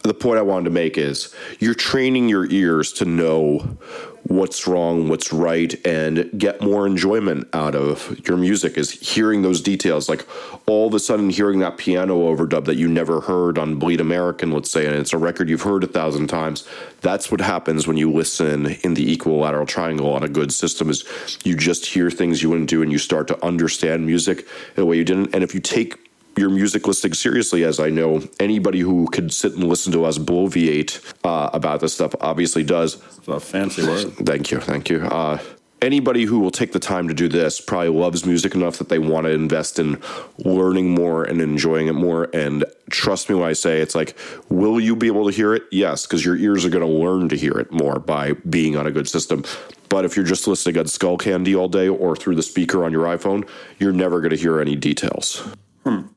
The 0.03 0.15
point 0.15 0.39
I 0.39 0.43
wanted 0.43 0.65
to 0.65 0.71
make 0.71 0.99
is 0.99 1.35
you're 1.61 1.75
training 1.75 2.29
your 2.29 2.51
ears 2.51 2.93
to 2.95 3.05
know 3.05 3.79
what's 4.25 4.67
wrong, 4.67 5.09
what's 5.09 5.33
right, 5.33 5.75
and 5.87 6.31
get 6.39 6.61
more 6.63 6.87
enjoyment 6.87 7.47
out 7.53 7.75
of 7.75 8.19
your 8.27 8.37
music 8.37 8.79
is 8.79 8.91
hearing 8.91 9.43
those 9.43 9.61
details. 9.61 10.09
Like 10.09 10.27
all 10.67 10.87
of 10.87 10.95
a 10.95 10.99
sudden 10.99 11.31
hearing 11.31 11.59
that 11.61 11.77
piano 11.77 12.17
overdub 12.17 12.65
that 12.65 12.77
you 12.77 12.89
never 12.89 13.21
heard 13.21 13.59
on 13.59 13.79
Bleed 13.79 14.01
American, 14.01 14.51
let's 14.51 14.71
say, 14.71 14.87
and 14.87 14.95
it's 14.97 15.13
a 15.13 15.19
record 15.19 15.49
you've 15.49 15.63
heard 15.63 15.85
a 15.85 15.87
thousand 15.87 16.29
times. 16.29 16.67
That's 17.03 17.31
what 17.31 17.41
happens 17.41 17.87
when 17.87 17.99
you 17.99 18.11
listen 18.11 18.67
in 18.83 18.95
the 18.95 19.13
equilateral 19.13 19.67
triangle 19.67 20.13
on 20.13 20.23
a 20.23 20.29
good 20.29 20.53
system 20.53 20.89
is 20.89 21.05
you 21.45 21.55
just 21.55 21.85
hear 21.85 22.11
things 22.11 22.43
you 22.43 22.49
wouldn't 22.49 22.71
do 22.71 22.83
and 22.83 22.91
you 22.91 22.99
start 22.99 23.29
to 23.29 23.45
understand 23.45 24.07
music 24.07 24.47
in 24.77 24.83
a 24.83 24.87
way 24.87 24.97
you 24.97 25.05
didn't. 25.05 25.35
And 25.35 25.45
if 25.45 25.55
you 25.55 25.61
take 25.61 26.04
your 26.37 26.51
music 26.51 26.87
listening 26.87 27.15
seriously, 27.15 27.65
as 27.65 27.81
I 27.81 27.91
know 27.91 28.23
anybody 28.41 28.81
who 28.81 29.07
could 29.09 29.33
sit 29.33 29.55
and 29.55 29.65
listen 29.65 29.93
to 29.93 30.05
us 30.05 30.19
bloviate 30.19 31.01
uh, 31.25 31.51
about 31.53 31.81
this 31.81 31.95
stuff 31.95 32.15
obviously 32.21 32.65
does. 32.65 33.03
It's 33.19 33.29
a 33.29 33.41
fancy 33.41 33.83
word. 33.83 34.13
Thank 34.15 34.51
you, 34.51 34.61
thank 34.61 34.89
you. 34.91 35.01
Uh, 35.01 35.39
anybody 35.83 36.25
who 36.25 36.41
will 36.41 36.51
take 36.51 36.73
the 36.73 36.79
time 36.79 37.09
to 37.09 37.15
do 37.15 37.29
this 37.29 37.61
probably 37.61 37.89
loves 37.91 38.25
music 38.25 38.55
enough 38.55 38.79
that 38.79 38.89
they 38.89 38.99
want 38.99 39.27
to 39.27 39.31
invest 39.31 39.79
in 39.79 40.01
learning 40.39 40.95
more 40.95 41.25
and 41.25 41.41
enjoying 41.41 41.89
it 41.89 41.93
more. 41.93 42.29
And 42.33 42.65
trust 42.91 43.29
me 43.29 43.35
when 43.35 43.49
I 43.49 43.53
say 43.53 43.81
it's 43.81 43.95
like, 43.95 44.17
will 44.49 44.81
you 44.81 44.97
be 44.97 45.07
able 45.07 45.27
to 45.27 45.33
hear 45.35 45.55
it? 45.55 45.65
Yes, 45.71 46.07
because 46.07 46.25
your 46.25 46.37
ears 46.37 46.65
are 46.65 46.71
going 46.71 46.87
to 46.87 46.91
learn 46.91 47.29
to 47.29 47.37
hear 47.37 47.53
it 47.53 47.71
more 47.71 47.99
by 47.99 48.33
being 48.49 48.77
on 48.77 48.87
a 48.87 48.91
good 48.91 49.09
system. 49.09 49.45
But 49.91 50.05
if 50.05 50.17
you're 50.17 50.25
just 50.25 50.49
listening 50.49 50.79
on 50.79 50.87
Skullcandy 50.87 51.57
all 51.57 51.69
day 51.69 51.89
or 51.89 52.17
through 52.17 52.35
the 52.37 52.43
speaker 52.43 52.85
on 52.85 52.91
your 52.91 53.05
iPhone, 53.05 53.49
you're 53.79 53.93
never 53.93 54.21
going 54.21 54.31
to 54.31 54.37
hear 54.37 54.61
any 54.61 54.77
details. 54.77 55.47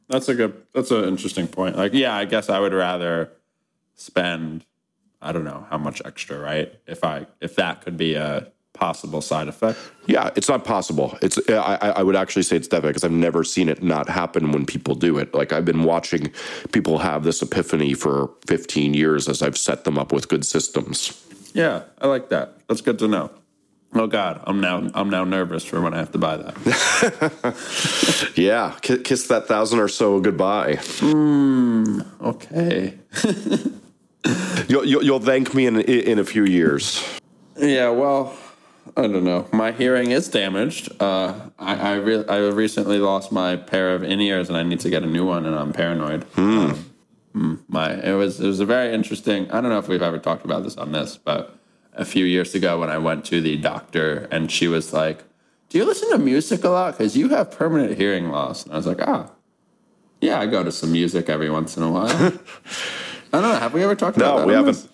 That's 0.09 0.29
a 0.29 0.35
good. 0.35 0.63
That's 0.73 0.91
an 0.91 1.03
interesting 1.05 1.47
point. 1.47 1.75
Like, 1.75 1.93
yeah, 1.93 2.15
I 2.15 2.25
guess 2.25 2.49
I 2.49 2.59
would 2.59 2.73
rather 2.73 3.31
spend. 3.95 4.65
I 5.21 5.31
don't 5.31 5.43
know 5.43 5.65
how 5.69 5.77
much 5.77 6.01
extra, 6.05 6.39
right? 6.39 6.73
If 6.85 7.03
I 7.03 7.27
if 7.41 7.55
that 7.55 7.81
could 7.81 7.97
be 7.97 8.15
a 8.15 8.51
possible 8.77 9.21
side 9.21 9.47
effect. 9.47 9.79
Yeah, 10.05 10.29
it's 10.35 10.47
not 10.47 10.63
possible. 10.63 11.17
It's 11.21 11.37
I, 11.49 11.93
I 11.97 12.03
would 12.03 12.15
actually 12.15 12.43
say 12.43 12.55
it's 12.55 12.67
definite 12.67 12.89
because 12.89 13.03
I've 13.03 13.11
never 13.11 13.43
seen 13.43 13.69
it 13.69 13.83
not 13.83 14.07
happen 14.07 14.51
when 14.51 14.65
people 14.65 14.95
do 14.95 15.17
it. 15.17 15.33
Like 15.33 15.51
I've 15.51 15.65
been 15.65 15.83
watching 15.83 16.31
people 16.71 16.99
have 16.99 17.23
this 17.23 17.41
epiphany 17.41 17.93
for 17.93 18.31
15 18.47 18.93
years 18.93 19.27
as 19.27 19.41
I've 19.41 19.57
set 19.57 19.83
them 19.83 19.97
up 19.97 20.11
with 20.11 20.29
good 20.29 20.45
systems. 20.45 21.23
Yeah, 21.53 21.83
I 21.99 22.07
like 22.07 22.29
that. 22.29 22.59
That's 22.67 22.81
good 22.81 22.99
to 22.99 23.07
know. 23.07 23.31
Oh 23.93 24.07
God, 24.07 24.41
I'm 24.45 24.59
now 24.59 24.89
I'm 24.93 25.09
now 25.09 25.23
nervous 25.23 25.63
for 25.63 25.81
when 25.81 25.93
I 25.93 25.97
have 25.97 26.11
to 26.11 26.17
buy 26.17 26.37
that. 26.37 28.33
yeah, 28.35 28.75
kiss 28.81 29.27
that 29.27 29.47
thousand 29.47 29.79
or 29.79 29.87
so 29.87 30.19
goodbye. 30.19 30.75
Mm, 30.75 32.05
okay. 32.21 32.95
you'll, 34.67 34.85
you'll, 34.85 35.03
you'll 35.03 35.19
thank 35.19 35.53
me 35.53 35.65
in 35.65 35.79
in 35.79 36.19
a 36.19 36.25
few 36.25 36.43
years. 36.43 37.03
Yeah, 37.57 37.89
well, 37.89 38.37
I 38.95 39.03
don't 39.03 39.23
know. 39.23 39.47
My 39.51 39.71
hearing 39.71 40.11
is 40.11 40.27
damaged. 40.27 40.91
Uh, 41.01 41.33
I 41.57 41.75
I, 41.75 41.95
re- 41.95 42.27
I 42.27 42.37
recently 42.37 42.99
lost 42.99 43.31
my 43.31 43.55
pair 43.55 43.95
of 43.95 44.03
in 44.03 44.19
ears, 44.19 44.49
and 44.49 44.57
I 44.57 44.63
need 44.63 44.81
to 44.81 44.89
get 44.89 45.03
a 45.03 45.07
new 45.07 45.25
one, 45.25 45.45
and 45.45 45.55
I'm 45.55 45.73
paranoid. 45.73 46.23
Hmm. 46.35 46.71
Um, 47.33 47.63
my 47.67 47.93
it 47.93 48.13
was 48.13 48.39
it 48.39 48.47
was 48.47 48.59
a 48.59 48.65
very 48.65 48.93
interesting. 48.93 49.49
I 49.51 49.61
don't 49.61 49.69
know 49.69 49.79
if 49.79 49.87
we've 49.87 50.01
ever 50.01 50.19
talked 50.19 50.45
about 50.45 50.63
this 50.63 50.77
on 50.77 50.91
this, 50.91 51.17
but 51.17 51.56
a 51.97 52.05
few 52.05 52.25
years 52.25 52.55
ago 52.55 52.79
when 52.79 52.89
I 52.89 52.97
went 52.97 53.25
to 53.25 53.41
the 53.41 53.57
doctor 53.57 54.27
and 54.31 54.51
she 54.51 54.67
was 54.67 54.93
like, 54.93 55.23
Do 55.69 55.77
you 55.77 55.85
listen 55.85 56.09
to 56.11 56.17
music 56.17 56.63
a 56.63 56.69
lot? 56.69 56.97
Because 56.97 57.17
you 57.17 57.29
have 57.29 57.51
permanent 57.51 57.97
hearing 57.97 58.29
loss. 58.29 58.63
And 58.63 58.73
I 58.73 58.77
was 58.77 58.87
like, 58.87 59.01
Ah, 59.01 59.31
yeah, 60.21 60.39
I 60.39 60.45
go 60.45 60.63
to 60.63 60.71
some 60.71 60.91
music 60.91 61.29
every 61.29 61.49
once 61.49 61.77
in 61.77 61.83
a 61.83 61.91
while. 61.91 62.07
I 63.33 63.41
don't 63.41 63.41
know. 63.41 63.55
Have 63.55 63.73
we 63.73 63.83
ever 63.83 63.95
talked 63.95 64.17
about 64.17 64.35
no, 64.35 64.39
that? 64.39 64.41
No, 64.41 64.47
we 64.47 64.53
haven't. 64.53 64.73
This? 64.73 64.87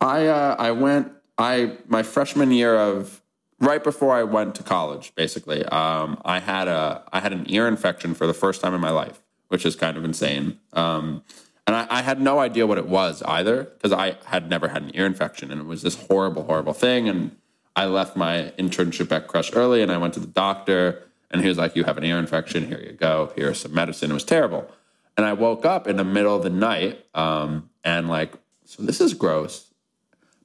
I, 0.00 0.26
uh, 0.26 0.56
I 0.58 0.70
went, 0.70 1.12
I, 1.36 1.76
my 1.86 2.02
freshman 2.02 2.50
year 2.50 2.76
of, 2.76 3.20
right 3.60 3.82
before 3.82 4.14
I 4.14 4.22
went 4.22 4.54
to 4.56 4.62
college, 4.62 5.14
basically, 5.14 5.64
um, 5.66 6.20
I 6.24 6.38
had 6.38 6.68
a, 6.68 7.04
I 7.12 7.20
had 7.20 7.32
an 7.32 7.44
ear 7.48 7.68
infection 7.68 8.14
for 8.14 8.26
the 8.26 8.34
first 8.34 8.60
time 8.60 8.74
in 8.74 8.80
my 8.80 8.90
life, 8.90 9.20
which 9.48 9.66
is 9.66 9.76
kind 9.76 9.96
of 9.96 10.04
insane. 10.04 10.58
Um, 10.72 11.22
and 11.68 11.76
I, 11.76 11.86
I, 11.90 12.00
had 12.00 12.18
no 12.18 12.38
idea 12.38 12.66
what 12.66 12.78
it 12.78 12.88
was 12.88 13.22
either 13.24 13.64
because 13.64 13.92
I 13.92 14.16
had 14.24 14.48
never 14.48 14.68
had 14.68 14.84
an 14.84 14.90
ear 14.94 15.04
infection 15.04 15.52
and 15.52 15.60
it 15.60 15.66
was 15.66 15.82
this 15.82 15.96
horrible, 16.06 16.44
horrible 16.44 16.72
thing. 16.72 17.10
And 17.10 17.36
I 17.76 17.84
left 17.84 18.16
my 18.16 18.54
internship 18.58 19.12
at 19.12 19.28
Crush 19.28 19.54
early 19.54 19.82
and 19.82 19.92
I 19.92 19.98
went 19.98 20.14
to 20.14 20.20
the 20.20 20.26
doctor 20.26 21.04
and 21.30 21.42
he 21.42 21.48
was 21.48 21.58
like, 21.58 21.76
You 21.76 21.84
have 21.84 21.98
an 21.98 22.04
ear 22.04 22.18
infection. 22.18 22.66
Here 22.66 22.80
you 22.80 22.92
go. 22.92 23.34
Here's 23.36 23.60
some 23.60 23.74
medicine. 23.74 24.10
It 24.10 24.14
was 24.14 24.24
terrible. 24.24 24.66
And 25.18 25.26
I 25.26 25.34
woke 25.34 25.66
up 25.66 25.86
in 25.86 25.96
the 25.96 26.04
middle 26.04 26.34
of 26.34 26.42
the 26.42 26.48
night 26.48 27.04
um, 27.14 27.68
and 27.84 28.08
like, 28.08 28.32
so 28.64 28.82
this 28.82 28.98
is 28.98 29.12
gross. 29.12 29.70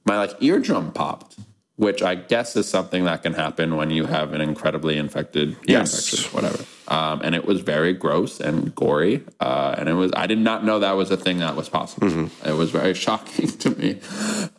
My 0.04 0.18
like 0.18 0.42
eardrum 0.42 0.92
popped 0.92 1.36
which 1.76 2.02
I 2.02 2.14
guess 2.14 2.54
is 2.54 2.68
something 2.68 3.04
that 3.04 3.22
can 3.22 3.34
happen 3.34 3.76
when 3.76 3.90
you 3.90 4.06
have 4.06 4.32
an 4.32 4.40
incredibly 4.40 4.96
infected 4.96 5.56
yes. 5.66 5.94
infection, 5.94 6.32
whatever. 6.32 6.64
Um, 6.86 7.20
and 7.24 7.34
it 7.34 7.44
was 7.44 7.62
very 7.62 7.92
gross 7.92 8.38
and 8.38 8.72
gory, 8.74 9.24
uh, 9.40 9.74
and 9.76 9.88
it 9.88 9.94
was 9.94 10.12
I 10.14 10.26
did 10.26 10.38
not 10.38 10.64
know 10.64 10.78
that 10.80 10.92
was 10.92 11.10
a 11.10 11.16
thing 11.16 11.38
that 11.38 11.56
was 11.56 11.68
possible. 11.68 12.08
Mm-hmm. 12.08 12.48
It 12.48 12.52
was 12.52 12.70
very 12.70 12.94
shocking 13.06 13.48
to 13.48 13.70
me. 13.70 14.00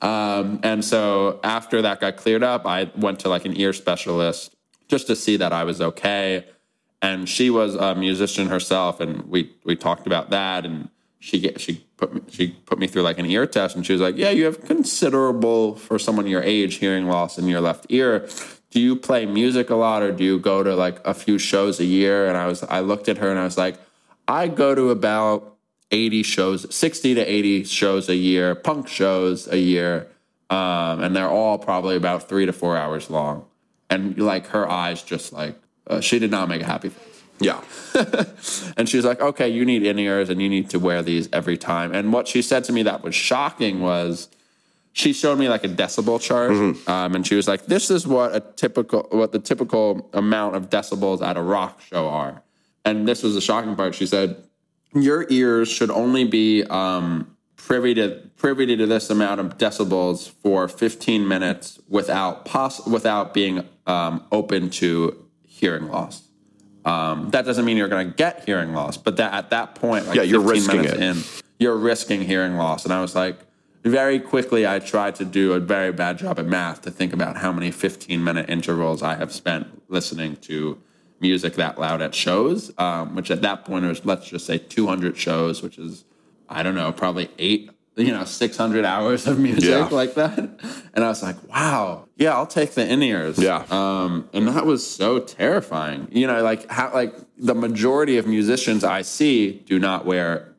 Um, 0.01 0.59
and 0.63 0.83
so 0.83 1.39
after 1.43 1.81
that 1.83 2.01
got 2.01 2.17
cleared 2.17 2.43
up, 2.43 2.65
I 2.65 2.91
went 2.97 3.19
to 3.21 3.29
like 3.29 3.45
an 3.45 3.57
ear 3.57 3.71
specialist 3.73 4.55
just 4.87 5.07
to 5.07 5.15
see 5.15 5.37
that 5.37 5.53
I 5.53 5.63
was 5.63 5.81
okay. 5.81 6.45
And 7.01 7.29
she 7.29 7.49
was 7.49 7.75
a 7.75 7.93
musician 7.93 8.47
herself, 8.47 8.99
and 8.99 9.27
we 9.29 9.53
we 9.63 9.75
talked 9.75 10.07
about 10.07 10.31
that 10.31 10.65
and 10.65 10.89
she 11.19 11.39
get, 11.39 11.59
she 11.59 11.85
put 11.97 12.13
me, 12.13 12.21
she 12.29 12.49
put 12.65 12.77
me 12.77 12.87
through 12.87 13.01
like 13.01 13.17
an 13.17 13.25
ear 13.25 13.47
test, 13.47 13.75
and 13.75 13.85
she 13.85 13.93
was 13.93 14.01
like, 14.01 14.17
"Yeah, 14.17 14.29
you 14.29 14.45
have 14.45 14.61
considerable 14.65 15.75
for 15.75 15.97
someone 15.97 16.27
your 16.27 16.43
age 16.43 16.75
hearing 16.75 17.07
loss 17.07 17.37
in 17.37 17.47
your 17.47 17.61
left 17.61 17.85
ear. 17.89 18.27
Do 18.75 18.81
you 18.81 18.97
play 18.97 19.25
music 19.25 19.69
a 19.69 19.75
lot 19.75 20.03
or 20.03 20.11
do 20.11 20.23
you 20.23 20.37
go 20.37 20.61
to 20.61 20.75
like 20.75 20.99
a 21.07 21.13
few 21.13 21.37
shows 21.37 21.79
a 21.79 21.85
year? 21.85 22.27
And 22.27 22.35
I 22.35 22.45
was, 22.45 22.61
I 22.63 22.81
looked 22.81 23.07
at 23.07 23.19
her 23.19 23.29
and 23.29 23.39
I 23.39 23.45
was 23.45 23.57
like, 23.57 23.77
I 24.27 24.49
go 24.49 24.75
to 24.75 24.89
about 24.89 25.55
80 25.91 26.23
shows, 26.23 26.75
60 26.75 27.15
to 27.15 27.21
80 27.21 27.63
shows 27.63 28.09
a 28.09 28.15
year, 28.15 28.53
punk 28.53 28.89
shows 28.89 29.47
a 29.47 29.57
year. 29.57 30.07
Um, 30.49 31.01
and 31.01 31.15
they're 31.15 31.29
all 31.29 31.57
probably 31.57 31.95
about 31.95 32.27
three 32.27 32.45
to 32.45 32.51
four 32.51 32.75
hours 32.75 33.09
long. 33.09 33.45
And 33.89 34.17
like 34.17 34.47
her 34.47 34.69
eyes 34.69 35.01
just 35.01 35.31
like, 35.31 35.55
uh, 35.87 36.01
she 36.01 36.19
did 36.19 36.31
not 36.31 36.49
make 36.49 36.61
a 36.61 36.65
happy 36.65 36.89
face. 36.89 37.14
Yeah. 37.39 37.61
and 38.77 38.87
she's 38.87 39.03
like, 39.03 39.19
okay, 39.19 39.49
you 39.49 39.65
need 39.65 39.83
in 39.83 39.99
ears 39.99 40.29
and 40.29 40.41
you 40.41 40.49
need 40.49 40.69
to 40.69 40.79
wear 40.79 41.01
these 41.01 41.27
every 41.33 41.57
time. 41.57 41.93
And 41.93 42.13
what 42.13 42.27
she 42.27 42.41
said 42.41 42.63
to 42.65 42.73
me 42.73 42.83
that 42.83 43.03
was 43.03 43.15
shocking 43.15 43.81
was 43.81 44.29
she 44.93 45.11
showed 45.11 45.37
me 45.37 45.49
like 45.49 45.65
a 45.65 45.69
decibel 45.69 46.21
chart. 46.21 46.51
Um, 46.87 47.15
and 47.15 47.27
she 47.27 47.35
was 47.35 47.47
like, 47.47 47.65
this 47.65 47.91
is 47.91 48.07
what 48.07 48.33
a 48.33 48.39
typical, 48.39 49.07
what 49.11 49.33
the 49.33 49.39
typical 49.39 50.09
amount 50.13 50.55
of 50.55 50.69
decibels 50.69 51.21
at 51.21 51.35
a 51.35 51.41
rock 51.41 51.81
show 51.81 52.07
are. 52.07 52.41
And 52.85 53.07
this 53.07 53.21
was 53.21 53.33
the 53.33 53.41
shocking 53.41 53.75
part. 53.75 53.95
She 53.95 54.05
said, 54.05 54.41
your 54.93 55.25
ears 55.29 55.67
should 55.67 55.91
only 55.91 56.23
be 56.23 56.63
um, 56.63 57.35
privy 57.57 57.93
to 57.95 58.21
privy 58.37 58.75
to 58.77 58.85
this 58.85 59.09
amount 59.09 59.41
of 59.41 59.57
decibels 59.57 60.29
for 60.29 60.67
15 60.67 61.27
minutes 61.27 61.79
without 61.89 62.45
poss- 62.45 62.85
without 62.87 63.33
being 63.33 63.67
um, 63.87 64.23
open 64.31 64.69
to 64.69 65.25
hearing 65.43 65.87
loss. 65.87 66.24
Um, 66.85 67.31
that 67.31 67.45
doesn't 67.45 67.65
mean 67.65 67.77
you're 67.77 67.87
going 67.87 68.09
to 68.09 68.13
get 68.15 68.43
hearing 68.45 68.73
loss, 68.73 68.95
but 68.97 69.17
that 69.17 69.33
at 69.33 69.49
that 69.49 69.75
point, 69.75 70.05
like 70.07 70.15
Yeah, 70.17 70.21
you're 70.23 70.41
15 70.41 70.53
risking 70.53 70.77
minutes 70.81 70.93
it. 70.93 71.01
in, 71.01 71.41
you're 71.59 71.75
risking 71.77 72.21
hearing 72.21 72.55
loss. 72.57 72.85
And 72.85 72.93
I 72.93 73.01
was 73.01 73.15
like, 73.15 73.39
very 73.83 74.19
quickly, 74.19 74.65
I 74.67 74.79
tried 74.79 75.15
to 75.15 75.25
do 75.25 75.53
a 75.53 75.59
very 75.59 75.91
bad 75.91 76.17
job 76.17 76.39
at 76.39 76.45
math 76.45 76.81
to 76.83 76.91
think 76.91 77.11
about 77.13 77.37
how 77.37 77.51
many 77.51 77.71
15 77.71 78.23
minute 78.23 78.49
intervals 78.49 79.01
I 79.03 79.15
have 79.15 79.31
spent 79.31 79.83
listening 79.89 80.35
to 80.37 80.79
music 81.19 81.53
that 81.55 81.79
loud 81.79 82.01
at 82.01 82.13
shows, 82.13 82.71
um, 82.77 83.15
which 83.15 83.31
at 83.31 83.41
that 83.41 83.65
point 83.65 83.85
was, 83.85 84.05
let's 84.05 84.27
just 84.27 84.45
say 84.45 84.57
200 84.57 85.17
shows, 85.17 85.61
which 85.63 85.77
is, 85.77 86.03
I 86.49 86.61
don't 86.61 86.75
know, 86.75 86.91
probably 86.91 87.29
eight, 87.39 87.71
you 87.95 88.11
know, 88.11 88.25
600 88.25 88.83
hours 88.85 89.25
of 89.27 89.39
music 89.39 89.63
Yeah. 89.69 89.87
like 89.91 90.15
that. 90.15 90.37
And 90.93 91.03
I 91.03 91.07
was 91.07 91.23
like, 91.23 91.35
wow, 91.49 92.07
yeah, 92.17 92.33
I'll 92.33 92.47
take 92.47 92.71
the 92.71 92.85
in 92.85 93.01
ears. 93.03 93.37
Yeah. 93.37 93.65
Um, 93.69 94.29
and 94.33 94.47
that 94.49 94.65
was 94.65 94.85
so 94.85 95.19
terrifying. 95.19 96.07
You 96.11 96.27
know, 96.27 96.43
like 96.43 96.69
how, 96.69 96.93
like 96.93 97.15
the 97.37 97.55
majority 97.55 98.17
of 98.17 98.27
musicians 98.27 98.83
I 98.83 99.01
see 99.01 99.59
do 99.65 99.79
not 99.79 100.05
wear 100.05 100.53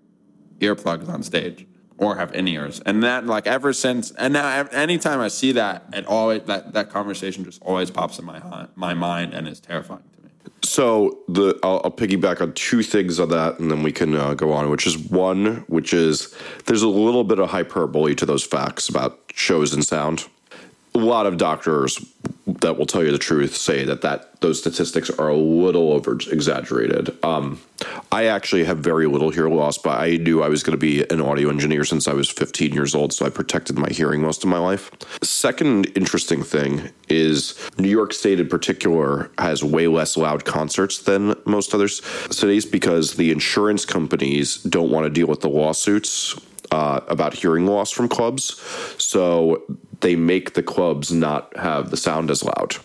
earplugs 0.61 1.09
on 1.09 1.23
stage 1.23 1.67
or 1.99 2.17
have 2.17 2.35
in 2.35 2.49
ears. 2.49 2.81
And 2.87 3.03
that 3.03 3.27
like 3.27 3.47
ever 3.47 3.73
since 3.73 4.11
and 4.13 4.33
now 4.35 4.67
anytime 4.73 5.21
I 5.21 5.29
see 5.29 5.53
that, 5.53 5.85
it 5.93 6.07
always 6.07 6.43
that 6.45 6.73
that 6.75 6.91
conversation 6.91 7.45
just 7.45 7.61
always 7.63 7.91
pops 7.91 8.19
in 8.19 8.25
my 8.25 8.67
my 8.75 8.95
mind 8.95 9.35
and 9.35 9.47
is 9.49 9.61
terrifying. 9.61 10.03
So 10.63 11.19
the 11.29 11.59
I'll, 11.63 11.81
I'll 11.85 11.91
piggyback 11.91 12.41
on 12.41 12.53
two 12.55 12.83
things 12.83 13.21
on 13.21 13.29
that, 13.31 13.59
and 13.59 13.71
then 13.71 13.83
we 13.83 13.93
can 13.93 14.15
uh, 14.15 14.35
go 14.35 14.53
on. 14.53 14.69
Which 14.71 14.87
is 14.87 14.99
one, 14.99 15.65
which 15.69 15.93
is 15.93 16.35
there's 16.67 16.83
a 16.83 16.89
little 16.89 17.25
bit 17.25 17.39
of 17.39 17.51
hyperbole 17.51 18.15
to 18.17 18.27
those 18.27 18.45
facts 18.45 18.89
about 18.89 19.21
shows 19.33 19.73
and 19.73 19.85
sound. 19.85 20.27
A 20.95 20.99
lot 20.99 21.27
of 21.27 21.37
doctors 21.37 22.05
that 22.61 22.79
will 22.79 22.87
tell 22.87 23.05
you 23.05 23.13
the 23.13 23.19
truth 23.19 23.57
say 23.57 23.85
that 23.85 24.03
that 24.03 24.41
those 24.41 24.59
statistics 24.59 25.11
are 25.11 25.29
a 25.29 25.37
little 25.37 25.93
over 25.93 26.13
exaggerated. 26.31 27.17
Um, 27.25 27.61
I 28.13 28.27
actually 28.27 28.65
have 28.65 28.79
very 28.79 29.07
little 29.07 29.31
hearing 29.31 29.55
loss, 29.55 29.79
but 29.79 29.99
I 29.99 30.17
knew 30.17 30.43
I 30.43 30.49
was 30.49 30.63
going 30.63 30.73
to 30.73 30.79
be 30.79 31.05
an 31.11 31.21
audio 31.21 31.49
engineer 31.49 31.85
since 31.85 32.07
I 32.07 32.13
was 32.13 32.31
15 32.31 32.73
years 32.73 32.95
old, 32.95 33.13
so 33.13 33.27
I 33.27 33.31
protected 33.31 33.79
my 33.79 33.89
hearing 33.91 34.23
most 34.23 34.45
of 34.45 34.51
my 34.51 34.59
life. 34.59 34.91
Second 35.23 35.87
interesting 35.97 36.43
thing 36.43 36.91
is 37.09 37.59
New 37.79 37.89
York 37.89 38.13
State 38.13 38.41
in 38.41 38.49
particular 38.49 39.31
has 39.39 39.65
way 39.65 39.89
less 39.89 40.17
loud 40.17 40.45
concerts 40.45 40.99
than 40.99 41.35
most 41.45 41.75
other 41.75 41.89
cities 41.89 42.65
because 42.65 43.17
the 43.17 43.31
insurance 43.31 43.85
companies 43.85 44.63
don't 44.63 44.91
want 44.91 45.05
to 45.05 45.11
deal 45.11 45.27
with 45.27 45.41
the 45.41 45.49
lawsuits 45.49 46.39
uh, 46.71 47.01
about 47.09 47.35
hearing 47.35 47.67
loss 47.67 47.91
from 47.91 48.09
clubs. 48.09 48.61
So 48.99 49.63
they 50.01 50.17
make 50.17 50.55
the 50.55 50.63
clubs 50.63 51.13
not 51.13 51.57
have 51.57 51.91
the 51.91 51.97
sound 51.97 52.31
as 52.31 52.43
loud. 52.43 52.77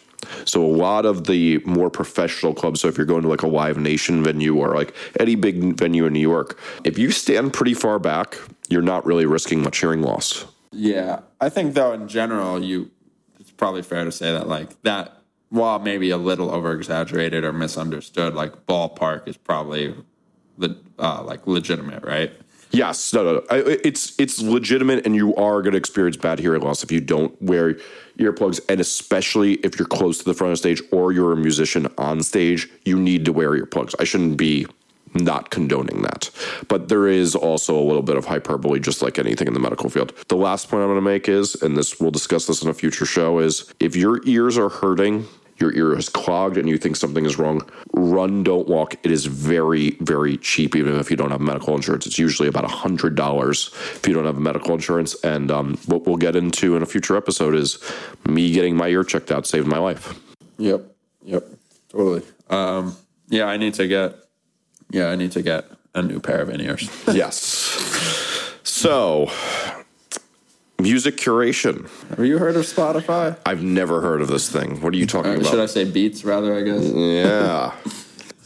So 0.46 0.64
a 0.64 0.68
lot 0.68 1.06
of 1.06 1.26
the 1.26 1.60
more 1.66 1.90
professional 1.90 2.54
clubs, 2.54 2.82
so 2.82 2.88
if 2.88 2.98
you're 2.98 3.06
going 3.06 3.24
to 3.24 3.28
like 3.28 3.42
a 3.42 3.48
Live 3.48 3.78
Nation 3.78 4.24
venue 4.24 4.56
or 4.56 4.76
like 4.76 4.96
any 5.20 5.36
big 5.36 5.78
venue 5.78 6.06
in 6.06 6.14
New 6.14 6.20
York, 6.20 6.60
if 6.84 6.98
you 6.98 7.12
stand 7.12 7.54
pretty 7.54 7.74
far 7.74 8.00
back, 8.00 8.38
you're 8.70 8.82
not 8.82 9.06
really 9.06 9.26
risking 9.26 9.62
much 9.62 9.80
hearing 9.80 10.02
loss. 10.02 10.46
Yeah, 10.72 11.22
I 11.40 11.50
think 11.50 11.74
though 11.74 11.92
in 11.92 12.08
general, 12.08 12.64
you 12.64 12.92
it's 13.40 13.52
probably 13.52 13.82
fair 13.82 14.06
to 14.06 14.12
say 14.12 14.32
that 14.32 14.48
like 14.48 14.82
that, 14.84 15.18
while 15.50 15.80
maybe 15.80 16.12
a 16.12 16.18
little 16.18 16.52
over 16.52 16.72
exaggerated 16.72 17.44
or 17.44 17.52
misunderstood, 17.52 18.34
like 18.34 18.66
ballpark 18.66 19.28
is 19.28 19.36
probably 19.36 19.94
the 20.58 20.78
uh, 20.98 21.22
like 21.24 21.46
legitimate, 21.48 22.04
right? 22.04 22.32
Yes, 22.72 23.14
no, 23.14 23.24
no, 23.24 23.34
no. 23.34 23.42
It's 23.50 24.18
it's 24.20 24.42
legitimate, 24.42 25.06
and 25.06 25.16
you 25.16 25.36
are 25.36 25.62
going 25.62 25.74
to 25.74 25.78
experience 25.78 26.18
bad 26.18 26.40
hearing 26.40 26.62
loss 26.62 26.84
if 26.84 26.92
you 26.92 27.02
don't 27.02 27.40
wear 27.42 27.78
earplugs, 28.18 28.62
and 28.70 28.80
especially 28.80 29.54
if 29.56 29.78
you're 29.78 29.88
close 29.88 30.20
to 30.20 30.26
the 30.26 30.34
front 30.34 30.54
of 30.54 30.58
stage 30.58 30.82
or 30.92 31.12
you're 31.12 31.34
a 31.34 31.38
musician 31.38 31.88
on 31.98 32.24
stage, 32.24 32.70
you 32.86 33.00
need 33.00 33.26
to 33.26 33.34
wear 33.34 33.52
earplugs. 33.52 33.94
I 34.00 34.06
shouldn't 34.06 34.38
be 34.38 34.68
not 35.14 35.50
condoning 35.50 36.04
that, 36.04 36.30
but 36.70 36.88
there 36.88 37.08
is 37.08 37.36
also 37.36 37.78
a 37.78 37.84
little 37.84 38.02
bit 38.02 38.16
of 38.16 38.26
hyperbole, 38.26 38.80
just 38.80 39.02
like 39.02 39.20
anything 39.20 39.48
in 39.48 39.54
the 39.54 39.60
medical 39.60 39.90
field. 39.90 40.14
The 40.30 40.38
last 40.38 40.70
point 40.70 40.84
I'm 40.84 40.88
going 40.88 40.98
to 40.98 41.02
make 41.02 41.28
is, 41.28 41.56
and 41.56 41.76
this 41.76 42.00
we'll 42.00 42.12
discuss 42.12 42.48
this 42.48 42.62
in 42.64 42.70
a 42.70 42.74
future 42.74 43.06
show, 43.06 43.40
is 43.40 43.74
if 43.82 43.98
your 43.98 44.26
ears 44.26 44.58
are 44.58 44.70
hurting 44.70 45.28
your 45.62 45.74
ear 45.76 45.98
is 45.98 46.10
clogged 46.10 46.58
and 46.58 46.68
you 46.68 46.78
think 46.78 46.96
something 46.96 47.26
is 47.26 47.38
wrong, 47.38 47.62
run, 47.94 48.44
don't 48.44 48.68
walk. 48.68 48.96
It 49.04 49.12
is 49.12 49.26
very, 49.26 49.92
very 50.02 50.38
cheap, 50.38 50.76
even 50.76 50.96
if 50.96 51.10
you 51.10 51.18
don't 51.18 51.32
have 51.32 51.42
medical 51.42 51.76
insurance. 51.76 52.06
It's 52.06 52.20
usually 52.20 52.50
about 52.50 52.66
$100 52.66 53.96
if 53.96 54.08
you 54.08 54.14
don't 54.14 54.26
have 54.26 54.38
medical 54.38 54.74
insurance. 54.74 55.16
And 55.24 55.52
um, 55.52 55.78
what 55.86 56.06
we'll 56.06 56.18
get 56.18 56.36
into 56.36 56.76
in 56.76 56.84
a 56.84 56.86
future 56.86 57.16
episode 57.16 57.56
is 57.56 57.80
me 58.28 58.52
getting 58.52 58.76
my 58.76 58.88
ear 58.88 59.04
checked 59.04 59.32
out 59.32 59.46
saved 59.46 59.68
my 59.68 59.78
life. 59.78 60.20
Yep. 60.58 60.84
Yep. 61.24 61.44
Totally. 61.90 62.24
Um, 62.50 62.96
yeah, 63.30 63.46
I 63.46 63.58
need 63.58 63.74
to 63.76 63.88
get. 63.88 64.16
Yeah, 64.90 65.08
I 65.08 65.16
need 65.16 65.32
to 65.34 65.42
get 65.42 65.66
a 65.96 66.02
new 66.02 66.20
pair 66.20 66.42
of 66.42 66.50
in 66.50 66.60
ears. 66.60 66.90
yes. 67.08 67.38
So, 68.64 69.32
music 70.82 71.18
curation. 71.18 71.90
Have 72.10 72.26
you 72.26 72.38
heard 72.38 72.56
of 72.56 72.66
Spotify? 72.66 73.38
I've 73.46 73.64
never 73.64 74.02
heard 74.02 74.22
of 74.22 74.28
this 74.28 74.50
thing. 74.50 74.82
What 74.82 74.94
are 74.94 74.98
you 74.98 75.06
talking 75.06 75.36
about? 75.36 75.46
Should 75.46 75.60
I 75.60 75.66
say 75.68 75.84
Beats 75.84 76.24
rather? 76.24 76.56
I 76.56 76.62
guess. 76.62 76.84
Yeah. 76.86 77.76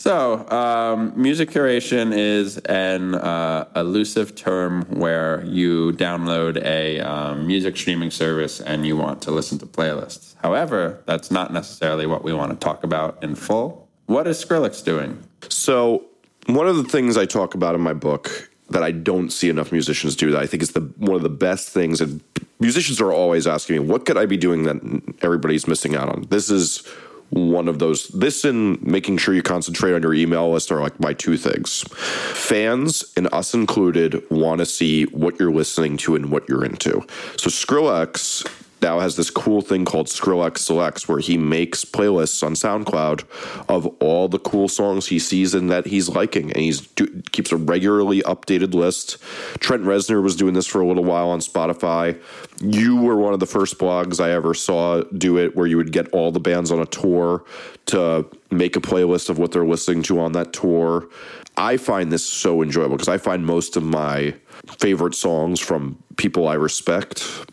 So, 0.06 0.48
um, 0.52 1.14
music 1.20 1.50
curation 1.50 2.16
is 2.16 2.60
an 2.60 3.16
uh, 3.16 3.68
elusive 3.76 4.36
term 4.36 4.84
where 4.84 5.44
you 5.46 5.94
download 5.94 6.64
a 6.64 7.00
um, 7.00 7.48
music 7.48 7.76
streaming 7.76 8.12
service 8.12 8.62
and 8.62 8.86
you 8.86 8.96
want 8.96 9.24
to 9.24 9.32
listen 9.32 9.58
to 9.58 9.66
playlists. 9.66 10.36
However, 10.44 11.02
that's 11.08 11.32
not 11.32 11.52
necessarily 11.52 12.06
what 12.06 12.24
we 12.24 12.34
want 12.34 12.52
to 12.52 12.58
talk 12.64 12.84
about 12.84 13.24
in 13.24 13.34
full. 13.34 13.90
What 14.06 14.28
is 14.28 14.46
Skrillex 14.46 14.86
doing? 14.86 15.24
So, 15.50 16.06
one 16.46 16.68
of 16.68 16.78
the 16.78 16.84
things 16.84 17.18
I 17.18 17.26
talk 17.26 17.56
about 17.56 17.74
in 17.74 17.82
my 17.82 17.94
book 17.94 18.52
that 18.70 18.84
I 18.84 18.92
don't 18.92 19.30
see 19.30 19.50
enough 19.50 19.72
musicians 19.72 20.16
do 20.16 20.32
that 20.32 20.42
I 20.42 20.48
think 20.48 20.64
is 20.64 20.72
the 20.72 20.82
one 20.98 21.16
of 21.16 21.22
the 21.22 21.30
best 21.30 21.70
things 21.70 22.02
and 22.02 22.22
musicians 22.60 23.00
are 23.00 23.12
always 23.12 23.48
asking 23.48 23.76
me 23.76 23.80
what 23.80 24.06
could 24.06 24.18
I 24.18 24.26
be 24.26 24.38
doing 24.38 24.64
that 24.64 24.78
everybody's 25.22 25.68
missing 25.68 25.96
out 25.96 26.10
on. 26.10 26.26
This 26.30 26.50
is 26.50 26.84
one 27.30 27.68
of 27.68 27.80
those 27.80 28.08
this 28.10 28.46
and 28.46 28.82
making 28.84 29.18
sure 29.18 29.34
you 29.34 29.42
concentrate 29.42 29.94
on 29.94 30.02
your 30.02 30.14
email 30.14 30.52
list 30.52 30.72
are 30.72 30.82
like 30.82 31.00
my 31.00 31.14
two 31.14 31.38
things. 31.38 31.84
Fans 31.92 33.04
and 33.18 33.28
us 33.34 33.54
included 33.54 34.24
want 34.30 34.60
to 34.60 34.66
see 34.66 35.04
what 35.06 35.40
you're 35.40 35.52
listening 35.52 35.98
to 35.98 36.16
and 36.16 36.32
what 36.32 36.48
you're 36.48 36.64
into. 36.64 37.06
So 37.38 37.50
Skrillex 37.50 38.48
now 38.86 39.00
has 39.00 39.16
this 39.16 39.32
cool 39.32 39.62
thing 39.62 39.84
called 39.84 40.06
Skrillex 40.06 40.60
Selects 40.60 41.08
where 41.08 41.18
he 41.18 41.40
makes 41.40 41.84
playlists 41.84 42.44
on 42.44 42.54
SoundCloud 42.54 43.24
of 43.68 43.88
all 44.00 44.28
the 44.28 44.38
cool 44.38 44.68
songs 44.68 45.08
he 45.08 45.18
sees 45.18 45.56
and 45.56 45.72
that 45.72 45.88
he's 45.88 46.08
liking. 46.08 46.52
And 46.52 46.96
do, 46.96 47.08
keeps 47.32 47.52
a 47.52 47.58
regularly 47.58 48.22
updated 48.22 48.76
list. 48.76 49.18
Trent 49.60 49.84
Reznor 49.84 50.22
was 50.22 50.36
doing 50.36 50.54
this 50.54 50.68
for 50.68 50.82
a 50.82 50.88
little 50.88 51.04
while 51.04 51.30
on 51.30 51.40
Spotify. 51.40 52.22
You 52.62 52.98
were 52.98 53.16
one 53.16 53.34
of 53.34 53.40
the 53.40 53.48
first 53.48 53.80
blogs 53.80 54.24
I 54.24 54.30
ever 54.32 54.54
saw 54.54 55.02
do 55.18 55.40
it 55.40 55.56
where 55.56 55.66
you 55.66 55.78
would 55.78 55.92
get 55.92 56.08
all 56.10 56.32
the 56.32 56.40
bands 56.40 56.70
on 56.70 56.80
a 56.80 56.86
tour 56.86 57.44
to 57.88 58.28
make 58.52 58.76
a 58.76 58.82
playlist 58.82 59.30
of 59.32 59.40
what 59.40 59.52
they're 59.52 59.66
listening 59.66 60.04
to 60.04 60.20
on 60.20 60.34
that 60.34 60.54
tour. 60.54 61.10
I 61.58 61.78
find 61.78 62.12
this 62.12 62.24
so 62.24 62.62
enjoyable 62.62 62.98
because 62.98 63.10
I 63.10 63.18
find 63.18 63.48
most 63.48 63.78
of 63.78 63.84
my 63.84 64.36
favorite 64.78 65.16
songs 65.16 65.60
from 65.60 65.98
people 66.18 66.48
I 66.48 66.54
respect 66.54 67.48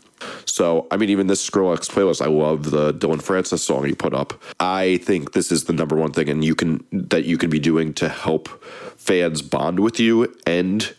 so, 0.45 0.87
I 0.91 0.97
mean, 0.97 1.09
even 1.09 1.27
this 1.27 1.47
Skrillex 1.47 1.89
playlist, 1.89 2.21
I 2.21 2.29
love 2.29 2.71
the 2.71 2.91
Dillon 2.91 3.19
Francis 3.19 3.63
song 3.63 3.85
he 3.85 3.93
put 3.93 4.13
up. 4.13 4.41
I 4.59 4.97
think 4.97 5.33
this 5.33 5.51
is 5.51 5.65
the 5.65 5.73
number 5.73 5.95
one 5.95 6.11
thing, 6.11 6.29
and 6.29 6.43
you 6.43 6.55
can 6.55 6.83
that 6.91 7.25
you 7.25 7.37
can 7.37 7.49
be 7.49 7.59
doing 7.59 7.93
to 7.95 8.09
help 8.09 8.49
fans 8.97 9.41
bond 9.41 9.79
with 9.79 9.99
you 9.99 10.33
and 10.45 10.93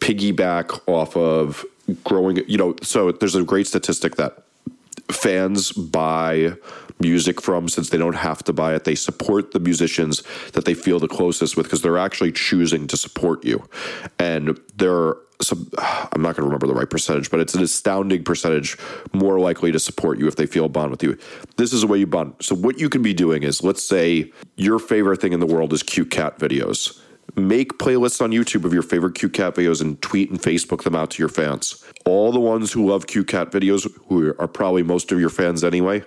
piggyback 0.00 0.80
off 0.86 1.16
of 1.16 1.64
growing. 2.04 2.42
You 2.48 2.58
know, 2.58 2.76
so 2.82 3.12
there's 3.12 3.34
a 3.34 3.42
great 3.42 3.66
statistic 3.66 4.16
that 4.16 4.44
fans 5.10 5.72
buy 5.72 6.54
music 7.00 7.40
from 7.40 7.68
since 7.68 7.90
they 7.90 7.98
don't 7.98 8.14
have 8.14 8.42
to 8.44 8.52
buy 8.52 8.74
it. 8.74 8.84
They 8.84 8.94
support 8.94 9.52
the 9.52 9.60
musicians 9.60 10.22
that 10.52 10.64
they 10.64 10.74
feel 10.74 10.98
the 10.98 11.08
closest 11.08 11.56
with 11.56 11.66
because 11.66 11.82
they're 11.82 11.98
actually 11.98 12.32
choosing 12.32 12.86
to 12.86 12.96
support 12.96 13.44
you. 13.44 13.68
And 14.18 14.58
they're 14.76 15.16
some, 15.40 15.70
I'm 15.78 16.22
not 16.22 16.36
going 16.36 16.42
to 16.42 16.44
remember 16.44 16.66
the 16.66 16.74
right 16.74 16.88
percentage, 16.88 17.30
but 17.30 17.40
it's 17.40 17.54
an 17.54 17.62
astounding 17.62 18.24
percentage 18.24 18.76
more 19.12 19.38
likely 19.38 19.72
to 19.72 19.78
support 19.78 20.18
you 20.18 20.26
if 20.26 20.36
they 20.36 20.46
feel 20.46 20.66
a 20.66 20.68
bond 20.68 20.90
with 20.90 21.02
you. 21.02 21.18
This 21.56 21.72
is 21.72 21.82
the 21.82 21.86
way 21.86 21.98
you 21.98 22.06
bond. 22.06 22.34
So 22.40 22.54
what 22.54 22.78
you 22.78 22.88
can 22.88 23.02
be 23.02 23.14
doing 23.14 23.42
is, 23.42 23.62
let's 23.62 23.82
say 23.82 24.32
your 24.56 24.78
favorite 24.78 25.20
thing 25.20 25.32
in 25.32 25.40
the 25.40 25.46
world 25.46 25.72
is 25.72 25.82
cute 25.82 26.10
cat 26.10 26.38
videos. 26.38 27.00
Make 27.34 27.78
playlists 27.78 28.20
on 28.20 28.30
YouTube 28.30 28.64
of 28.64 28.74
your 28.74 28.82
favorite 28.82 29.14
cute 29.14 29.32
cat 29.32 29.54
videos 29.54 29.80
and 29.80 30.00
tweet 30.02 30.30
and 30.30 30.40
Facebook 30.40 30.82
them 30.82 30.94
out 30.94 31.10
to 31.12 31.22
your 31.22 31.30
fans. 31.30 31.82
All 32.04 32.30
the 32.30 32.40
ones 32.40 32.72
who 32.72 32.86
love 32.86 33.06
cute 33.06 33.28
cat 33.28 33.50
videos, 33.50 33.88
who 34.08 34.34
are 34.38 34.48
probably 34.48 34.82
most 34.82 35.12
of 35.12 35.20
your 35.20 35.30
fans 35.30 35.64
anyway, 35.64 36.02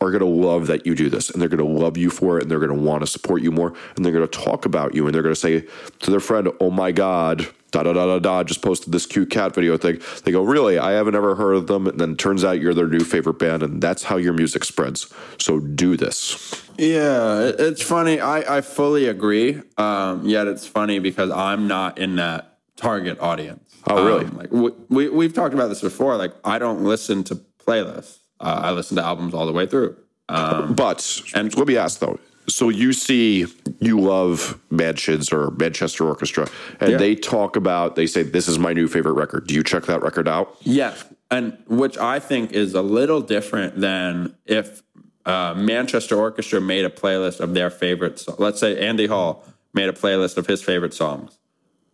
are 0.00 0.10
going 0.10 0.20
to 0.20 0.26
love 0.26 0.66
that 0.66 0.86
you 0.86 0.94
do 0.94 1.08
this 1.08 1.30
and 1.30 1.40
they're 1.40 1.48
going 1.48 1.58
to 1.58 1.64
love 1.64 1.96
you 1.96 2.10
for 2.10 2.38
it 2.38 2.42
and 2.42 2.50
they're 2.50 2.60
going 2.60 2.76
to 2.76 2.84
want 2.84 3.00
to 3.00 3.06
support 3.06 3.42
you 3.42 3.50
more 3.50 3.72
and 3.96 4.04
they're 4.04 4.12
going 4.12 4.26
to 4.26 4.38
talk 4.38 4.64
about 4.64 4.94
you 4.94 5.06
and 5.06 5.14
they're 5.14 5.22
going 5.22 5.34
to 5.34 5.40
say 5.40 5.64
to 6.00 6.10
their 6.10 6.20
friend, 6.20 6.48
Oh 6.60 6.70
my 6.70 6.92
God, 6.92 7.48
da 7.70 7.82
da 7.82 7.92
da 7.92 8.06
da 8.06 8.18
da, 8.18 8.44
just 8.44 8.62
posted 8.62 8.92
this 8.92 9.06
cute 9.06 9.30
cat 9.30 9.54
video 9.54 9.76
thing. 9.76 10.00
They 10.24 10.32
go, 10.32 10.42
Really? 10.42 10.78
I 10.78 10.92
haven't 10.92 11.14
ever 11.14 11.34
heard 11.34 11.54
of 11.54 11.66
them. 11.66 11.86
And 11.86 12.00
then 12.00 12.12
it 12.12 12.18
turns 12.18 12.44
out 12.44 12.60
you're 12.60 12.74
their 12.74 12.88
new 12.88 13.00
favorite 13.00 13.38
band 13.38 13.62
and 13.62 13.82
that's 13.82 14.04
how 14.04 14.16
your 14.16 14.32
music 14.32 14.64
spreads. 14.64 15.12
So 15.38 15.60
do 15.60 15.96
this. 15.96 16.62
Yeah, 16.78 17.52
it's 17.58 17.82
funny. 17.82 18.20
I, 18.20 18.58
I 18.58 18.60
fully 18.60 19.06
agree. 19.06 19.60
Um, 19.76 20.26
yet 20.26 20.46
it's 20.46 20.66
funny 20.66 20.98
because 20.98 21.30
I'm 21.30 21.66
not 21.66 21.98
in 21.98 22.16
that 22.16 22.58
target 22.76 23.18
audience. 23.20 23.76
Oh, 23.86 24.04
really? 24.04 24.26
Um, 24.26 24.36
like 24.36 24.52
we, 24.52 24.70
we 24.88 25.08
we've 25.08 25.32
talked 25.34 25.54
about 25.54 25.68
this 25.68 25.80
before. 25.80 26.16
Like 26.16 26.34
I 26.44 26.58
don't 26.58 26.84
listen 26.84 27.24
to 27.24 27.36
playlists. 27.66 28.18
Uh, 28.40 28.60
I 28.64 28.70
listen 28.72 28.96
to 28.96 29.02
albums 29.04 29.34
all 29.34 29.46
the 29.46 29.52
way 29.52 29.66
through. 29.66 29.96
But 30.28 31.22
and 31.34 31.56
let 31.56 31.66
me 31.66 31.76
ask 31.76 32.00
though. 32.00 32.18
So 32.48 32.70
you 32.70 32.92
see, 32.92 33.46
you 33.80 34.00
love 34.00 34.58
Mansions 34.70 35.32
or 35.32 35.50
Manchester 35.52 36.06
Orchestra, 36.06 36.48
and 36.80 36.92
Yeah. 36.92 36.96
they 36.96 37.14
talk 37.14 37.56
about. 37.56 37.94
They 37.94 38.06
say 38.06 38.22
this 38.22 38.48
is 38.48 38.58
my 38.58 38.72
new 38.72 38.88
favorite 38.88 39.12
record. 39.12 39.46
Do 39.46 39.54
you 39.54 39.62
check 39.62 39.84
that 39.86 40.02
record 40.02 40.26
out? 40.28 40.56
Yes, 40.62 41.04
and 41.30 41.58
which 41.66 41.98
I 41.98 42.18
think 42.18 42.52
is 42.52 42.74
a 42.74 42.82
little 42.82 43.20
different 43.20 43.80
than 43.80 44.34
if 44.46 44.82
uh, 45.26 45.52
Manchester 45.54 46.16
Orchestra 46.16 46.58
made 46.60 46.86
a 46.86 46.90
playlist 46.90 47.40
of 47.40 47.52
their 47.52 47.68
favorite. 47.68 48.18
So- 48.18 48.34
let's 48.38 48.58
say 48.60 48.78
Andy 48.78 49.06
Hull 49.08 49.44
made 49.74 49.90
a 49.90 49.92
playlist 49.92 50.38
of 50.38 50.46
his 50.46 50.62
favorite 50.62 50.94
songs. 50.94 51.38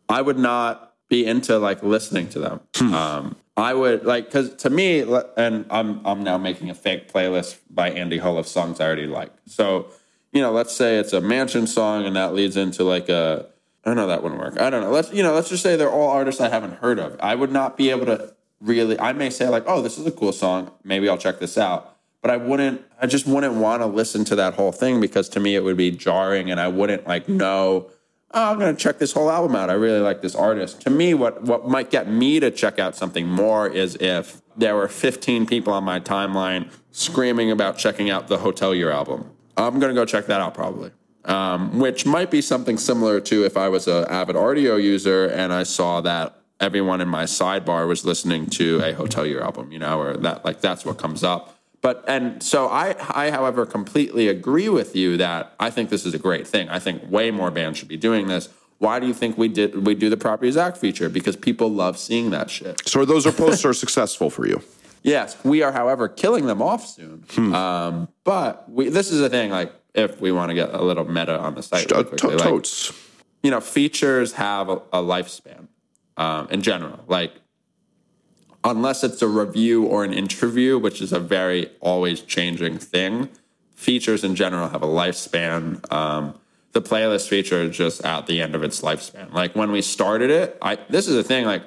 I 0.08 0.22
would 0.22 0.38
not 0.38 0.94
be 1.08 1.26
into 1.26 1.58
like 1.58 1.82
listening 1.82 2.28
to 2.28 2.38
them. 2.38 2.60
Um, 2.94 3.34
I 3.56 3.74
would 3.74 4.04
like 4.04 4.26
because 4.26 4.54
to 4.56 4.70
me, 4.70 5.00
and 5.36 5.64
I'm 5.68 6.00
I'm 6.06 6.22
now 6.22 6.38
making 6.38 6.70
a 6.70 6.74
fake 6.74 7.12
playlist 7.12 7.56
by 7.70 7.90
Andy 7.90 8.18
Hull 8.18 8.38
of 8.38 8.46
songs 8.46 8.78
I 8.80 8.84
already 8.86 9.06
like. 9.06 9.32
So 9.46 9.86
you 10.34 10.42
know, 10.42 10.52
let's 10.52 10.76
say 10.76 10.98
it's 10.98 11.12
a 11.12 11.20
Mansion 11.20 11.66
song, 11.66 12.04
and 12.04 12.16
that 12.16 12.34
leads 12.34 12.56
into 12.56 12.84
like 12.84 13.08
a 13.08 13.46
I 13.84 13.90
don't 13.90 13.96
know 13.96 14.08
that 14.08 14.22
wouldn't 14.22 14.40
work. 14.40 14.60
I 14.60 14.68
don't 14.68 14.82
know. 14.82 14.90
Let's 14.90 15.12
you 15.12 15.22
know, 15.22 15.32
let's 15.32 15.48
just 15.48 15.62
say 15.62 15.76
they're 15.76 15.90
all 15.90 16.10
artists 16.10 16.40
I 16.40 16.48
haven't 16.48 16.74
heard 16.74 16.98
of. 16.98 17.16
I 17.20 17.34
would 17.34 17.52
not 17.52 17.76
be 17.76 17.90
able 17.90 18.06
to 18.06 18.34
really. 18.60 18.98
I 18.98 19.12
may 19.12 19.30
say 19.30 19.48
like, 19.48 19.64
oh, 19.66 19.80
this 19.80 19.96
is 19.96 20.06
a 20.06 20.10
cool 20.10 20.32
song. 20.32 20.72
Maybe 20.82 21.08
I'll 21.08 21.18
check 21.18 21.38
this 21.38 21.56
out. 21.56 21.96
But 22.20 22.30
I 22.30 22.38
wouldn't. 22.38 22.82
I 23.00 23.06
just 23.06 23.26
wouldn't 23.26 23.54
want 23.54 23.82
to 23.82 23.86
listen 23.86 24.24
to 24.26 24.36
that 24.36 24.54
whole 24.54 24.72
thing 24.72 25.00
because 25.00 25.28
to 25.30 25.40
me 25.40 25.54
it 25.54 25.62
would 25.62 25.76
be 25.76 25.90
jarring, 25.90 26.50
and 26.50 26.58
I 26.58 26.68
wouldn't 26.68 27.06
like 27.06 27.28
know. 27.28 27.90
Oh, 28.36 28.50
I'm 28.50 28.58
going 28.58 28.74
to 28.74 28.82
check 28.82 28.98
this 28.98 29.12
whole 29.12 29.30
album 29.30 29.54
out. 29.54 29.70
I 29.70 29.74
really 29.74 30.00
like 30.00 30.20
this 30.20 30.34
artist. 30.34 30.80
To 30.80 30.90
me, 30.90 31.14
what 31.14 31.42
what 31.42 31.68
might 31.68 31.90
get 31.90 32.08
me 32.08 32.40
to 32.40 32.50
check 32.50 32.80
out 32.80 32.96
something 32.96 33.28
more 33.28 33.68
is 33.68 33.96
if 34.00 34.42
there 34.56 34.74
were 34.74 34.88
15 34.88 35.46
people 35.46 35.72
on 35.72 35.84
my 35.84 36.00
timeline 36.00 36.72
screaming 36.90 37.50
about 37.50 37.76
checking 37.76 38.10
out 38.10 38.28
the 38.28 38.38
Hotelier 38.38 38.92
album. 38.92 39.30
I'm 39.56 39.78
going 39.78 39.94
to 39.94 40.00
go 40.00 40.04
check 40.04 40.26
that 40.26 40.40
out 40.40 40.54
probably 40.54 40.90
um, 41.24 41.78
which 41.78 42.04
might 42.04 42.30
be 42.30 42.40
something 42.40 42.76
similar 42.76 43.20
to 43.20 43.44
if 43.44 43.56
I 43.56 43.68
was 43.68 43.88
an 43.88 44.04
avid 44.06 44.36
Rdio 44.36 44.82
user 44.82 45.26
and 45.26 45.52
I 45.52 45.62
saw 45.62 46.00
that 46.02 46.38
everyone 46.60 47.00
in 47.00 47.08
my 47.08 47.24
sidebar 47.24 47.88
was 47.88 48.04
listening 48.04 48.46
to 48.46 48.80
a 48.80 48.92
Hotelier 48.92 49.40
album, 49.42 49.72
you 49.72 49.78
know, 49.78 50.00
or 50.00 50.16
that 50.18 50.44
like 50.44 50.60
that's 50.60 50.84
what 50.84 50.98
comes 50.98 51.24
up. 51.24 51.56
But 51.80 52.04
and 52.08 52.42
so 52.42 52.68
I, 52.68 52.96
I, 53.10 53.30
however, 53.30 53.66
completely 53.66 54.28
agree 54.28 54.68
with 54.68 54.96
you 54.96 55.16
that 55.18 55.54
I 55.60 55.70
think 55.70 55.90
this 55.90 56.06
is 56.06 56.14
a 56.14 56.18
great 56.18 56.46
thing. 56.46 56.68
I 56.68 56.78
think 56.78 57.02
way 57.10 57.30
more 57.30 57.50
bands 57.50 57.78
should 57.78 57.88
be 57.88 57.98
doing 57.98 58.26
this. 58.26 58.48
Why 58.78 59.00
do 59.00 59.06
you 59.06 59.14
think 59.14 59.38
we 59.38 59.48
did 59.48 59.86
we 59.86 59.94
do 59.94 60.10
the 60.10 60.16
PropertyOfZack 60.16 60.76
feature? 60.76 61.08
Because 61.08 61.36
people 61.36 61.70
love 61.70 61.98
seeing 61.98 62.30
that 62.30 62.50
shit. 62.50 62.86
So 62.88 63.04
those 63.04 63.26
are 63.26 63.32
posts 63.32 63.64
are 63.64 63.74
successful 63.74 64.30
for 64.30 64.46
you. 64.46 64.62
Yes, 65.04 65.36
we 65.44 65.62
are, 65.62 65.70
however, 65.70 66.08
killing 66.08 66.46
them 66.46 66.60
off 66.62 66.86
soon. 66.86 67.24
Um, 67.54 68.08
but 68.24 68.68
we, 68.70 68.88
this 68.88 69.12
is 69.12 69.20
the 69.20 69.28
thing. 69.28 69.50
Like, 69.50 69.72
if 69.94 70.20
we 70.20 70.32
want 70.32 70.48
to 70.48 70.54
get 70.54 70.74
a 70.74 70.82
little 70.82 71.04
meta 71.04 71.38
on 71.38 71.54
the 71.54 71.62
site, 71.62 71.92
Uh, 71.92 71.96
really 71.96 72.04
to- 72.16 72.26
quickly, 72.26 72.50
like, 72.50 72.64
you 73.42 73.50
know, 73.50 73.60
features 73.60 74.32
have 74.32 74.68
a, 74.70 74.76
a 74.92 75.00
lifespan 75.02 75.68
um, 76.16 76.48
in 76.50 76.62
general. 76.62 77.00
Like, 77.06 77.32
unless 78.64 79.04
it's 79.04 79.20
a 79.20 79.28
review 79.28 79.84
or 79.84 80.04
an 80.04 80.14
interview, 80.14 80.78
which 80.78 81.02
is 81.02 81.12
a 81.12 81.20
very 81.20 81.70
always 81.80 82.22
changing 82.22 82.78
thing, 82.78 83.28
features 83.74 84.24
in 84.24 84.34
general 84.34 84.70
have 84.70 84.82
a 84.82 84.86
lifespan. 84.86 85.92
Um, 85.92 86.34
the 86.72 86.80
playlist 86.80 87.28
feature 87.28 87.60
is 87.62 87.76
just 87.76 88.02
at 88.04 88.26
the 88.26 88.40
end 88.40 88.54
of 88.54 88.62
its 88.62 88.80
lifespan. 88.80 89.32
Like 89.34 89.54
when 89.54 89.70
we 89.70 89.82
started 89.82 90.30
it, 90.30 90.56
I 90.62 90.76
this 90.88 91.06
is 91.06 91.14
the 91.14 91.22
thing. 91.22 91.44
Like 91.44 91.62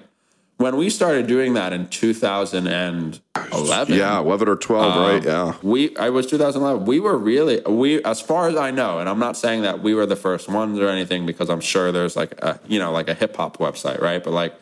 when 0.57 0.77
we 0.77 0.89
started 0.89 1.27
doing 1.27 1.53
that 1.53 1.73
in 1.73 1.87
2011, 1.87 3.95
Yeah, 3.95 4.19
eleven 4.19 4.47
or 4.47 4.55
twelve, 4.55 4.95
Um, 4.95 5.01
right? 5.03 5.23
Yeah. 5.23 5.53
we 5.61 5.95
I 5.97 6.09
was 6.09 6.25
2011. 6.27 6.85
We 6.85 6.99
were 6.99 7.17
really 7.17 7.61
we 7.61 8.03
as 8.03 8.21
far 8.21 8.47
as 8.47 8.55
I 8.55 8.71
know, 8.71 8.99
and 8.99 9.09
I'm 9.09 9.19
not 9.19 9.37
saying 9.37 9.61
that 9.63 9.81
we 9.81 9.93
were 9.93 10.05
the 10.05 10.15
first 10.15 10.47
ones 10.49 10.79
or 10.79 10.87
anything 10.89 11.25
because 11.25 11.49
I'm 11.49 11.61
sure 11.61 11.91
there's 11.91 12.15
like 12.15 12.33
a 12.43 12.59
you 12.67 12.79
know 12.79 12.91
like 12.91 13.07
a 13.07 13.13
hip 13.13 13.35
hop 13.35 13.57
website, 13.57 14.01
right? 14.01 14.23
But 14.23 14.31
like 14.33 14.53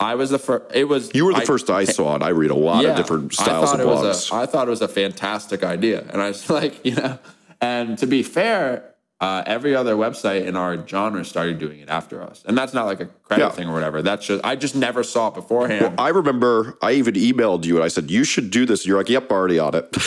I 0.00 0.14
was 0.14 0.30
the 0.30 0.38
first. 0.38 0.64
It 0.74 0.84
was 0.84 1.10
You 1.14 1.24
were 1.24 1.32
the 1.32 1.40
I- 1.40 1.44
first 1.44 1.70
I 1.70 1.84
saw 1.84 2.14
it. 2.16 2.22
I 2.22 2.28
read 2.28 2.50
a 2.50 2.54
lot 2.54 2.84
of 2.84 2.96
different 2.96 3.32
styles 3.34 3.72
of 3.72 3.80
blogs. 3.80 4.30
a, 4.30 4.34
I 4.36 4.46
thought 4.46 4.68
it 4.68 4.70
was 4.70 4.82
a 4.82 4.88
fantastic 4.88 5.64
idea, 5.64 6.04
and 6.10 6.22
I 6.22 6.28
was 6.28 6.48
like, 6.58 6.84
you 6.84 6.94
know, 6.94 7.18
and 7.60 7.98
to 7.98 8.06
be 8.06 8.22
fair, 8.22 8.87
uh, 9.20 9.42
every 9.46 9.74
other 9.74 9.96
website 9.96 10.44
in 10.46 10.54
our 10.56 10.86
genre 10.86 11.24
started 11.24 11.58
doing 11.58 11.80
it 11.80 11.88
after 11.88 12.22
us, 12.22 12.44
and 12.46 12.56
that's 12.56 12.72
not 12.72 12.86
like 12.86 13.00
a 13.00 13.06
credit 13.06 13.42
Yeah. 13.44 13.50
thing 13.50 13.68
or 13.68 13.72
whatever. 13.72 14.00
That's 14.02 14.24
just 14.26 14.44
I 14.44 14.54
just 14.56 14.76
never 14.76 15.02
saw 15.02 15.28
it 15.28 15.34
beforehand. 15.34 15.96
I 15.98 16.08
remember 16.10 16.78
I 16.82 16.92
even 16.92 17.14
emailed 17.14 17.64
you 17.64 17.74
and 17.76 17.84
I 17.84 17.88
said, 17.88 18.10
You 18.10 18.22
should 18.24 18.50
do 18.50 18.64
this. 18.66 18.86
You're 18.86 18.98
like, 18.98 19.08
Yep, 19.08 19.30
already 19.32 19.58
on 19.58 19.74
it. 19.74 19.94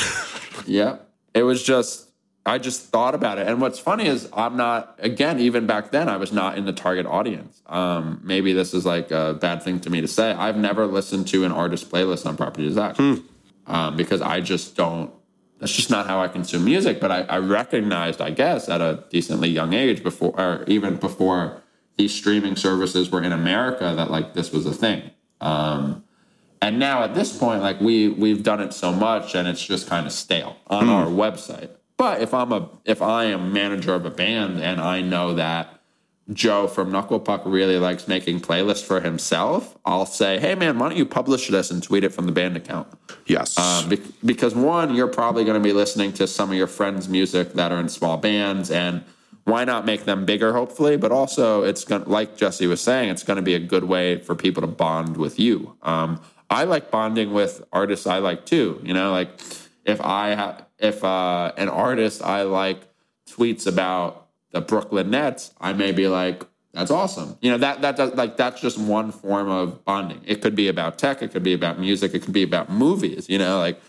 Yeah. 0.67 0.97
It 1.33 1.41
was 1.43 1.63
just, 1.63 2.07
I 2.45 2.59
just 2.59 2.87
thought 2.89 3.15
about 3.15 3.39
it. 3.39 3.47
And 3.47 3.59
what's 3.59 3.79
funny 3.79 4.05
is 4.05 4.29
I'm 4.31 4.55
not, 4.57 4.95
again, 4.99 5.39
even 5.39 5.65
back 5.65 5.89
then, 5.91 6.07
I 6.07 6.17
was 6.17 6.31
not 6.31 6.57
in 6.57 6.65
the 6.65 6.71
target 6.73 7.05
audience. 7.07 7.61
Um, 7.65 8.21
maybe 8.23 8.53
this 8.53 8.73
is 8.73 8.85
like 8.85 9.09
a 9.11 9.33
bad 9.33 9.63
thing 9.63 9.79
to 9.81 9.89
me 9.89 10.01
to 10.01 10.07
say. 10.07 10.31
I've 10.31 10.57
never 10.57 10.85
listened 10.85 11.27
to 11.29 11.45
an 11.45 11.51
artist 11.51 11.89
playlist 11.89 12.25
on 12.27 12.37
PropertyOfZack 12.37 13.23
um, 13.67 13.97
because 13.97 14.21
I 14.21 14.39
just 14.39 14.75
don't, 14.75 15.11
that's 15.61 15.73
just 15.73 15.91
not 15.91 16.07
how 16.07 16.19
I 16.19 16.27
consume 16.27 16.65
music. 16.65 16.99
But 16.99 17.11
I, 17.11 17.21
I 17.21 17.37
recognized, 17.37 18.19
I 18.19 18.31
guess, 18.31 18.67
at 18.67 18.81
a 18.81 19.05
decently 19.11 19.47
young 19.47 19.73
age 19.73 20.01
before, 20.01 20.33
or 20.37 20.63
even 20.65 20.95
before 20.95 21.61
these 21.97 22.13
streaming 22.13 22.55
services 22.55 23.11
were 23.11 23.21
in 23.21 23.31
America, 23.31 23.93
that 23.95 24.09
like 24.09 24.33
this 24.33 24.51
was 24.51 24.65
a 24.65 24.73
thing. 24.73 25.11
Um, 25.39 26.03
and 26.63 26.79
now 26.79 27.03
at 27.03 27.13
this 27.13 27.37
point, 27.37 27.61
like 27.61 27.79
we 27.79 28.07
we've 28.07 28.41
done 28.41 28.59
it 28.59 28.73
so 28.73 28.91
much, 28.91 29.35
and 29.35 29.47
it's 29.47 29.63
just 29.63 29.87
kind 29.87 30.07
of 30.07 30.11
stale 30.11 30.57
on 30.65 30.89
our 30.89 31.05
website. 31.05 31.69
But 31.95 32.21
if 32.21 32.33
I'm 32.33 32.51
a 32.51 32.67
if 32.83 33.01
I 33.03 33.25
am 33.25 33.53
manager 33.53 33.93
of 33.93 34.05
a 34.05 34.09
band 34.09 34.59
and 34.59 34.81
I 34.81 35.01
know 35.01 35.35
that 35.35 35.80
Joe 36.31 36.67
from 36.67 36.91
Knuckle 36.91 37.19
Puck 37.19 37.41
really 37.45 37.77
likes 37.77 38.07
making 38.07 38.41
playlists 38.41 38.83
for 38.83 39.01
himself, 39.01 39.77
I'll 39.85 40.05
say, 40.05 40.39
"Hey 40.39 40.55
man, 40.55 40.77
why 40.79 40.89
don't 40.89 40.97
you 40.97 41.05
publish 41.05 41.47
this 41.47 41.71
and 41.71 41.81
tweet 41.81 42.03
it 42.03 42.13
from 42.13 42.25
the 42.25 42.31
band 42.31 42.55
account?" 42.55 42.87
yes. 43.25 43.57
Be- 43.89 44.01
because 44.23 44.55
one, 44.55 44.95
you're 44.95 45.07
probably 45.07 45.43
going 45.43 45.61
to 45.61 45.67
be 45.67 45.73
listening 45.73 46.13
to 46.13 46.27
some 46.27 46.51
of 46.51 46.55
your 46.55 46.67
friends' 46.67 47.09
music 47.09 47.53
that 47.53 47.71
are 47.71 47.79
in 47.79 47.89
small 47.89 48.17
bands, 48.17 48.71
and 48.71 49.03
why 49.43 49.65
not 49.65 49.85
make 49.85 50.05
them 50.05 50.25
bigger, 50.25 50.53
hopefully? 50.53 50.95
But 50.95 51.11
also, 51.11 51.63
it's 51.63 51.83
going 51.83 52.05
like 52.05 52.37
Jesse 52.37 52.67
was 52.67 52.81
saying, 52.81 53.09
it's 53.09 53.23
going 53.23 53.37
to 53.37 53.43
be 53.43 53.55
a 53.55 53.59
good 53.59 53.85
way 53.85 54.19
for 54.19 54.35
people 54.35 54.61
to 54.61 54.67
bond 54.67 55.17
with 55.17 55.39
you. 55.39 55.75
Um, 55.81 56.21
I 56.49 56.65
like 56.65 56.91
bonding 56.91 57.33
with 57.33 57.63
artists 57.73 58.05
I 58.05 58.19
like 58.19 58.45
too. 58.45 58.79
You 58.83 58.93
know, 58.93 59.11
like 59.11 59.29
if 59.85 60.01
I 60.01 60.35
ha- 60.35 60.65
if 60.77 61.03
uh, 61.03 61.51
an 61.57 61.69
artist 61.69 62.21
I 62.21 62.43
like 62.43 62.81
tweets 63.29 63.65
about 63.65 64.20
the 64.51 64.61
Brooklyn 64.61 65.09
Nets, 65.09 65.51
I 65.59 65.73
may 65.73 65.91
be 65.91 66.07
like, 66.07 66.43
that's 66.73 66.91
awesome. 66.91 67.37
You 67.41 67.51
know, 67.51 67.57
that 67.57 67.81
that 67.81 67.97
does 67.97 68.13
like 68.15 68.37
that's 68.37 68.61
just 68.61 68.77
one 68.77 69.11
form 69.11 69.49
of 69.49 69.83
bonding. 69.83 70.21
It 70.25 70.41
could 70.41 70.55
be 70.55 70.67
about 70.69 70.97
tech, 70.97 71.21
it 71.21 71.31
could 71.31 71.43
be 71.43 71.53
about 71.53 71.79
music, 71.79 72.13
it 72.13 72.21
could 72.23 72.33
be 72.33 72.43
about 72.43 72.69
movies, 72.71 73.27
you 73.29 73.37
know, 73.37 73.57
like 73.59 73.79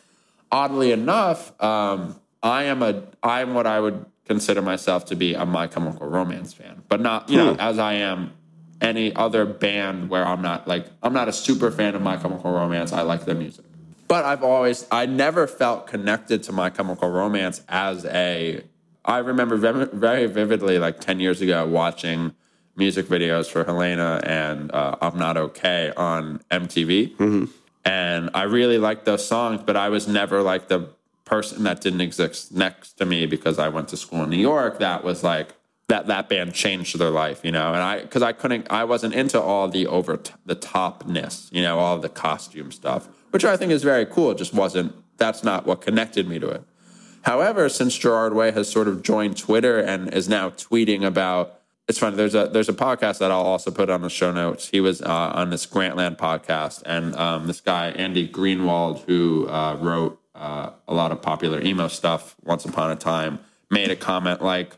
oddly 0.51 0.91
enough, 0.93 1.53
um, 1.63 2.17
I 2.43 2.65
am 2.65 2.83
a 2.83 3.05
I'm 3.23 3.55
what 3.55 3.67
I 3.69 3.79
would 3.79 4.05
consider 4.27 4.63
myself 4.63 5.05
to 5.07 5.17
be 5.17 5.35
a 5.35 5.47
My 5.47 5.67
Chemical 5.69 6.07
Romance 6.09 6.53
fan, 6.55 6.83
but 6.89 7.01
not 7.01 7.29
you 7.29 7.37
know 7.37 7.57
as 7.61 7.79
I 7.79 7.95
am 7.95 8.33
any 8.81 9.15
other 9.15 9.45
band 9.47 10.11
where 10.11 10.27
I'm 10.27 10.43
not 10.43 10.67
like 10.67 10.87
I'm 11.05 11.13
not 11.13 11.29
a 11.29 11.33
super 11.33 11.71
fan 11.71 11.95
of 11.95 12.03
My 12.03 12.17
Chemical 12.17 12.51
Romance. 12.53 12.93
I 12.93 13.03
like 13.03 13.25
their 13.27 13.37
music. 13.37 13.65
but 14.09 14.25
I've 14.25 14.43
always, 14.43 14.87
I 14.91 15.07
never 15.07 15.47
felt 15.47 15.87
connected 15.87 16.43
to 16.45 16.53
My 16.53 16.69
Chemical 16.69 17.11
Romance 17.11 17.63
as 17.69 18.05
a. 18.07 18.65
I 19.05 19.19
remember 19.19 19.57
very, 19.57 19.87
very 19.87 20.27
vividly, 20.27 20.79
like 20.79 21.01
ten 21.01 21.21
years 21.21 21.41
ago, 21.41 21.67
watching 21.67 22.35
music 22.77 23.07
videos 23.07 23.51
for 23.51 23.65
Helena 23.65 24.21
and 24.25 24.73
uh, 24.73 24.97
I'm 25.01 25.19
Not 25.19 25.37
Okay 25.37 25.93
on 25.97 26.41
MTV, 26.51 27.49
and 27.85 28.31
I 28.35 28.45
really 28.45 28.79
liked 28.79 29.05
those 29.05 29.27
songs, 29.27 29.61
but 29.65 29.77
I 29.77 29.89
was 29.91 30.09
never 30.09 30.41
like 30.43 30.69
the 30.69 30.89
person 31.25 31.65
that 31.65 31.81
didn't 31.81 32.01
exist 32.01 32.53
next 32.53 32.95
to 32.95 33.05
me 33.07 33.27
because 33.27 33.59
I 33.59 33.69
went 33.69 33.89
to 33.89 33.97
school 33.97 34.23
in 34.25 34.31
New 34.31 34.37
York. 34.39 34.79
That 34.79 35.03
was 35.05 35.23
like 35.25 35.55
that 35.89 36.07
that 36.07 36.29
band 36.29 36.55
changed 36.55 36.99
their 36.99 37.11
life, 37.11 37.41
you 37.45 37.53
know. 37.53 37.69
And 37.75 37.83
I 37.83 38.01
because 38.03 38.23
I 38.23 38.33
couldn't, 38.33 38.67
I 38.71 38.85
wasn't 38.85 39.15
into 39.15 39.41
all 39.41 39.69
the 39.69 39.87
over 39.87 40.17
t- 40.17 40.33
the 40.47 40.57
topness, 40.57 41.53
you 41.53 41.63
know, 41.63 41.79
all 41.79 41.99
the 41.99 42.09
costume 42.09 42.71
stuff, 42.73 43.09
which 43.31 43.45
I 43.45 43.57
think 43.57 43.73
is 43.73 43.83
very 43.83 44.07
cool. 44.07 44.31
It 44.31 44.39
just 44.39 44.55
wasn't. 44.55 44.95
That's 45.19 45.45
not 45.45 45.67
what 45.67 45.83
connected 45.83 46.27
me 46.29 46.39
to 46.39 46.49
it. 46.49 46.65
However, 47.23 47.69
since 47.69 47.97
Gerard 47.97 48.35
Way 48.35 48.51
has 48.51 48.69
sort 48.69 48.89
of 48.89 49.03
joined 49.03 49.37
Twitter 49.37 49.79
and 49.79 50.13
is 50.13 50.29
now 50.29 50.51
tweeting 50.51 51.05
about, 51.05 51.61
it's 51.89 51.99
funny. 51.99 52.17
There's 52.17 52.35
a 52.35 52.49
there's 52.49 52.69
a 52.69 52.75
podcast 52.75 53.19
that 53.19 53.31
I'll 53.31 53.43
also 53.43 53.71
put 53.71 53.91
on 53.91 54.03
the 54.03 54.11
show 54.11 54.33
notes. 54.33 54.69
He 54.69 54.81
was 54.81 55.03
uh, 55.03 55.33
on 55.35 55.51
this 55.51 55.67
Grantland 55.67 56.17
podcast, 56.17 56.83
and 56.87 57.15
um, 57.17 57.47
this 57.47 57.61
guy 57.61 57.91
Andy 57.91 58.29
Greenwald, 58.29 59.05
who 59.07 59.49
uh, 59.49 59.77
wrote 59.81 60.21
uh, 60.35 60.71
a 60.89 60.95
lot 60.95 61.13
of 61.13 61.23
popular 61.23 61.61
emo 61.61 61.89
stuff 61.89 62.37
once 62.43 62.65
upon 62.65 62.91
a 62.91 62.97
time, 62.97 63.41
made 63.71 63.91
a 63.91 63.97
comment 63.97 64.43
like, 64.43 64.77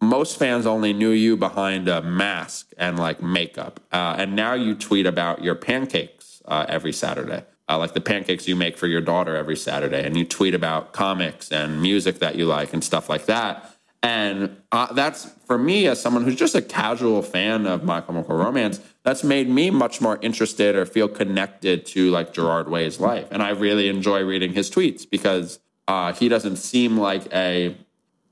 "Most 0.00 0.38
fans 0.38 0.66
only 0.66 0.92
knew 0.92 1.10
you 1.10 1.36
behind 1.36 1.88
a 1.88 2.02
mask 2.02 2.72
and 2.78 2.98
like 2.98 3.22
makeup, 3.22 3.80
uh, 3.92 4.16
and 4.18 4.36
now 4.36 4.52
you 4.54 4.74
tweet 4.74 5.06
about 5.06 5.42
your 5.42 5.54
pancakes 5.54 6.42
uh, 6.46 6.66
every 6.68 6.92
Saturday." 6.92 7.44
Uh, 7.68 7.76
like 7.78 7.94
the 7.94 8.00
pancakes 8.00 8.46
you 8.46 8.54
make 8.54 8.76
for 8.76 8.86
your 8.86 9.00
daughter 9.00 9.34
every 9.34 9.56
Saturday, 9.56 10.04
and 10.04 10.16
you 10.16 10.24
tweet 10.24 10.54
about 10.54 10.92
comics 10.92 11.50
and 11.50 11.82
music 11.82 12.20
that 12.20 12.36
you 12.36 12.46
like 12.46 12.72
and 12.72 12.84
stuff 12.84 13.08
like 13.08 13.26
that. 13.26 13.76
And 14.02 14.56
uh, 14.70 14.92
that's 14.92 15.24
for 15.46 15.58
me, 15.58 15.88
as 15.88 16.00
someone 16.00 16.22
who's 16.22 16.36
just 16.36 16.54
a 16.54 16.62
casual 16.62 17.22
fan 17.22 17.66
of 17.66 17.82
My 17.82 18.00
Chemical 18.00 18.36
Romance, 18.36 18.80
that's 19.02 19.24
made 19.24 19.48
me 19.48 19.70
much 19.70 20.00
more 20.00 20.18
interested 20.22 20.76
or 20.76 20.86
feel 20.86 21.08
connected 21.08 21.86
to 21.86 22.10
like 22.12 22.32
Gerard 22.32 22.68
Way's 22.68 23.00
life. 23.00 23.26
And 23.32 23.42
I 23.42 23.50
really 23.50 23.88
enjoy 23.88 24.22
reading 24.22 24.52
his 24.52 24.70
tweets 24.70 25.08
because 25.08 25.58
uh, 25.88 26.12
he 26.12 26.28
doesn't 26.28 26.56
seem 26.56 26.98
like 26.98 27.26
a 27.32 27.76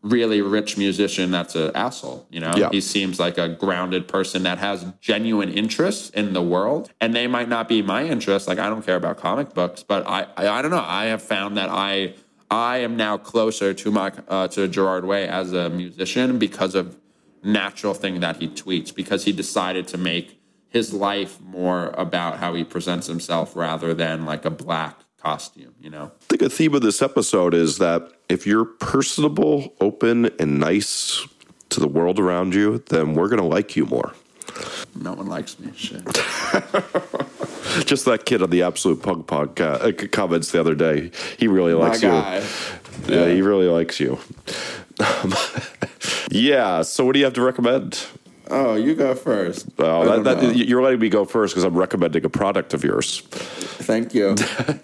really 0.04 0.40
rich 0.42 0.76
musician 0.76 1.30
that's 1.30 1.54
an 1.56 1.72
asshole. 1.74 2.26
You 2.30 2.40
know, 2.40 2.52
Yeah. 2.56 2.68
he 2.70 2.80
seems 2.80 3.18
like 3.18 3.38
a 3.38 3.48
grounded 3.48 4.06
person 4.06 4.42
that 4.44 4.58
has 4.58 4.84
genuine 5.00 5.50
interests 5.50 6.10
in 6.10 6.34
the 6.34 6.42
world, 6.42 6.90
and 7.00 7.16
they 7.16 7.26
might 7.26 7.48
not 7.48 7.68
be 7.68 7.82
my 7.82 8.04
interests. 8.04 8.46
Like 8.46 8.58
I 8.58 8.68
don't 8.68 8.84
care 8.84 8.96
about 8.96 9.16
comic 9.16 9.54
books, 9.54 9.82
but 9.82 10.06
I 10.06 10.26
I, 10.36 10.48
I 10.48 10.62
don't 10.62 10.70
know. 10.70 10.84
I 10.86 11.06
have 11.06 11.22
found 11.22 11.56
that 11.56 11.70
I 11.70 12.14
I 12.50 12.78
am 12.78 12.96
now 12.96 13.16
closer 13.16 13.72
to 13.74 13.90
my 13.90 14.12
uh, 14.28 14.46
to 14.48 14.68
Gerard 14.68 15.04
Way 15.06 15.26
as 15.26 15.52
a 15.52 15.70
musician 15.70 16.38
because 16.38 16.74
of 16.74 16.96
natural 17.42 17.94
thing 17.94 18.20
that 18.20 18.36
he 18.36 18.48
tweets 18.48 18.94
because 18.94 19.24
he 19.24 19.32
decided 19.32 19.86
to 19.88 19.98
make 19.98 20.40
his 20.68 20.92
life 20.92 21.40
more 21.40 21.88
about 21.96 22.38
how 22.38 22.54
he 22.54 22.64
presents 22.64 23.06
himself 23.06 23.54
rather 23.54 23.94
than 23.94 24.24
like 24.24 24.44
a 24.44 24.50
black 24.50 25.03
costume. 25.24 25.74
You 25.80 25.90
know. 25.90 26.12
I 26.22 26.24
think 26.28 26.42
a 26.42 26.48
theme 26.48 26.74
of 26.74 26.82
this 26.82 27.02
episode 27.02 27.54
is 27.54 27.78
that 27.78 28.12
if 28.28 28.46
you're 28.46 28.64
personable, 28.64 29.74
open, 29.80 30.30
and 30.38 30.60
nice 30.60 31.26
to 31.70 31.80
the 31.80 31.88
world 31.88 32.18
around 32.18 32.54
you, 32.54 32.84
then 32.90 33.14
we're 33.14 33.28
going 33.28 33.40
to 33.40 33.48
like 33.48 33.74
you 33.76 33.86
more. 33.86 34.12
No 34.94 35.14
one 35.14 35.26
likes 35.26 35.58
me. 35.58 35.72
Shit. 35.74 36.04
Just 37.84 38.04
that 38.04 38.22
kid 38.24 38.42
on 38.42 38.50
the 38.50 38.62
Absolute 38.62 39.02
Punk 39.02 39.26
podcast 39.26 40.04
uh, 40.04 40.08
comments 40.12 40.52
the 40.52 40.60
other 40.60 40.74
day. 40.74 41.10
He 41.38 41.48
really 41.48 41.74
likes 41.74 42.02
you. 42.02 42.12
Yeah, 42.12 43.28
he 43.28 43.42
really 43.42 43.66
likes 43.66 43.98
you. 43.98 44.18
yeah. 46.30 46.82
So, 46.82 47.04
what 47.04 47.14
do 47.14 47.18
you 47.18 47.24
have 47.24 47.34
to 47.34 47.42
recommend? 47.42 48.06
Oh, 48.50 48.74
you 48.74 48.94
go 48.94 49.14
first. 49.14 49.66
Well, 49.78 50.22
that, 50.22 50.40
that, 50.40 50.56
you're 50.56 50.82
letting 50.82 51.00
me 51.00 51.08
go 51.08 51.24
first 51.24 51.54
because 51.54 51.64
I'm 51.64 51.76
recommending 51.76 52.24
a 52.24 52.28
product 52.28 52.74
of 52.74 52.84
yours. 52.84 53.20
Thank 53.20 54.14
you. 54.14 54.34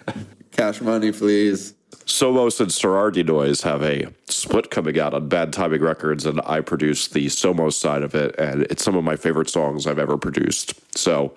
Cash 0.51 0.81
money, 0.81 1.11
please. 1.11 1.75
Somos 2.05 2.59
and 2.59 2.71
Sorority 2.71 3.23
Noise 3.23 3.61
have 3.61 3.83
a 3.83 4.07
split 4.25 4.71
coming 4.71 4.99
out 4.99 5.13
on 5.13 5.29
Bad 5.29 5.53
Timing 5.53 5.81
Records, 5.81 6.25
and 6.25 6.41
I 6.45 6.61
produce 6.61 7.07
the 7.07 7.27
Somos 7.27 7.73
side 7.73 8.03
of 8.03 8.15
it, 8.15 8.35
and 8.37 8.63
it's 8.63 8.83
some 8.83 8.95
of 8.95 9.03
my 9.03 9.15
favorite 9.15 9.49
songs 9.49 9.85
I've 9.87 9.99
ever 9.99 10.17
produced. 10.17 10.73
So 10.97 11.33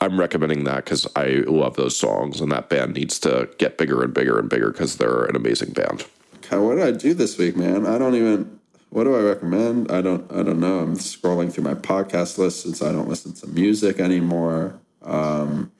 I'm 0.00 0.18
recommending 0.18 0.64
that 0.64 0.84
because 0.84 1.06
I 1.16 1.42
love 1.46 1.76
those 1.76 1.96
songs, 1.96 2.40
and 2.40 2.50
that 2.52 2.68
band 2.68 2.94
needs 2.94 3.18
to 3.20 3.48
get 3.58 3.76
bigger 3.76 4.02
and 4.02 4.14
bigger 4.14 4.38
and 4.38 4.48
bigger 4.48 4.70
because 4.70 4.96
they're 4.96 5.24
an 5.24 5.36
amazing 5.36 5.72
band. 5.72 6.06
God, 6.48 6.60
what 6.60 6.74
did 6.76 6.84
I 6.84 6.90
do 6.92 7.14
this 7.14 7.36
week, 7.38 7.56
man? 7.56 7.86
I 7.86 7.98
don't 7.98 8.14
even. 8.14 8.60
What 8.94 9.04
do 9.04 9.16
I 9.16 9.22
recommend? 9.22 9.90
I 9.90 10.02
don't. 10.02 10.30
I 10.30 10.44
don't 10.44 10.60
know. 10.60 10.78
I'm 10.78 10.94
scrolling 10.94 11.52
through 11.52 11.64
my 11.64 11.74
podcast 11.74 12.38
list 12.38 12.62
since 12.62 12.80
I 12.80 12.92
don't 12.92 13.08
listen 13.08 13.32
to 13.32 13.48
music 13.48 13.98
anymore. 13.98 14.78
Um, 15.02 15.72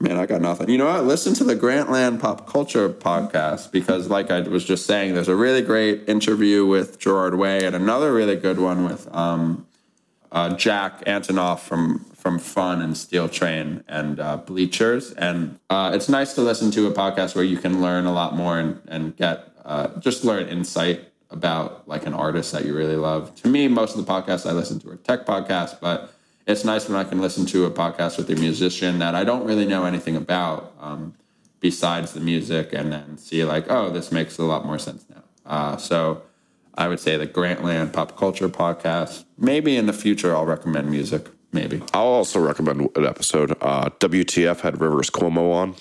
man, 0.00 0.16
I 0.16 0.24
got 0.24 0.40
nothing. 0.40 0.70
You 0.70 0.78
know 0.78 0.86
what? 0.86 1.04
Listen 1.04 1.34
to 1.34 1.44
the 1.44 1.54
Grantland 1.54 2.18
Pop 2.18 2.46
Culture 2.46 2.88
podcast 2.88 3.72
because, 3.72 4.08
like 4.08 4.30
I 4.30 4.40
was 4.40 4.64
just 4.64 4.86
saying, 4.86 5.12
there's 5.12 5.28
a 5.28 5.36
really 5.36 5.60
great 5.60 6.08
interview 6.08 6.64
with 6.64 6.98
Gerard 6.98 7.34
Way 7.34 7.62
and 7.62 7.76
another 7.76 8.10
really 8.14 8.36
good 8.36 8.58
one 8.58 8.84
with 8.84 9.14
um, 9.14 9.66
uh, 10.32 10.56
Jack 10.56 11.04
Antonoff 11.04 11.58
from 11.58 12.06
from 12.14 12.38
Fun 12.38 12.80
and 12.80 12.96
Steel 12.96 13.28
Train 13.28 13.84
and 13.86 14.18
uh, 14.18 14.38
Bleachers, 14.38 15.12
and 15.12 15.58
uh, 15.68 15.92
it's 15.94 16.08
nice 16.08 16.32
to 16.36 16.40
listen 16.40 16.70
to 16.70 16.86
a 16.86 16.90
podcast 16.90 17.34
where 17.34 17.44
you 17.44 17.58
can 17.58 17.82
learn 17.82 18.06
a 18.06 18.12
lot 18.14 18.34
more 18.34 18.58
and 18.58 18.80
and 18.88 19.14
get 19.14 19.52
uh, 19.66 19.88
just 20.00 20.24
learn 20.24 20.48
insight 20.48 21.11
about 21.32 21.86
like 21.88 22.06
an 22.06 22.14
artist 22.14 22.52
that 22.52 22.64
you 22.64 22.74
really 22.74 22.96
love. 22.96 23.34
To 23.36 23.48
me, 23.48 23.68
most 23.68 23.96
of 23.96 24.04
the 24.04 24.10
podcasts 24.12 24.48
I 24.48 24.52
listen 24.52 24.78
to 24.80 24.90
are 24.90 24.96
tech 24.96 25.26
podcasts, 25.26 25.78
but 25.80 26.12
it's 26.46 26.64
nice 26.64 26.88
when 26.88 26.98
I 26.98 27.04
can 27.04 27.20
listen 27.20 27.46
to 27.46 27.64
a 27.64 27.70
podcast 27.70 28.18
with 28.18 28.30
a 28.30 28.36
musician 28.36 28.98
that 28.98 29.14
I 29.14 29.24
don't 29.24 29.46
really 29.46 29.66
know 29.66 29.84
anything 29.84 30.16
about 30.16 30.74
um, 30.80 31.14
besides 31.60 32.12
the 32.12 32.20
music, 32.20 32.72
and 32.72 32.92
then 32.92 33.16
see 33.18 33.44
like, 33.44 33.70
oh, 33.70 33.90
this 33.90 34.10
makes 34.10 34.38
a 34.38 34.44
lot 34.44 34.66
more 34.66 34.78
sense 34.78 35.04
now. 35.08 35.22
Uh, 35.46 35.76
so. 35.76 36.22
I 36.74 36.88
would 36.88 37.00
say 37.00 37.18
the 37.18 37.26
Grantland 37.26 37.92
Pop 37.92 38.16
Culture 38.16 38.48
Podcast. 38.48 39.24
Maybe 39.36 39.76
in 39.76 39.84
the 39.84 39.92
future 39.92 40.34
I'll 40.34 40.46
recommend 40.46 40.90
music. 40.90 41.28
Maybe. 41.52 41.82
I'll 41.92 42.04
also 42.04 42.40
recommend 42.40 42.88
an 42.96 43.04
episode. 43.04 43.52
Uh, 43.60 43.90
WTF 44.00 44.60
had 44.60 44.80
Rivers 44.80 45.10
Cuomo 45.10 45.52
on. 45.52 45.74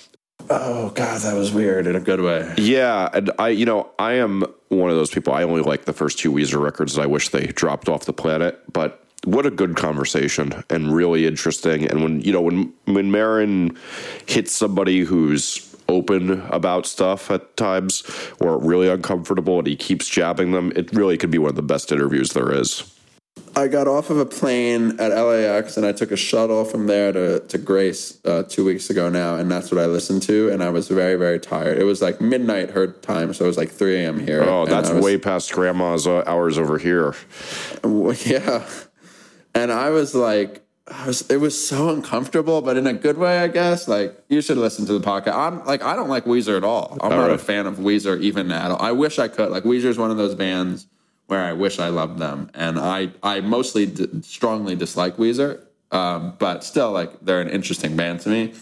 Oh 0.50 0.90
God, 0.96 1.22
that 1.22 1.36
was 1.36 1.52
weird 1.52 1.88
in 1.88 1.96
a 1.96 2.00
good 2.00 2.22
way. 2.22 2.54
Yeah, 2.58 3.10
and 3.14 3.32
I, 3.40 3.50
you 3.50 3.66
know, 3.66 3.92
I 4.00 4.14
am 4.14 4.44
one 4.70 4.90
of 4.90 4.96
those 4.96 5.10
people. 5.10 5.34
I 5.34 5.44
only 5.44 5.62
like 5.62 5.86
the 5.86 5.94
first 5.94 6.20
two 6.20 6.32
Weezer 6.32 6.62
records. 6.62 6.98
I 6.98 7.06
wish 7.06 7.30
they 7.30 7.48
dropped 7.48 7.90
off 7.90 8.06
the 8.06 8.14
planet, 8.14 8.62
but 8.72 9.04
what 9.26 9.46
a 9.46 9.52
good 9.52 9.76
conversation 9.76 10.64
and 10.70 10.94
really 10.94 11.28
interesting. 11.28 11.86
And 11.86 12.04
when 12.04 12.22
you 12.22 12.32
know 12.32 12.42
when 12.42 12.74
when 12.86 13.12
Maron 13.12 13.78
hits 14.26 14.54
somebody 14.54 15.02
who's 15.02 15.68
open 15.88 16.42
about 16.50 16.86
stuff 16.86 17.30
at 17.30 17.58
times 17.58 18.04
or 18.40 18.58
really 18.58 18.88
uncomfortable 18.88 19.60
and 19.60 19.68
he 19.68 19.76
keeps 19.76 20.08
jabbing 20.08 20.52
them, 20.52 20.72
it 20.76 20.92
really 20.94 21.18
could 21.18 21.32
be 21.32 21.38
one 21.38 21.50
of 21.50 21.56
the 21.56 21.62
best 21.62 21.92
interviews 21.92 22.32
there 22.32 22.52
is. 22.52 22.84
I 23.56 23.68
got 23.68 23.88
off 23.88 24.10
of 24.10 24.18
a 24.18 24.26
plane 24.26 25.00
at 25.00 25.12
LAX 25.12 25.76
and 25.76 25.86
I 25.86 25.92
took 25.92 26.12
a 26.12 26.16
shuttle 26.16 26.64
from 26.64 26.88
there 26.88 27.12
to, 27.12 27.40
to 27.42 27.58
Grace 27.58 28.18
uh, 28.26 28.44
two 28.44 28.64
weeks 28.64 28.90
ago 28.90 29.10
now, 29.10 29.36
and 29.36 29.52
that's 29.52 29.72
what 29.72 29.80
I 29.80 29.88
listened 29.88 30.22
to. 30.24 30.50
And 30.50 30.64
I 30.64 30.70
was 30.70 30.88
very, 30.88 31.16
very 31.16 31.40
tired. 31.40 31.78
It 31.78 31.84
was 31.84 32.02
like 32.02 32.22
midnight 32.22 32.72
her 32.72 32.88
time, 32.88 33.34
so 33.34 33.44
it 33.46 33.48
was 33.48 33.58
like 33.58 33.70
3 33.70 33.98
a.m. 33.98 34.20
here. 34.20 34.44
Oh, 34.44 34.66
that's 34.66 34.90
was- 34.90 35.04
way 35.04 35.18
past 35.18 35.52
grandma's 35.52 36.08
uh, 36.08 36.24
hours 36.26 36.58
over 36.58 36.78
here. 36.78 37.16
Yeah. 38.26 38.68
And 39.54 39.72
I 39.72 39.90
was 39.90 40.16
like, 40.16 40.66
I 40.88 41.08
was, 41.08 41.30
it 41.30 41.38
was 41.38 41.68
so 41.68 41.90
uncomfortable, 41.90 42.62
but 42.62 42.78
in 42.78 42.88
a 42.88 42.94
good 42.94 43.18
way, 43.18 43.40
I 43.40 43.48
guess. 43.48 43.88
Like, 43.88 44.18
you 44.30 44.42
should 44.42 44.58
listen 44.58 44.86
to 44.86 44.98
the 44.98 45.06
podcast. 45.06 45.36
I'm 45.36 45.66
like, 45.66 45.84
I 45.84 45.96
don't 45.96 46.10
like 46.10 46.26
Weezer 46.26 46.56
at 46.56 46.64
all. 46.64 46.98
I'm 47.02 47.10
not 47.10 47.32
a 47.32 47.38
fan 47.38 47.66
of 47.66 47.78
Weezer 47.78 48.20
even 48.22 48.52
at 48.52 48.72
all. 48.72 48.82
I 48.82 48.92
wish 48.92 49.20
I 49.20 49.28
could. 49.28 49.50
Like, 49.50 49.64
Weezer 49.64 49.86
is 49.86 49.98
one 49.98 50.12
of 50.12 50.18
those 50.18 50.36
bands 50.36 50.88
where 51.32 51.46
I 51.46 51.54
wish 51.54 51.80
I 51.80 51.88
loved 51.88 52.20
them, 52.20 52.52
and 52.54 52.78
I, 52.78 53.12
I 53.24 53.40
mostly 53.40 53.86
d- 53.86 54.22
strongly 54.22 54.76
dislike 54.76 55.16
Weezer, 55.16 55.64
um, 55.90 56.36
but 56.38 56.62
still, 56.62 56.92
like, 56.92 57.22
they're 57.22 57.40
an 57.40 57.48
interesting 57.48 57.96
band 57.96 58.20
to 58.22 58.30
me. 58.30 58.54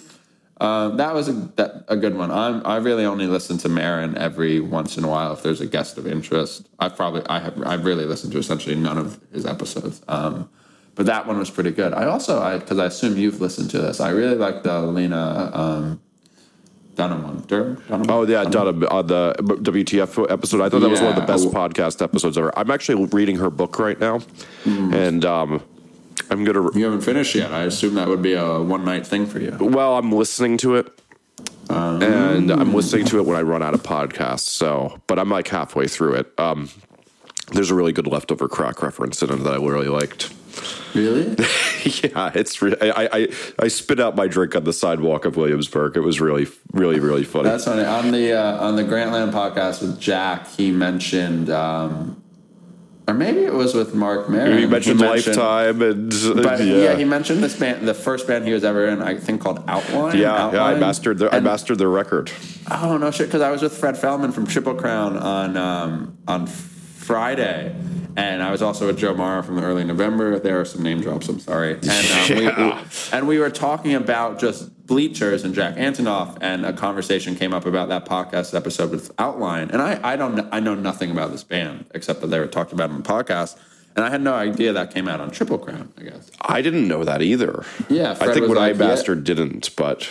Um, 0.61 0.97
that 0.97 1.15
was 1.15 1.29
a, 1.29 1.33
that, 1.55 1.85
a 1.87 1.97
good 1.97 2.15
one. 2.15 2.29
I'm, 2.29 2.63
I 2.67 2.77
really 2.77 3.05
only 3.05 3.25
listen 3.25 3.57
to 3.59 3.69
Maron 3.69 4.15
every 4.19 4.59
once 4.59 4.99
in 4.99 5.03
a 5.03 5.07
while 5.07 5.33
if 5.33 5.41
there's 5.41 5.61
a 5.61 5.65
guest 5.65 5.97
of 5.97 6.05
interest. 6.05 6.69
I've 6.77 6.95
probably 6.95 7.23
I 7.27 7.39
have 7.39 7.59
I've 7.65 7.85
really 7.85 8.05
listened 8.05 8.33
to 8.33 8.39
essentially 8.39 8.75
none 8.75 8.97
of 8.97 9.19
his 9.33 9.45
episodes. 9.45 10.01
Um, 10.07 10.49
but 10.93 11.05
that 11.07 11.25
one 11.25 11.39
was 11.39 11.49
pretty 11.49 11.71
good. 11.71 11.93
I 11.93 12.05
also 12.05 12.41
I 12.41 12.57
because 12.59 12.77
I 12.77 12.87
assume 12.87 13.17
you've 13.17 13.39
listened 13.39 13.69
to 13.71 13.79
this. 13.79 14.01
I 14.01 14.09
really 14.09 14.35
like 14.35 14.63
the 14.63 14.81
Lena 14.81 15.49
um, 15.53 16.01
Dunham. 16.99 17.41
Dunham? 17.47 18.05
Oh 18.09 18.25
yeah, 18.27 18.43
Donna 18.43 18.85
on 18.87 19.07
the 19.07 19.33
WTF 19.39 20.29
episode. 20.29 20.61
I 20.61 20.67
thought 20.69 20.79
that 20.81 20.89
was 20.89 20.99
one 20.99 21.09
of 21.11 21.15
the 21.15 21.21
Yeah. 21.21 21.27
best 21.27 21.47
podcast 21.49 22.01
episodes 22.01 22.37
ever. 22.37 22.51
I'm 22.59 22.69
actually 22.71 23.05
reading 23.05 23.37
her 23.37 23.49
book 23.49 23.79
right 23.79 23.99
now, 23.99 24.19
and 24.65 25.23
um, 25.23 25.61
I'm 26.29 26.43
gonna. 26.43 26.69
you 26.77 26.83
haven't 26.83 27.01
finished 27.01 27.35
yet. 27.35 27.51
I 27.53 27.63
assume 27.63 27.95
that 27.95 28.07
would 28.09 28.21
be 28.21 28.33
a 28.33 28.59
one 28.61 28.83
night 28.83 29.07
thing 29.07 29.25
for 29.25 29.39
you. 29.39 29.55
Well, 29.59 29.97
I'm 29.97 30.11
listening 30.11 30.57
to 30.57 30.75
it, 30.75 30.87
and 31.69 32.51
I'm 32.51 32.73
listening 32.73 33.05
to 33.05 33.19
it 33.19 33.25
when 33.25 33.37
I 33.37 33.41
run 33.43 33.63
out 33.63 33.73
of 33.73 33.81
podcasts. 33.81 34.41
So, 34.49 34.99
but 35.07 35.17
I'm 35.17 35.29
like 35.29 35.47
halfway 35.47 35.87
through 35.87 36.15
it. 36.15 36.33
Um, 36.37 36.69
there's 37.51 37.71
a 37.71 37.75
really 37.75 37.91
good 37.93 38.07
leftover 38.07 38.47
crack 38.47 38.81
reference 38.81 39.21
in 39.21 39.31
it 39.31 39.37
that 39.37 39.53
I 39.53 39.57
really 39.57 39.87
liked. 39.87 40.33
Really? 40.93 41.23
yeah, 42.03 42.31
it's 42.33 42.61
re- 42.61 42.75
I, 42.81 43.09
I 43.13 43.27
I 43.59 43.67
spit 43.67 43.99
out 43.99 44.15
my 44.15 44.27
drink 44.27 44.55
on 44.55 44.63
the 44.63 44.73
sidewalk 44.73 45.23
of 45.25 45.37
Williamsburg. 45.37 45.95
It 45.95 46.01
was 46.01 46.19
really 46.19 46.47
really 46.73 46.99
really 46.99 47.23
funny. 47.23 47.49
That's 47.49 47.65
funny. 47.65 47.83
On 47.83 48.11
the 48.11 48.33
uh, 48.33 48.57
on 48.65 48.75
the 48.75 48.83
Grantland 48.83 49.31
podcast 49.31 49.81
with 49.81 49.99
Jack, 49.99 50.47
he 50.47 50.71
mentioned, 50.71 51.49
um, 51.51 52.21
or 53.07 53.13
maybe 53.13 53.41
it 53.45 53.53
was 53.53 53.75
with 53.75 53.93
Marc 53.93 54.29
Maron. 54.29 54.59
you 54.59 54.67
mentioned, 54.67 54.99
Lifetime 54.99 55.81
and 55.83 56.09
But 56.09 56.59
yeah. 56.59 56.75
yeah. 56.75 56.95
he 56.95 57.05
mentioned 57.05 57.43
this 57.43 57.57
band, 57.57 57.87
the 57.87 57.93
first 57.93 58.27
band 58.27 58.45
he 58.45 58.53
was 58.53 58.63
ever 58.63 58.87
in, 58.87 59.01
I 59.01 59.15
think 59.15 59.41
called 59.41 59.63
Outline. 59.67 60.17
yeah, 60.17 60.21
yeah, 60.21 60.33
I 60.33 60.45
Outline. 60.47 60.79
mastered 60.79 61.19
their 61.19 61.33
I 61.33 61.39
mastered 61.39 61.77
their 61.77 61.89
record. 61.89 62.31
Oh 62.71 62.97
no 62.97 63.11
shit! 63.11 63.27
Because 63.27 63.41
I 63.41 63.51
was 63.51 63.61
with 63.61 63.77
Fred 63.77 63.97
Feldman 63.97 64.31
from 64.31 64.47
Triple 64.47 64.73
Crown 64.75 65.15
on 65.17 65.55
um, 65.55 66.17
on 66.27 66.47
Friday, 67.09 67.75
and 68.15 68.43
I 68.43 68.51
was 68.51 68.61
also 68.61 68.85
with 68.85 68.99
Joe 68.99 69.15
Marro 69.15 69.43
from 69.43 69.55
the 69.55 69.63
early 69.63 69.83
November. 69.83 70.37
There 70.37 70.61
are 70.61 70.65
some 70.65 70.83
name 70.83 71.01
drops. 71.01 71.27
I'm 71.27 71.39
sorry. 71.39 71.73
And 71.73 71.89
um, 71.89 72.29
we, 72.37 72.45
we- 72.45 72.81
and 73.11 73.27
we 73.27 73.39
were 73.39 73.49
talking 73.49 73.95
about 73.95 74.37
just 74.39 74.85
bleachers 74.85 75.43
and 75.43 75.55
Jack 75.55 75.73
Antonoff, 75.77 76.37
and 76.39 76.67
a 76.67 76.71
conversation 76.71 77.35
came 77.35 77.51
up 77.51 77.65
about 77.65 77.89
that 77.89 78.05
podcast 78.05 78.53
episode 78.53 78.91
with 78.91 79.11
Outline. 79.17 79.71
And 79.71 79.81
I 79.81 79.99
I 80.03 80.17
don't 80.17 80.47
I 80.51 80.59
know 80.59 80.75
nothing 80.75 81.09
about 81.09 81.31
this 81.31 81.43
band 81.43 81.85
except 81.95 82.21
that 82.21 82.27
they 82.27 82.39
were 82.39 82.45
talking 82.45 82.75
about 82.75 82.91
it 82.91 82.93
on 82.93 83.01
the 83.01 83.09
podcast. 83.09 83.57
And 83.95 84.05
I 84.05 84.11
had 84.11 84.21
no 84.21 84.35
idea 84.35 84.71
that 84.73 84.93
came 84.93 85.07
out 85.07 85.19
on 85.19 85.31
Triple 85.31 85.57
Crown, 85.57 85.91
I 85.97 86.03
guess. 86.03 86.29
I 86.39 86.61
didn't 86.61 86.87
know 86.87 87.03
that 87.05 87.23
either. 87.23 87.65
Yeah, 87.89 88.11
I 88.21 88.31
think 88.33 88.47
what 88.47 88.59
I 88.59 88.71
like, 88.73 89.07
yeah. 89.07 89.15
didn't, 89.15 89.75
but 89.75 90.07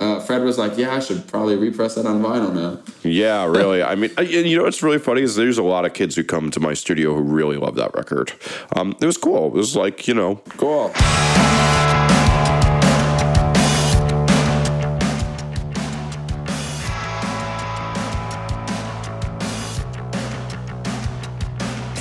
Uh, 0.00 0.20
Fred 0.20 0.42
was 0.44 0.58
like, 0.58 0.76
"Yeah, 0.78 0.94
I 0.94 1.00
should 1.00 1.26
probably 1.26 1.56
repress 1.56 1.96
that 1.96 2.06
on 2.06 2.22
vinyl 2.22 2.54
now." 2.54 2.78
Yeah, 3.02 3.46
really. 3.46 3.82
I 3.82 3.94
mean, 3.96 4.10
I- 4.16 4.22
you 4.22 4.56
know 4.56 4.64
what's 4.64 4.82
really 4.82 4.98
funny 4.98 5.22
is 5.22 5.34
there's 5.36 5.58
a 5.58 5.62
lot 5.62 5.84
of 5.84 5.92
kids 5.92 6.14
who 6.14 6.22
come 6.24 6.50
to 6.52 6.60
my 6.60 6.74
studio 6.74 7.14
who 7.14 7.20
really 7.22 7.56
love 7.56 7.74
that 7.76 7.94
record. 7.94 8.32
Um, 8.76 8.94
it 9.00 9.06
was 9.06 9.16
cool. 9.16 9.46
It 9.48 9.54
was 9.54 9.74
like 9.76 10.06
you 10.06 10.14
know, 10.14 10.36
Cool. 10.56 10.92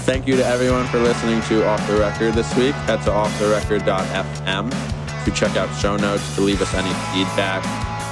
Thank 0.08 0.26
you 0.26 0.38
to 0.38 0.46
everyone 0.46 0.88
for 0.88 1.00
listening 1.00 1.42
to 1.44 1.68
Off 1.68 1.86
the 1.88 1.98
Record 1.98 2.34
this 2.34 2.56
week. 2.56 2.74
Head 2.86 3.02
to 3.04 3.10
offtherecord.fm 3.10 4.97
to 5.28 5.34
check 5.34 5.58
out 5.58 5.70
show 5.76 5.98
notes, 5.98 6.36
to 6.36 6.42
leave 6.42 6.62
us 6.62 6.74
any 6.74 6.94
feedback. 7.12 7.62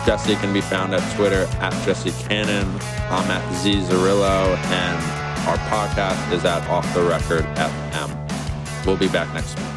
Jesse 0.05 0.35
can 0.35 0.53
be 0.53 0.59
found 0.59 0.93
at 0.93 1.15
Twitter 1.15 1.47
at 1.61 1.71
Jesse 1.85 2.11
Cannon. 2.27 2.67
I'm 3.09 3.31
at 3.31 3.55
Z 3.55 3.73
Zarrillo, 3.83 4.55
and 4.57 5.47
our 5.47 5.57
podcast 5.69 6.33
is 6.33 6.43
at 6.43 6.67
Off 6.67 6.93
the 6.93 7.03
Record 7.03 7.45
FM. 7.55 8.85
We'll 8.85 8.97
be 8.97 9.07
back 9.07 9.33
next 9.33 9.57
week. 9.57 9.74